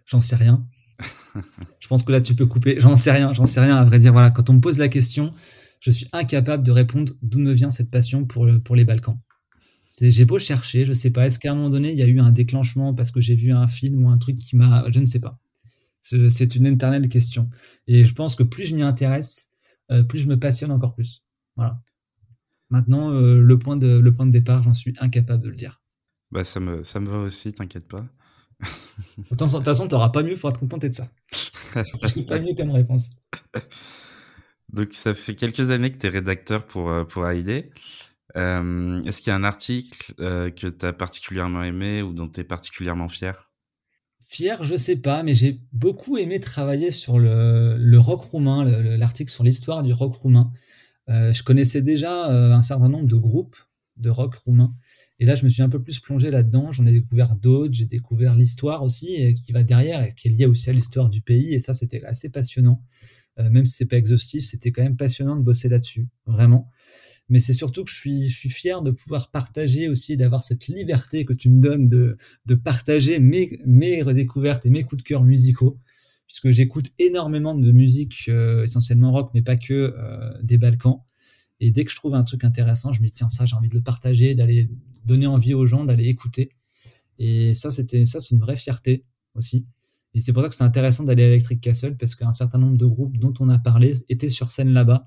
J'en 0.06 0.22
sais 0.22 0.36
rien. 0.36 0.66
je 1.80 1.88
pense 1.88 2.04
que 2.04 2.12
là, 2.12 2.22
tu 2.22 2.36
peux 2.36 2.46
couper. 2.46 2.80
J'en 2.80 2.96
sais 2.96 3.12
rien, 3.12 3.34
j'en 3.34 3.46
sais 3.46 3.60
rien, 3.60 3.78
à 3.78 3.84
vrai 3.84 4.00
dire. 4.00 4.14
Voilà, 4.14 4.32
quand 4.32 4.50
on 4.50 4.54
me 4.54 4.62
pose 4.62 4.78
la 4.78 4.88
question, 4.88 5.32
je 5.80 5.92
suis 5.92 6.08
incapable 6.14 6.64
de 6.64 6.72
répondre 6.72 7.14
d'où 7.22 7.40
me 7.40 7.54
vient 7.54 7.70
cette 7.70 7.92
passion 7.92 8.26
pour, 8.26 8.48
pour 8.64 8.76
les 8.76 8.86
Balkans. 8.86 9.20
J'ai 10.00 10.26
beau 10.26 10.40
chercher, 10.40 10.86
je 10.86 10.94
sais 10.94 11.12
pas. 11.12 11.26
Est-ce 11.28 11.40
qu'à 11.40 11.52
un 11.52 11.56
moment 11.56 11.70
donné, 11.70 11.92
il 11.92 11.98
y 11.98 12.04
a 12.04 12.08
eu 12.08 12.20
un 12.20 12.32
déclenchement 12.32 12.94
parce 12.94 13.12
que 13.12 13.20
j'ai 13.20 13.36
vu 13.36 13.52
un 13.52 13.68
film 13.68 14.04
ou 14.04 14.10
un 14.10 14.18
truc 14.18 14.38
qui 14.38 14.56
m'a. 14.56 14.86
Je 14.92 15.00
ne 15.00 15.06
sais 15.06 15.20
pas. 15.20 15.40
C'est 16.02 16.56
une 16.56 16.66
éternelle 16.66 17.10
question. 17.10 17.50
Et 17.88 18.06
je 18.06 18.14
pense 18.14 18.36
que 18.36 18.44
plus 18.44 18.66
je 18.66 18.76
m'y 18.76 18.84
intéresse, 18.84 19.50
euh, 19.92 20.04
plus 20.04 20.20
je 20.20 20.28
me 20.28 20.40
passionne 20.40 20.72
encore 20.72 20.96
plus. 20.96 21.24
Voilà. 21.56 21.82
Maintenant, 22.70 23.12
euh, 23.12 23.42
le, 23.42 23.60
point 23.60 23.78
de, 23.78 24.00
le 24.00 24.12
point 24.12 24.26
de 24.26 24.32
départ, 24.32 24.64
j'en 24.64 24.74
suis 24.74 24.94
incapable 25.00 25.44
de 25.44 25.50
le 25.50 25.56
dire. 25.56 25.82
Bah, 26.32 26.44
ça 26.44 26.60
me, 26.60 26.84
ça 26.84 27.00
me 27.00 27.10
va 27.10 27.20
aussi, 27.20 27.54
t'inquiète 27.54 27.88
pas. 27.88 28.06
de 29.18 29.24
toute 29.30 29.64
façon, 29.64 29.88
t'auras 29.88 30.10
pas 30.10 30.24
mieux, 30.24 30.36
faudra 30.36 30.54
te 30.54 30.60
contenter 30.60 30.90
de 30.90 30.94
ça. 30.94 31.10
J'ai 32.16 32.24
pas 32.24 32.40
mieux 32.40 32.56
comme 32.56 32.72
réponse. 32.72 33.10
Donc, 34.74 34.94
ça 34.94 35.14
fait 35.14 35.36
quelques 35.36 35.72
années 35.72 35.92
que 35.92 35.98
tu 35.98 36.08
es 36.08 36.10
rédacteur 36.10 36.66
pour, 36.66 36.90
euh, 36.90 37.04
pour 37.04 37.28
AID. 37.28 37.72
Euh, 38.36 39.02
Est-ce 39.04 39.22
qu'il 39.22 39.32
y 39.32 39.34
a 39.34 39.36
un 39.36 39.44
article 39.44 40.14
euh, 40.20 40.50
que 40.50 40.68
tu 40.68 40.86
as 40.86 40.94
particulièrement 40.94 41.64
aimé 41.64 42.02
ou 42.02 42.14
dont 42.14 42.28
tu 42.28 42.42
es 42.42 42.44
particulièrement 42.44 43.08
fier? 43.08 43.50
Fier, 44.20 44.62
je 44.64 44.76
sais 44.76 44.98
pas, 44.98 45.24
mais 45.24 45.34
j'ai 45.34 45.62
beaucoup 45.72 46.18
aimé 46.18 46.42
travailler 46.42 46.92
sur 46.92 47.18
le, 47.18 47.78
le 47.80 48.00
rock 48.00 48.22
roumain, 48.22 48.66
l'article 48.66 49.32
sur 49.32 49.46
l'histoire 49.46 49.84
du 49.84 49.94
rock 49.94 50.16
roumain. 50.16 50.52
Euh, 51.10 51.34
je 51.34 51.44
connaissais 51.44 51.82
déjà 51.82 52.32
euh, 52.32 52.54
un 52.54 52.62
certain 52.62 52.90
nombre 52.90 53.08
de 53.08 53.16
groupes 53.16 53.56
de 53.98 54.10
rock 54.10 54.36
roumain 54.36 54.76
et 55.20 55.26
là, 55.26 55.36
je 55.36 55.44
me 55.44 55.50
suis 55.50 55.64
un 55.64 55.70
peu 55.70 55.82
plus 55.82 56.00
plongé 56.00 56.30
là-dedans. 56.30 56.72
J'en 56.72 56.86
ai 56.86 56.92
découvert 56.92 57.36
d'autres. 57.36 57.74
J'ai 57.74 57.86
découvert 57.86 58.36
l'histoire 58.36 58.84
aussi 58.84 59.34
qui 59.34 59.52
va 59.52 59.64
derrière 59.64 60.04
et 60.04 60.14
qui 60.14 60.28
est 60.28 60.32
liée 60.32 60.46
aussi 60.46 60.70
à 60.70 60.74
l'histoire 60.74 61.10
du 61.10 61.22
pays. 61.22 61.56
Et 61.56 61.60
ça, 61.60 61.74
c'était 61.74 62.04
assez 62.04 62.30
passionnant. 62.30 62.84
Euh, 63.40 63.50
même 63.50 63.66
si 63.66 63.74
c'est 63.74 63.86
pas 63.86 63.98
exhaustif, 63.98 64.46
c'était 64.46 64.72
quand 64.72 64.84
même 64.84 64.98
passionnant 64.98 65.36
de 65.36 65.44
bosser 65.44 65.70
là-dessus, 65.70 66.08
vraiment. 66.26 66.70
Mais 67.30 67.40
c'est 67.40 67.54
surtout 67.54 67.84
que 67.84 67.92
je 67.92 67.96
suis, 67.96 68.30
fier 68.50 68.82
de 68.82 68.92
pouvoir 68.92 69.32
partager 69.32 69.90
aussi, 69.90 70.16
d'avoir 70.16 70.42
cette 70.42 70.68
liberté 70.68 71.26
que 71.26 71.34
tu 71.34 71.50
me 71.50 71.60
donnes 71.60 71.90
de, 71.90 72.18
de 72.46 72.56
partager 72.56 73.20
mes, 73.20 73.60
mes 73.66 74.02
redécouvertes 74.02 74.66
et 74.66 74.70
mes 74.70 74.84
coups 74.84 75.04
de 75.04 75.08
cœur 75.08 75.24
musicaux, 75.24 75.78
puisque 76.28 76.52
j'écoute 76.52 76.88
énormément 77.00 77.56
de 77.56 77.72
musique, 77.72 78.26
euh, 78.28 78.64
essentiellement 78.64 79.12
rock, 79.12 79.32
mais 79.34 79.42
pas 79.42 79.56
que 79.56 79.96
euh, 79.98 80.34
des 80.44 80.58
Balkans. 80.58 81.02
Et 81.60 81.72
dès 81.72 81.86
que 81.86 81.92
je 81.92 81.96
trouve 81.96 82.14
un 82.16 82.24
truc 82.24 82.44
intéressant, 82.44 82.92
je 82.92 83.02
me 83.02 83.08
dis 83.08 83.14
tiens 83.14 83.30
ça, 83.30 83.46
j'ai 83.46 83.56
envie 83.56 83.70
de 83.70 83.74
le 83.74 83.82
partager, 83.82 84.36
d'aller 84.36 84.70
donner 85.06 85.26
envie 85.26 85.54
aux 85.54 85.66
gens 85.66 85.86
d'aller 85.86 86.08
écouter. 86.08 86.50
Et 87.18 87.54
ça, 87.54 87.72
c'était 87.72 88.06
ça, 88.06 88.20
c'est 88.20 88.36
une 88.36 88.42
vraie 88.42 88.58
fierté 88.58 89.06
aussi. 89.34 89.64
Et 90.14 90.20
c'est 90.20 90.34
pour 90.34 90.44
ça 90.44 90.50
que 90.50 90.56
c'est 90.56 90.64
intéressant 90.64 91.04
d'aller 91.04 91.24
à 91.24 91.28
Electric 91.28 91.62
Castle 91.62 91.96
parce 91.96 92.16
qu'un 92.16 92.32
certain 92.32 92.60
nombre 92.60 92.78
de 92.78 92.86
groupes 92.86 93.18
dont 93.18 93.34
on 93.40 93.50
a 93.50 93.58
parlé 93.58 93.94
étaient 94.10 94.30
sur 94.30 94.52
scène 94.52 94.74
là-bas. 94.74 95.04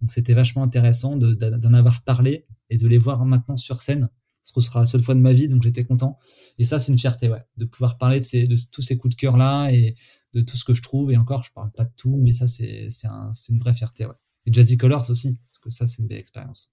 Donc 0.00 0.10
c'était 0.10 0.34
vachement 0.34 0.62
intéressant 0.62 1.16
d'en 1.16 1.74
avoir 1.74 2.02
parlé 2.02 2.46
et 2.68 2.76
de 2.76 2.88
les 2.88 2.98
voir 2.98 3.24
maintenant 3.24 3.56
sur 3.56 3.80
scène. 3.80 4.08
Ce 4.42 4.60
sera 4.60 4.80
la 4.80 4.86
seule 4.86 5.02
fois 5.02 5.14
de 5.14 5.20
ma 5.20 5.32
vie, 5.32 5.48
donc 5.48 5.62
j'étais 5.62 5.84
content. 5.84 6.18
Et 6.58 6.66
ça, 6.66 6.78
c'est 6.78 6.92
une 6.92 6.98
fierté, 6.98 7.30
ouais, 7.30 7.42
de 7.56 7.64
pouvoir 7.64 7.96
parler 7.96 8.20
de, 8.20 8.24
ces, 8.24 8.44
de 8.44 8.56
tous 8.72 8.82
ces 8.82 8.98
coups 8.98 9.16
de 9.16 9.20
cœur 9.20 9.38
là 9.38 9.70
et 9.70 9.96
de 10.34 10.42
tout 10.42 10.56
ce 10.56 10.64
que 10.64 10.74
je 10.74 10.82
trouve. 10.82 11.12
Et 11.12 11.16
encore, 11.16 11.44
je 11.44 11.52
parle 11.52 11.70
pas 11.72 11.84
de 11.84 11.92
tout, 11.96 12.16
mais 12.16 12.32
ça, 12.32 12.46
c'est 12.46 12.88
un, 13.04 13.32
une 13.48 13.58
vraie 13.58 13.74
fierté, 13.74 14.06
ouais. 14.06 14.14
Et 14.46 14.52
Jazzy 14.52 14.76
Colors 14.76 15.08
aussi, 15.10 15.38
parce 15.50 15.58
que 15.62 15.70
ça, 15.70 15.86
c'est 15.86 16.02
une 16.02 16.08
belle 16.08 16.18
expérience. 16.18 16.72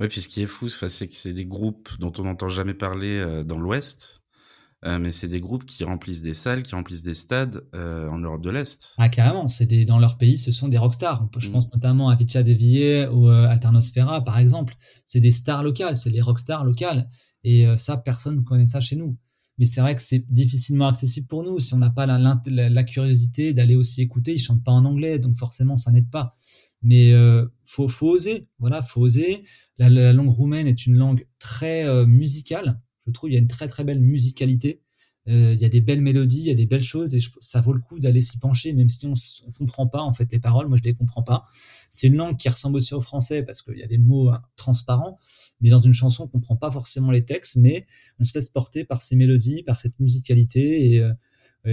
Ouais, 0.00 0.08
puis 0.08 0.20
ce 0.20 0.28
qui 0.28 0.42
est 0.42 0.46
fou, 0.46 0.68
c'est 0.68 1.08
que 1.08 1.14
c'est 1.14 1.32
des 1.32 1.46
groupes 1.46 1.90
dont 1.98 2.12
on 2.18 2.22
n'entend 2.22 2.48
jamais 2.48 2.74
parler 2.74 3.18
euh, 3.18 3.42
dans 3.42 3.58
l'Ouest, 3.58 4.22
euh, 4.84 4.98
mais 5.00 5.10
c'est 5.10 5.28
des 5.28 5.40
groupes 5.40 5.66
qui 5.66 5.82
remplissent 5.82 6.22
des 6.22 6.34
salles, 6.34 6.62
qui 6.62 6.76
remplissent 6.76 7.02
des 7.02 7.14
stades 7.14 7.66
euh, 7.74 8.08
en 8.08 8.18
Europe 8.18 8.40
de 8.40 8.50
l'Est. 8.50 8.94
Ah 8.98 9.08
carrément, 9.08 9.48
c'est 9.48 9.66
des 9.66 9.84
dans 9.84 9.98
leur 9.98 10.16
pays, 10.16 10.38
ce 10.38 10.52
sont 10.52 10.68
des 10.68 10.78
rockstars. 10.78 11.28
Je 11.36 11.48
mm. 11.48 11.52
pense 11.52 11.72
notamment 11.74 12.10
à 12.10 12.14
Vicha 12.14 12.44
Deville 12.44 13.08
ou 13.12 13.28
Alternosfera 13.28 14.22
par 14.24 14.38
exemple. 14.38 14.76
C'est 15.04 15.18
des 15.18 15.32
stars 15.32 15.64
locales, 15.64 15.96
c'est 15.96 16.10
des 16.10 16.20
rockstars 16.20 16.64
locales. 16.64 17.08
Et 17.42 17.66
ça, 17.76 17.96
personne 17.96 18.36
ne 18.36 18.40
connaît 18.42 18.66
ça 18.66 18.80
chez 18.80 18.94
nous. 18.94 19.16
Mais 19.58 19.66
c'est 19.66 19.80
vrai 19.80 19.94
que 19.94 20.02
c'est 20.02 20.30
difficilement 20.30 20.86
accessible 20.86 21.26
pour 21.26 21.42
nous 21.42 21.58
si 21.58 21.74
on 21.74 21.78
n'a 21.78 21.90
pas 21.90 22.06
la, 22.06 22.84
curiosité 22.84 23.52
d'aller 23.52 23.74
aussi 23.74 24.02
écouter. 24.02 24.32
Ils 24.32 24.38
chantent 24.38 24.62
pas 24.62 24.72
en 24.72 24.84
anglais, 24.84 25.18
donc 25.18 25.36
forcément 25.36 25.76
ça 25.76 25.90
n'aide 25.90 26.10
pas. 26.10 26.34
Mais 26.82 27.12
faut, 27.64 27.88
faut 27.88 28.10
oser, 28.10 28.48
voilà, 28.58 28.82
faut 28.82 29.00
oser. 29.00 29.44
La, 29.78 30.12
langue 30.12 30.28
roumaine 30.28 30.66
est 30.66 30.86
une 30.86 30.96
langue 30.96 31.26
très 31.38 31.86
euh, 31.86 32.06
musicale. 32.06 32.80
Je 33.06 33.12
trouve 33.12 33.30
il 33.30 33.34
y 33.34 33.36
a 33.36 33.40
une 33.40 33.48
très 33.48 33.68
très 33.68 33.84
belle 33.84 34.00
musicalité. 34.00 34.82
Euh, 35.28 35.52
il 35.52 35.60
y 35.60 35.64
a 35.64 35.68
des 35.68 35.80
belles 35.80 36.00
mélodies, 36.00 36.38
il 36.38 36.46
y 36.46 36.50
a 36.50 36.54
des 36.54 36.66
belles 36.66 36.82
choses 36.82 37.14
et 37.14 37.20
ça 37.38 37.60
vaut 37.60 37.74
le 37.74 37.80
coup 37.80 37.98
d'aller 37.98 38.22
s'y 38.22 38.38
pencher, 38.38 38.72
même 38.72 38.88
si 38.88 39.06
on 39.06 39.10
ne 39.10 39.52
comprend 39.52 39.86
pas 39.86 40.00
en 40.00 40.12
fait 40.12 40.32
les 40.32 40.38
paroles. 40.38 40.68
Moi, 40.68 40.78
je 40.78 40.84
les 40.84 40.94
comprends 40.94 41.22
pas. 41.22 41.44
C'est 41.90 42.06
une 42.06 42.16
langue 42.16 42.36
qui 42.36 42.48
ressemble 42.48 42.76
aussi 42.76 42.94
au 42.94 43.00
français 43.00 43.42
parce 43.42 43.60
qu'il 43.60 43.76
y 43.76 43.82
a 43.82 43.86
des 43.86 43.98
mots 43.98 44.30
hein, 44.30 44.42
transparents, 44.56 45.18
mais 45.60 45.68
dans 45.68 45.78
une 45.78 45.92
chanson, 45.92 46.24
on 46.24 46.28
comprend 46.28 46.56
pas 46.56 46.70
forcément 46.70 47.10
les 47.10 47.24
textes, 47.24 47.56
mais 47.56 47.86
on 48.18 48.24
se 48.24 48.38
laisse 48.38 48.48
porter 48.48 48.84
par 48.84 49.02
ces 49.02 49.16
mélodies, 49.16 49.62
par 49.62 49.78
cette 49.78 50.00
musicalité 50.00 50.92
et, 50.92 51.00
euh, 51.00 51.12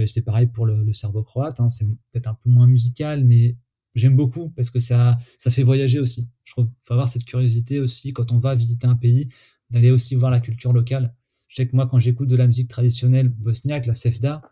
c'est 0.04 0.22
pareil 0.22 0.46
pour 0.46 0.66
le, 0.66 0.82
le 0.84 0.92
serbo-croate. 0.92 1.60
Hein. 1.60 1.70
c'est 1.70 1.86
peut-être 1.86 2.26
un 2.26 2.34
peu 2.34 2.50
moins 2.50 2.66
musical, 2.66 3.24
mais 3.24 3.56
j'aime 3.94 4.14
beaucoup 4.14 4.50
parce 4.50 4.68
que 4.68 4.78
ça, 4.78 5.16
ça 5.38 5.50
fait 5.50 5.62
voyager 5.62 5.98
aussi. 5.98 6.28
Je 6.44 6.52
trouve 6.52 6.68
faut 6.80 6.92
avoir 6.92 7.08
cette 7.08 7.24
curiosité 7.24 7.80
aussi 7.80 8.12
quand 8.12 8.30
on 8.32 8.38
va 8.38 8.54
visiter 8.54 8.86
un 8.86 8.96
pays, 8.96 9.28
d'aller 9.70 9.90
aussi 9.90 10.14
voir 10.14 10.30
la 10.30 10.40
culture 10.40 10.72
locale. 10.72 11.14
Je 11.56 11.62
sais 11.62 11.68
que 11.68 11.74
moi, 11.74 11.86
quand 11.86 11.98
j'écoute 11.98 12.28
de 12.28 12.36
la 12.36 12.46
musique 12.46 12.68
traditionnelle 12.68 13.30
bosniaque, 13.30 13.86
la 13.86 13.94
sefda, 13.94 14.42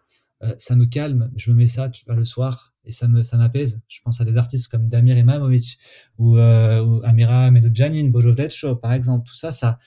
euh, 0.42 0.54
ça 0.56 0.74
me 0.74 0.86
calme. 0.86 1.30
Je 1.36 1.50
me 1.50 1.56
mets 1.56 1.68
ça 1.68 1.90
tu 1.90 2.02
vois, 2.06 2.14
le 2.14 2.24
soir 2.24 2.72
et 2.82 2.92
ça 2.92 3.08
me 3.08 3.22
ça 3.22 3.36
m'apaise. 3.36 3.82
Je 3.88 4.00
pense 4.02 4.22
à 4.22 4.24
des 4.24 4.38
artistes 4.38 4.68
comme 4.68 4.88
Damir 4.88 5.18
Imamovic 5.18 5.78
ou, 6.16 6.38
euh, 6.38 6.82
ou 6.82 7.02
Amira 7.04 7.50
Medodjanin, 7.50 8.08
Bojo 8.08 8.34
par 8.76 8.94
exemple. 8.94 9.28
Tout 9.28 9.34
ça, 9.34 9.52
ça 9.52 9.78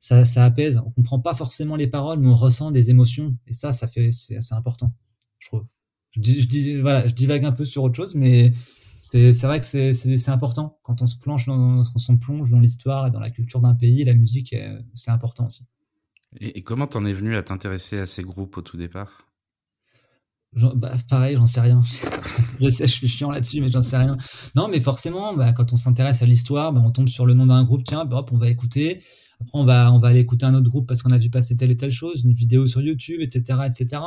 ça, 0.00 0.24
ça 0.24 0.46
apaise. 0.46 0.80
On 0.86 0.90
comprend 0.90 1.20
pas 1.20 1.34
forcément 1.34 1.76
les 1.76 1.86
paroles, 1.86 2.18
mais 2.18 2.28
on 2.28 2.34
ressent 2.34 2.70
des 2.70 2.88
émotions. 2.88 3.36
Et 3.46 3.52
ça, 3.52 3.74
ça 3.74 3.86
fait, 3.86 4.10
c'est 4.10 4.38
assez 4.38 4.54
important, 4.54 4.94
je 5.40 5.48
trouve. 5.48 5.66
Je 6.12 6.20
dis, 6.20 6.80
voilà, 6.80 7.06
je 7.06 7.12
divague 7.12 7.44
un 7.44 7.52
peu 7.52 7.66
sur 7.66 7.82
autre 7.82 7.94
chose, 7.94 8.14
mais 8.14 8.54
c'est, 8.98 9.32
vrai 9.42 9.60
que 9.60 9.66
c'est, 9.66 10.28
important 10.30 10.78
quand 10.82 11.02
on 11.02 11.06
se 11.06 11.18
plonge 11.18 11.44
dans, 11.44 11.84
quand 11.84 12.00
on 12.08 12.16
plonge 12.16 12.50
dans 12.50 12.58
l'histoire 12.58 13.06
et 13.06 13.10
dans 13.10 13.20
la 13.20 13.30
culture 13.30 13.60
d'un 13.60 13.74
pays, 13.74 14.02
la 14.04 14.14
musique, 14.14 14.56
c'est 14.94 15.10
important 15.10 15.46
aussi. 15.46 15.68
Et, 16.36 16.62
comment 16.62 16.86
t'en 16.86 17.04
es 17.04 17.12
venu 17.12 17.36
à 17.36 17.42
t'intéresser 17.42 17.98
à 17.98 18.06
ces 18.06 18.22
groupes 18.22 18.56
au 18.58 18.62
tout 18.62 18.76
départ? 18.76 19.28
Bah, 20.52 20.92
pareil, 21.08 21.36
j'en 21.36 21.46
sais 21.46 21.60
rien. 21.60 21.82
je 22.60 22.68
sais, 22.68 22.86
je 22.86 22.92
suis 22.92 23.08
chiant 23.08 23.30
là-dessus, 23.30 23.60
mais 23.60 23.68
j'en 23.68 23.82
sais 23.82 23.98
rien. 23.98 24.16
Non, 24.54 24.68
mais 24.68 24.80
forcément, 24.80 25.34
bah, 25.34 25.52
quand 25.52 25.72
on 25.72 25.76
s'intéresse 25.76 26.22
à 26.22 26.26
l'histoire, 26.26 26.72
bah, 26.72 26.82
on 26.84 26.90
tombe 26.90 27.08
sur 27.08 27.26
le 27.26 27.34
nom 27.34 27.46
d'un 27.46 27.64
groupe, 27.64 27.84
tiens, 27.84 28.08
hop, 28.10 28.30
on 28.32 28.38
va 28.38 28.48
écouter. 28.48 29.02
Après, 29.40 29.58
on 29.58 29.64
va, 29.64 29.90
aller 30.02 30.20
écouter 30.20 30.46
un 30.46 30.54
autre 30.54 30.68
groupe 30.68 30.88
parce 30.88 31.02
qu'on 31.02 31.12
a 31.12 31.18
vu 31.18 31.30
passer 31.30 31.56
telle 31.56 31.70
et 31.70 31.76
telle 31.76 31.90
chose, 31.90 32.24
une 32.24 32.32
vidéo 32.32 32.66
sur 32.66 32.80
YouTube, 32.80 33.20
etc., 33.20 33.60
etc. 33.66 34.02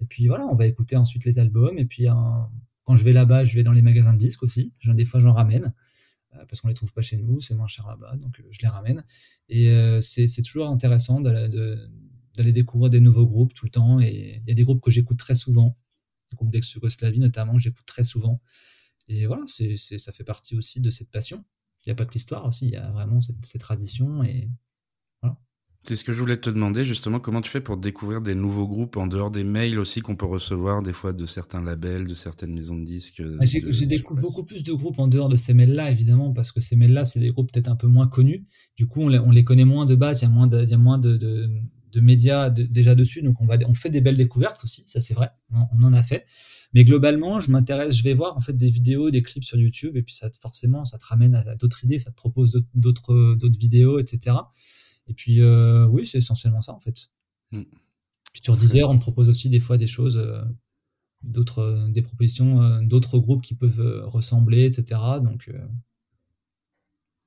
Et 0.00 0.04
puis 0.04 0.28
voilà, 0.28 0.46
on 0.46 0.56
va 0.56 0.66
écouter 0.66 0.96
ensuite 0.96 1.24
les 1.24 1.38
albums. 1.38 1.78
Et 1.78 1.86
puis 1.86 2.06
quand 2.84 2.96
je 2.96 3.04
vais 3.04 3.12
là-bas, 3.12 3.44
je 3.44 3.54
vais 3.54 3.62
dans 3.62 3.72
les 3.72 3.82
magasins 3.82 4.12
de 4.12 4.18
disques 4.18 4.42
aussi. 4.42 4.72
Des 4.84 5.04
fois, 5.04 5.20
j'en 5.20 5.32
ramène 5.32 5.72
parce 6.48 6.60
qu'on 6.60 6.68
les 6.68 6.74
trouve 6.74 6.92
pas 6.92 7.02
chez 7.02 7.16
nous, 7.16 7.40
c'est 7.40 7.54
moins 7.54 7.66
cher 7.66 7.86
là-bas, 7.86 8.16
donc 8.16 8.40
euh, 8.40 8.48
je 8.50 8.58
les 8.60 8.68
ramène. 8.68 9.04
Et 9.48 9.70
euh, 9.70 10.00
c'est 10.00 10.42
toujours 10.42 10.68
intéressant 10.68 11.20
d'aller 11.20 12.52
découvrir 12.52 12.90
des 12.90 13.00
nouveaux 13.00 13.26
groupes 13.26 13.54
tout 13.54 13.66
le 13.66 13.70
temps. 13.70 14.00
Et 14.00 14.40
il 14.42 14.48
y 14.48 14.52
a 14.52 14.54
des 14.54 14.64
groupes 14.64 14.82
que 14.82 14.90
j'écoute 14.90 15.18
très 15.18 15.34
souvent, 15.34 15.76
des 16.30 16.36
groupes 16.36 16.50
d'ex-Yougoslavie 16.50 17.20
notamment, 17.20 17.54
que 17.54 17.60
j'écoute 17.60 17.86
très 17.86 18.04
souvent. 18.04 18.40
Et 19.08 19.26
voilà, 19.26 19.42
c'est, 19.46 19.76
ça 19.76 20.12
fait 20.12 20.24
partie 20.24 20.54
aussi 20.54 20.80
de 20.80 20.90
cette 20.90 21.10
passion. 21.10 21.44
Il 21.86 21.88
n'y 21.88 21.92
a 21.92 21.94
pas 21.94 22.04
que 22.04 22.12
l'histoire 22.12 22.46
aussi, 22.46 22.66
il 22.66 22.72
y 22.72 22.76
a 22.76 22.90
vraiment 22.90 23.20
cette, 23.20 23.42
cette 23.44 23.60
tradition. 23.60 24.22
Et. 24.24 24.50
C'est 25.88 25.96
ce 25.96 26.04
que 26.04 26.12
je 26.12 26.20
voulais 26.20 26.36
te 26.36 26.50
demander 26.50 26.84
justement, 26.84 27.18
comment 27.18 27.40
tu 27.40 27.50
fais 27.50 27.62
pour 27.62 27.78
découvrir 27.78 28.20
des 28.20 28.34
nouveaux 28.34 28.68
groupes 28.68 28.98
en 28.98 29.06
dehors 29.06 29.30
des 29.30 29.42
mails 29.42 29.78
aussi 29.78 30.02
qu'on 30.02 30.16
peut 30.16 30.26
recevoir 30.26 30.82
des 30.82 30.92
fois 30.92 31.14
de 31.14 31.24
certains 31.24 31.62
labels, 31.62 32.06
de 32.06 32.14
certaines 32.14 32.52
maisons 32.52 32.76
de 32.76 32.84
disques 32.84 33.22
ah, 33.40 33.46
J'ai, 33.46 33.86
découvert 33.86 34.20
beaucoup 34.20 34.44
plus 34.44 34.62
de 34.62 34.74
groupes 34.74 34.98
en 34.98 35.08
dehors 35.08 35.30
de 35.30 35.36
ces 35.36 35.54
mails-là, 35.54 35.90
évidemment, 35.90 36.34
parce 36.34 36.52
que 36.52 36.60
ces 36.60 36.76
mails-là, 36.76 37.06
c'est 37.06 37.20
des 37.20 37.30
groupes 37.30 37.50
peut-être 37.50 37.70
un 37.70 37.76
peu 37.76 37.86
moins 37.86 38.06
connus. 38.06 38.44
Du 38.76 38.86
coup, 38.86 39.00
on 39.00 39.08
les, 39.08 39.18
on 39.18 39.30
les 39.30 39.44
connaît 39.44 39.64
moins 39.64 39.86
de 39.86 39.94
base, 39.94 40.20
il 40.20 40.26
y 40.26 40.28
a 40.28 40.30
moins 40.30 40.46
de, 40.46 40.62
il 40.62 40.68
y 40.68 40.74
a 40.74 40.78
moins 40.78 40.98
de, 40.98 41.16
de 41.16 41.48
de 41.92 42.00
médias 42.00 42.50
déjà 42.50 42.94
dessus, 42.94 43.22
donc 43.22 43.40
on 43.40 43.46
va 43.46 43.56
on 43.66 43.72
fait 43.72 43.88
des 43.88 44.02
belles 44.02 44.18
découvertes 44.18 44.62
aussi, 44.62 44.82
ça 44.86 45.00
c'est 45.00 45.14
vrai, 45.14 45.30
on, 45.50 45.82
en 45.82 45.94
a 45.94 46.02
fait. 46.02 46.26
Mais 46.74 46.84
globalement, 46.84 47.40
je 47.40 47.50
m'intéresse, 47.50 47.96
je 47.96 48.04
vais 48.04 48.12
voir 48.12 48.36
en 48.36 48.40
fait 48.40 48.52
des 48.52 48.68
vidéos, 48.68 49.10
des 49.10 49.22
clips 49.22 49.44
sur 49.44 49.58
YouTube, 49.58 49.96
et 49.96 50.02
puis 50.02 50.14
ça 50.14 50.28
forcément, 50.38 50.84
ça 50.84 50.98
te 50.98 51.06
ramène 51.06 51.34
à, 51.34 51.56
d'autres 51.56 51.82
idées, 51.84 51.98
ça 51.98 52.10
te 52.10 52.16
propose 52.16 52.62
d'autres 52.74 53.36
d'autres 53.36 53.58
vidéos, 53.58 53.98
etc. 53.98 54.36
Et 55.08 55.14
puis 55.14 55.40
euh, 55.40 55.86
oui, 55.86 56.06
c'est 56.06 56.18
essentiellement 56.18 56.60
ça 56.60 56.72
en 56.72 56.80
fait. 56.80 57.08
Mm. 57.52 57.62
Puis 58.32 58.42
sur 58.42 58.56
Deezer, 58.56 58.88
on 58.88 58.98
propose 58.98 59.28
aussi 59.28 59.48
des 59.48 59.60
fois 59.60 59.76
des 59.76 59.86
choses, 59.86 60.16
euh, 60.16 60.42
d'autres 61.22 61.60
euh, 61.60 61.88
des 61.88 62.02
propositions, 62.02 62.82
d'autres 62.82 63.18
groupes 63.18 63.42
qui 63.42 63.54
peuvent 63.54 64.04
ressembler, 64.06 64.64
etc. 64.64 65.00
Donc 65.22 65.50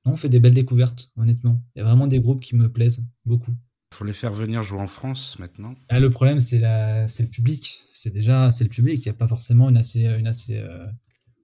on 0.04 0.16
fait 0.16 0.28
des 0.28 0.40
belles 0.40 0.54
découvertes, 0.54 1.12
honnêtement. 1.16 1.62
Il 1.74 1.80
y 1.80 1.82
a 1.82 1.84
vraiment 1.84 2.06
des 2.06 2.20
groupes 2.20 2.40
qui 2.40 2.56
me 2.56 2.70
plaisent 2.70 3.06
beaucoup 3.24 3.54
faut 3.92 4.04
les 4.04 4.12
faire 4.12 4.32
venir 4.32 4.62
jouer 4.62 4.80
en 4.80 4.86
France 4.86 5.38
maintenant. 5.38 5.74
Ah, 5.88 6.00
le 6.00 6.10
problème, 6.10 6.40
c'est 6.40 6.58
la, 6.58 7.06
c'est 7.08 7.24
le 7.24 7.28
public. 7.28 7.82
C'est 7.92 8.10
déjà, 8.10 8.50
c'est 8.50 8.64
le 8.64 8.70
public. 8.70 9.04
Il 9.04 9.08
n'y 9.08 9.10
a 9.10 9.14
pas 9.14 9.28
forcément 9.28 9.68
une 9.68 9.76
assez, 9.76 10.06
une 10.06 10.26
assez 10.26 10.56
euh, 10.56 10.86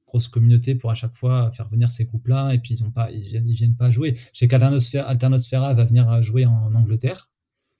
grosse 0.08 0.28
communauté 0.28 0.74
pour 0.74 0.90
à 0.90 0.94
chaque 0.94 1.16
fois 1.16 1.50
faire 1.52 1.68
venir 1.68 1.90
ces 1.90 2.04
groupes-là. 2.04 2.52
Et 2.54 2.58
puis 2.58 2.74
ils 2.74 2.84
ont 2.84 2.90
pas, 2.90 3.10
ils 3.10 3.20
viennent, 3.20 3.48
ils 3.48 3.54
viennent 3.54 3.76
pas 3.76 3.90
jouer. 3.90 4.14
Je 4.32 4.38
sais 4.38 4.48
qu'Alternosfera 4.48 5.74
va 5.74 5.84
venir 5.84 6.22
jouer 6.22 6.46
en, 6.46 6.74
Angleterre. 6.74 7.30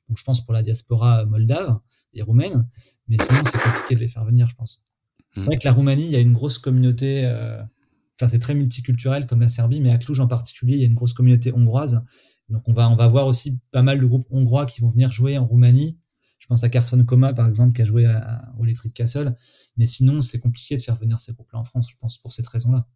Donc 0.08 0.18
je 0.18 0.24
pense 0.24 0.44
pour 0.44 0.54
la 0.54 0.62
diaspora 0.62 1.24
moldave 1.26 1.78
et 2.14 2.22
roumaine. 2.22 2.66
Mais 3.08 3.16
sinon, 3.20 3.40
c'est 3.44 3.58
compliqué 3.58 3.94
de 3.94 4.00
les 4.00 4.08
faire 4.08 4.24
venir, 4.24 4.48
je 4.48 4.54
pense. 4.54 4.82
C'est 5.34 5.44
vrai 5.44 5.56
hmm. 5.56 5.58
que 5.58 5.64
la 5.64 5.72
Roumanie, 5.72 6.06
il 6.06 6.12
y 6.12 6.16
a 6.16 6.20
une 6.20 6.32
grosse 6.32 6.58
communauté. 6.58 7.24
Euh, 7.24 7.60
enfin, 8.20 8.28
c'est 8.28 8.38
très 8.38 8.54
multiculturel 8.54 9.26
comme 9.26 9.40
la 9.40 9.48
Serbie, 9.48 9.80
mais 9.80 9.90
à 9.90 9.98
Cluj 9.98 10.20
en 10.20 10.26
particulier, 10.26 10.74
il 10.74 10.80
y 10.80 10.84
a 10.84 10.86
une 10.86 10.94
grosse 10.94 11.12
communauté 11.12 11.52
hongroise 11.52 12.02
donc 12.48 12.62
on 12.66 12.72
va 12.72 12.88
on 12.88 12.96
va 12.96 13.06
voir 13.06 13.26
aussi 13.26 13.60
pas 13.72 13.82
mal 13.82 14.00
de 14.00 14.06
groupes 14.06 14.26
hongrois 14.30 14.66
qui 14.66 14.80
vont 14.80 14.88
venir 14.88 15.12
jouer 15.12 15.38
en 15.38 15.46
Roumanie. 15.46 15.98
Je 16.48 16.54
pense 16.54 16.64
à 16.64 16.70
Carson 16.70 17.04
Coma 17.04 17.34
par 17.34 17.46
exemple 17.46 17.74
qui 17.74 17.82
a 17.82 17.84
joué 17.84 18.06
à, 18.06 18.54
au 18.58 18.64
Electric 18.64 18.94
Castle. 18.94 19.36
Mais 19.76 19.84
sinon 19.84 20.22
c'est 20.22 20.40
compliqué 20.40 20.76
de 20.76 20.80
faire 20.80 20.96
venir 20.96 21.18
ces 21.18 21.34
groupes-là 21.34 21.58
en 21.58 21.64
France, 21.64 21.90
je 21.90 21.96
pense 22.00 22.16
pour 22.16 22.32
cette 22.32 22.46
raison-là. 22.46 22.88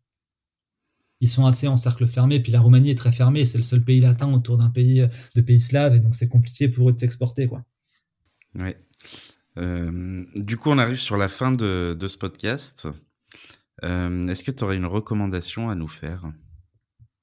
Ils 1.20 1.28
sont 1.28 1.44
assez 1.44 1.68
en 1.68 1.76
cercle 1.76 2.08
fermé, 2.08 2.40
puis 2.40 2.50
la 2.50 2.60
Roumanie 2.60 2.90
est 2.90 2.98
très 2.98 3.12
fermée, 3.12 3.44
c'est 3.44 3.58
le 3.58 3.62
seul 3.62 3.84
pays 3.84 4.00
latin 4.00 4.32
autour 4.32 4.56
d'un 4.56 4.70
pays 4.70 5.06
de 5.36 5.40
pays 5.42 5.60
slaves, 5.60 5.94
et 5.94 6.00
donc 6.00 6.14
c'est 6.14 6.28
compliqué 6.28 6.68
pour 6.68 6.88
eux 6.88 6.94
de 6.94 6.98
s'exporter, 6.98 7.46
quoi. 7.46 7.64
Ouais. 8.54 8.76
Euh, 9.58 10.24
du 10.34 10.56
coup, 10.56 10.70
on 10.70 10.78
arrive 10.78 10.98
sur 10.98 11.16
la 11.16 11.28
fin 11.28 11.52
de, 11.52 11.96
de 11.98 12.08
ce 12.08 12.18
podcast. 12.18 12.88
Euh, 13.84 14.26
Est-ce 14.26 14.42
que 14.42 14.50
tu 14.50 14.64
aurais 14.64 14.76
une 14.76 14.86
recommandation 14.86 15.70
à 15.70 15.74
nous 15.74 15.88
faire? 15.88 16.24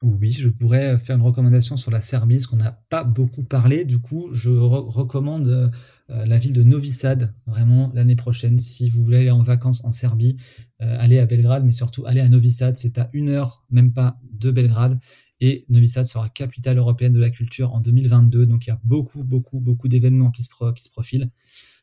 Oui, 0.01 0.31
je 0.31 0.47
pourrais 0.47 0.97
faire 0.97 1.17
une 1.17 1.21
recommandation 1.21 1.75
sur 1.75 1.91
la 1.91 1.99
Serbie, 1.99 2.35
parce 2.35 2.47
qu'on 2.47 2.55
n'a 2.55 2.71
pas 2.89 3.03
beaucoup 3.03 3.43
parlé. 3.43 3.83
Du 3.83 3.99
coup, 3.99 4.29
je 4.33 4.49
recommande 4.49 5.47
euh, 5.47 6.25
la 6.25 6.37
ville 6.37 6.53
de 6.53 6.63
Novi 6.63 6.89
Sad, 6.89 7.33
vraiment 7.45 7.91
l'année 7.93 8.15
prochaine. 8.15 8.57
Si 8.59 8.89
vous 8.89 9.03
voulez 9.03 9.17
aller 9.17 9.31
en 9.31 9.41
vacances 9.41 9.83
en 9.83 9.91
Serbie, 9.91 10.37
euh, 10.81 10.95
allez 10.99 11.19
à 11.19 11.25
Belgrade, 11.25 11.65
mais 11.65 11.73
surtout 11.73 12.05
allez 12.05 12.21
à 12.21 12.29
Novi 12.29 12.49
Sad. 12.49 12.77
C'est 12.77 12.97
à 12.97 13.09
une 13.11 13.27
heure, 13.27 13.65
même 13.71 13.91
pas, 13.91 14.21
de 14.31 14.51
Belgrade. 14.51 14.97
Et 15.41 15.65
Novi 15.67 15.87
Sad 15.89 16.05
sera 16.05 16.29
capitale 16.29 16.77
européenne 16.77 17.11
de 17.11 17.19
la 17.19 17.29
culture 17.29 17.73
en 17.73 17.81
2022. 17.81 18.45
Donc 18.45 18.67
il 18.67 18.69
y 18.69 18.73
a 18.73 18.79
beaucoup, 18.85 19.25
beaucoup, 19.25 19.59
beaucoup 19.59 19.89
d'événements 19.89 20.31
qui 20.31 20.43
se, 20.43 20.49
profilent. 20.91 21.29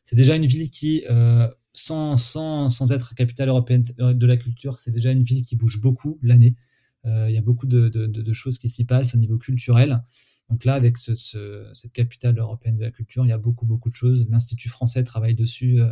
C'est 0.03 0.15
déjà 0.15 0.35
une 0.35 0.45
ville 0.47 0.71
qui, 0.71 1.03
euh, 1.07 1.47
sans, 1.71 2.17
sans, 2.17 2.69
sans 2.69 2.91
être 2.91 3.13
capitale 3.13 3.49
européenne 3.49 3.83
de 3.99 4.25
la 4.25 4.37
culture, 4.37 4.79
c'est 4.79 4.91
déjà 4.91 5.11
une 5.11 5.21
ville 5.21 5.45
qui 5.45 5.55
bouge 5.55 5.81
beaucoup 5.81 6.17
l'année. 6.23 6.55
Euh, 7.07 7.29
il 7.29 7.35
y 7.35 7.37
a 7.37 7.41
beaucoup 7.41 7.65
de, 7.65 8.33
choses 8.33 8.57
qui 8.57 8.69
s'y 8.69 8.85
passent 8.85 9.15
au 9.15 9.17
niveau 9.17 9.37
culturel. 9.37 10.03
Donc 10.49 10.63
là, 10.65 10.75
avec 10.75 10.97
cette 10.97 11.93
capitale 11.93 12.37
européenne 12.37 12.77
de 12.77 12.83
la 12.83 12.91
culture, 12.91 13.25
il 13.25 13.29
y 13.29 13.33
a 13.33 13.37
beaucoup, 13.37 13.65
beaucoup 13.65 13.89
de 13.89 13.95
choses. 13.95 14.27
L'Institut 14.29 14.69
français 14.69 15.03
travaille 15.03 15.35
dessus 15.35 15.81
euh, 15.81 15.91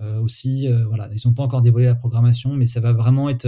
euh, 0.00 0.20
aussi. 0.20 0.68
voilà, 0.88 1.08
ils 1.12 1.26
n'ont 1.26 1.34
pas 1.34 1.42
encore 1.42 1.62
dévoilé 1.62 1.86
la 1.86 1.94
programmation, 1.94 2.54
mais 2.54 2.66
ça 2.66 2.80
va 2.80 2.92
vraiment 2.92 3.30
être 3.30 3.46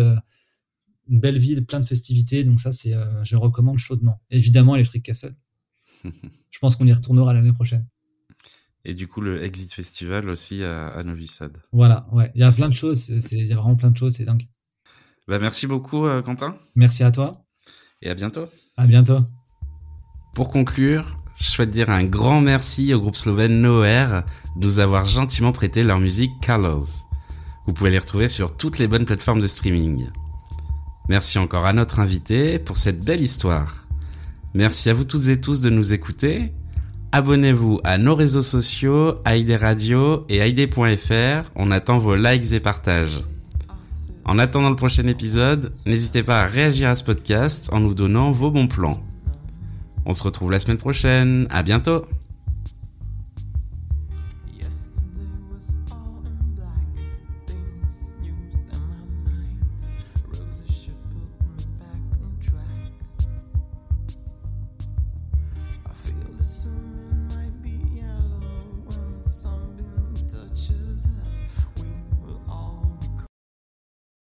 une 1.09 1.21
belle 1.21 1.39
ville, 1.39 1.65
plein 1.65 1.81
de 1.81 1.87
festivités. 1.87 2.45
Donc 2.45 2.61
ça, 2.61 2.71
c'est, 2.71 2.95
je 3.25 3.37
recommande 3.37 3.79
chaudement. 3.79 4.21
Évidemment, 4.31 4.75
Electric 4.77 5.05
Castle. 5.05 5.35
je 6.05 6.59
pense 6.61 6.77
qu'on 6.77 6.87
y 6.87 6.93
retournera 6.93 7.35
l'année 7.35 7.53
prochaine. 7.53 7.87
Et 8.85 8.95
du 8.95 9.07
coup, 9.07 9.21
le 9.21 9.43
Exit 9.43 9.73
Festival 9.75 10.31
aussi 10.31 10.63
à, 10.63 11.03
Novi 11.05 11.27
Sad. 11.27 11.59
Voilà, 11.73 12.07
ouais. 12.13 12.31
Il 12.35 12.41
y 12.41 12.45
a 12.45 12.53
plein 12.53 12.69
de 12.69 12.75
choses. 12.75 13.11
il 13.33 13.47
y 13.47 13.53
a 13.53 13.57
vraiment 13.57 13.77
plein 13.77 13.91
de 13.91 13.97
choses. 13.97 14.15
C'est 14.15 14.25
dingue. 14.25 14.47
Bah, 15.29 15.39
merci 15.39 15.67
beaucoup, 15.67 16.07
euh, 16.07 16.23
Quentin. 16.23 16.57
Merci 16.75 17.05
à 17.05 17.11
toi. 17.11 17.33
Et 18.01 18.09
à 18.09 18.15
bientôt. 18.15 18.47
À 18.79 18.87
bientôt. 18.87 19.19
Pour 20.35 20.49
conclure, 20.49 21.19
je 21.37 21.51
souhaite 21.51 21.71
dire 21.71 21.91
un 21.91 22.05
grand 22.05 22.41
merci 22.41 22.95
au 22.95 23.01
groupe 23.01 23.17
slovène 23.17 23.61
Noer 23.61 24.23
de 24.57 24.65
nous 24.65 24.79
avoir 24.79 25.05
gentiment 25.05 25.53
prêté 25.53 25.83
leur 25.83 26.01
musique 26.01 26.33
Colors. 26.45 27.07
Vous 27.67 27.75
pouvez 27.75 27.91
les 27.91 27.99
retrouver 27.99 28.29
sur 28.29 28.57
toutes 28.57 28.79
les 28.79 28.89
bonnes 28.89 29.05
plateformes 29.05 29.41
de 29.41 29.47
streaming. 29.47 30.07
Merci 31.09 31.39
encore 31.39 31.67
à 31.67 31.75
notre 31.75 32.01
invité 32.01 32.59
pour 32.59 32.79
cette 32.79 33.05
belle 33.05 33.23
histoire. 33.23 33.87
Merci 34.55 34.89
à 34.89 34.95
vous 34.95 35.05
toutes 35.05 35.29
et 35.29 35.41
tous 35.41 35.61
de 35.61 35.69
nous 35.69 35.93
écouter. 35.93 36.55
Abonnez-vous 37.13 37.81
à 37.85 37.99
nos 37.99 38.15
réseaux 38.15 38.43
sociaux, 38.43 39.17
ID 39.27 39.51
Radio 39.53 40.25
et 40.31 40.47
ID.fr. 40.49 41.51
On 41.55 41.71
attend 41.71 41.99
vos 41.99 42.15
likes 42.15 42.53
et 42.53 42.61
partages. 42.61 43.21
En 44.29 44.39
attendant 44.39 44.69
le 44.69 44.77
prochain 44.77 45.07
épisode, 45.07 45.73
n'hésitez 45.87 46.23
pas 46.23 46.43
à 46.43 46.45
réagir 46.45 46.91
à 46.91 46.97
ce 46.97 47.03
podcast 47.03 47.71
en 47.73 47.81
nous 47.81 47.95
donnant 47.95 48.31
vos 48.31 48.51
bons 48.51 48.69
plans. 48.69 49.01
On 50.05 50.13
se 50.13 50.23
retrouve 50.23 50.51
la 50.51 50.61
semaine 50.61 50.77
prochaine, 50.77 51.47
à 51.49 51.63
bientôt 51.63 52.05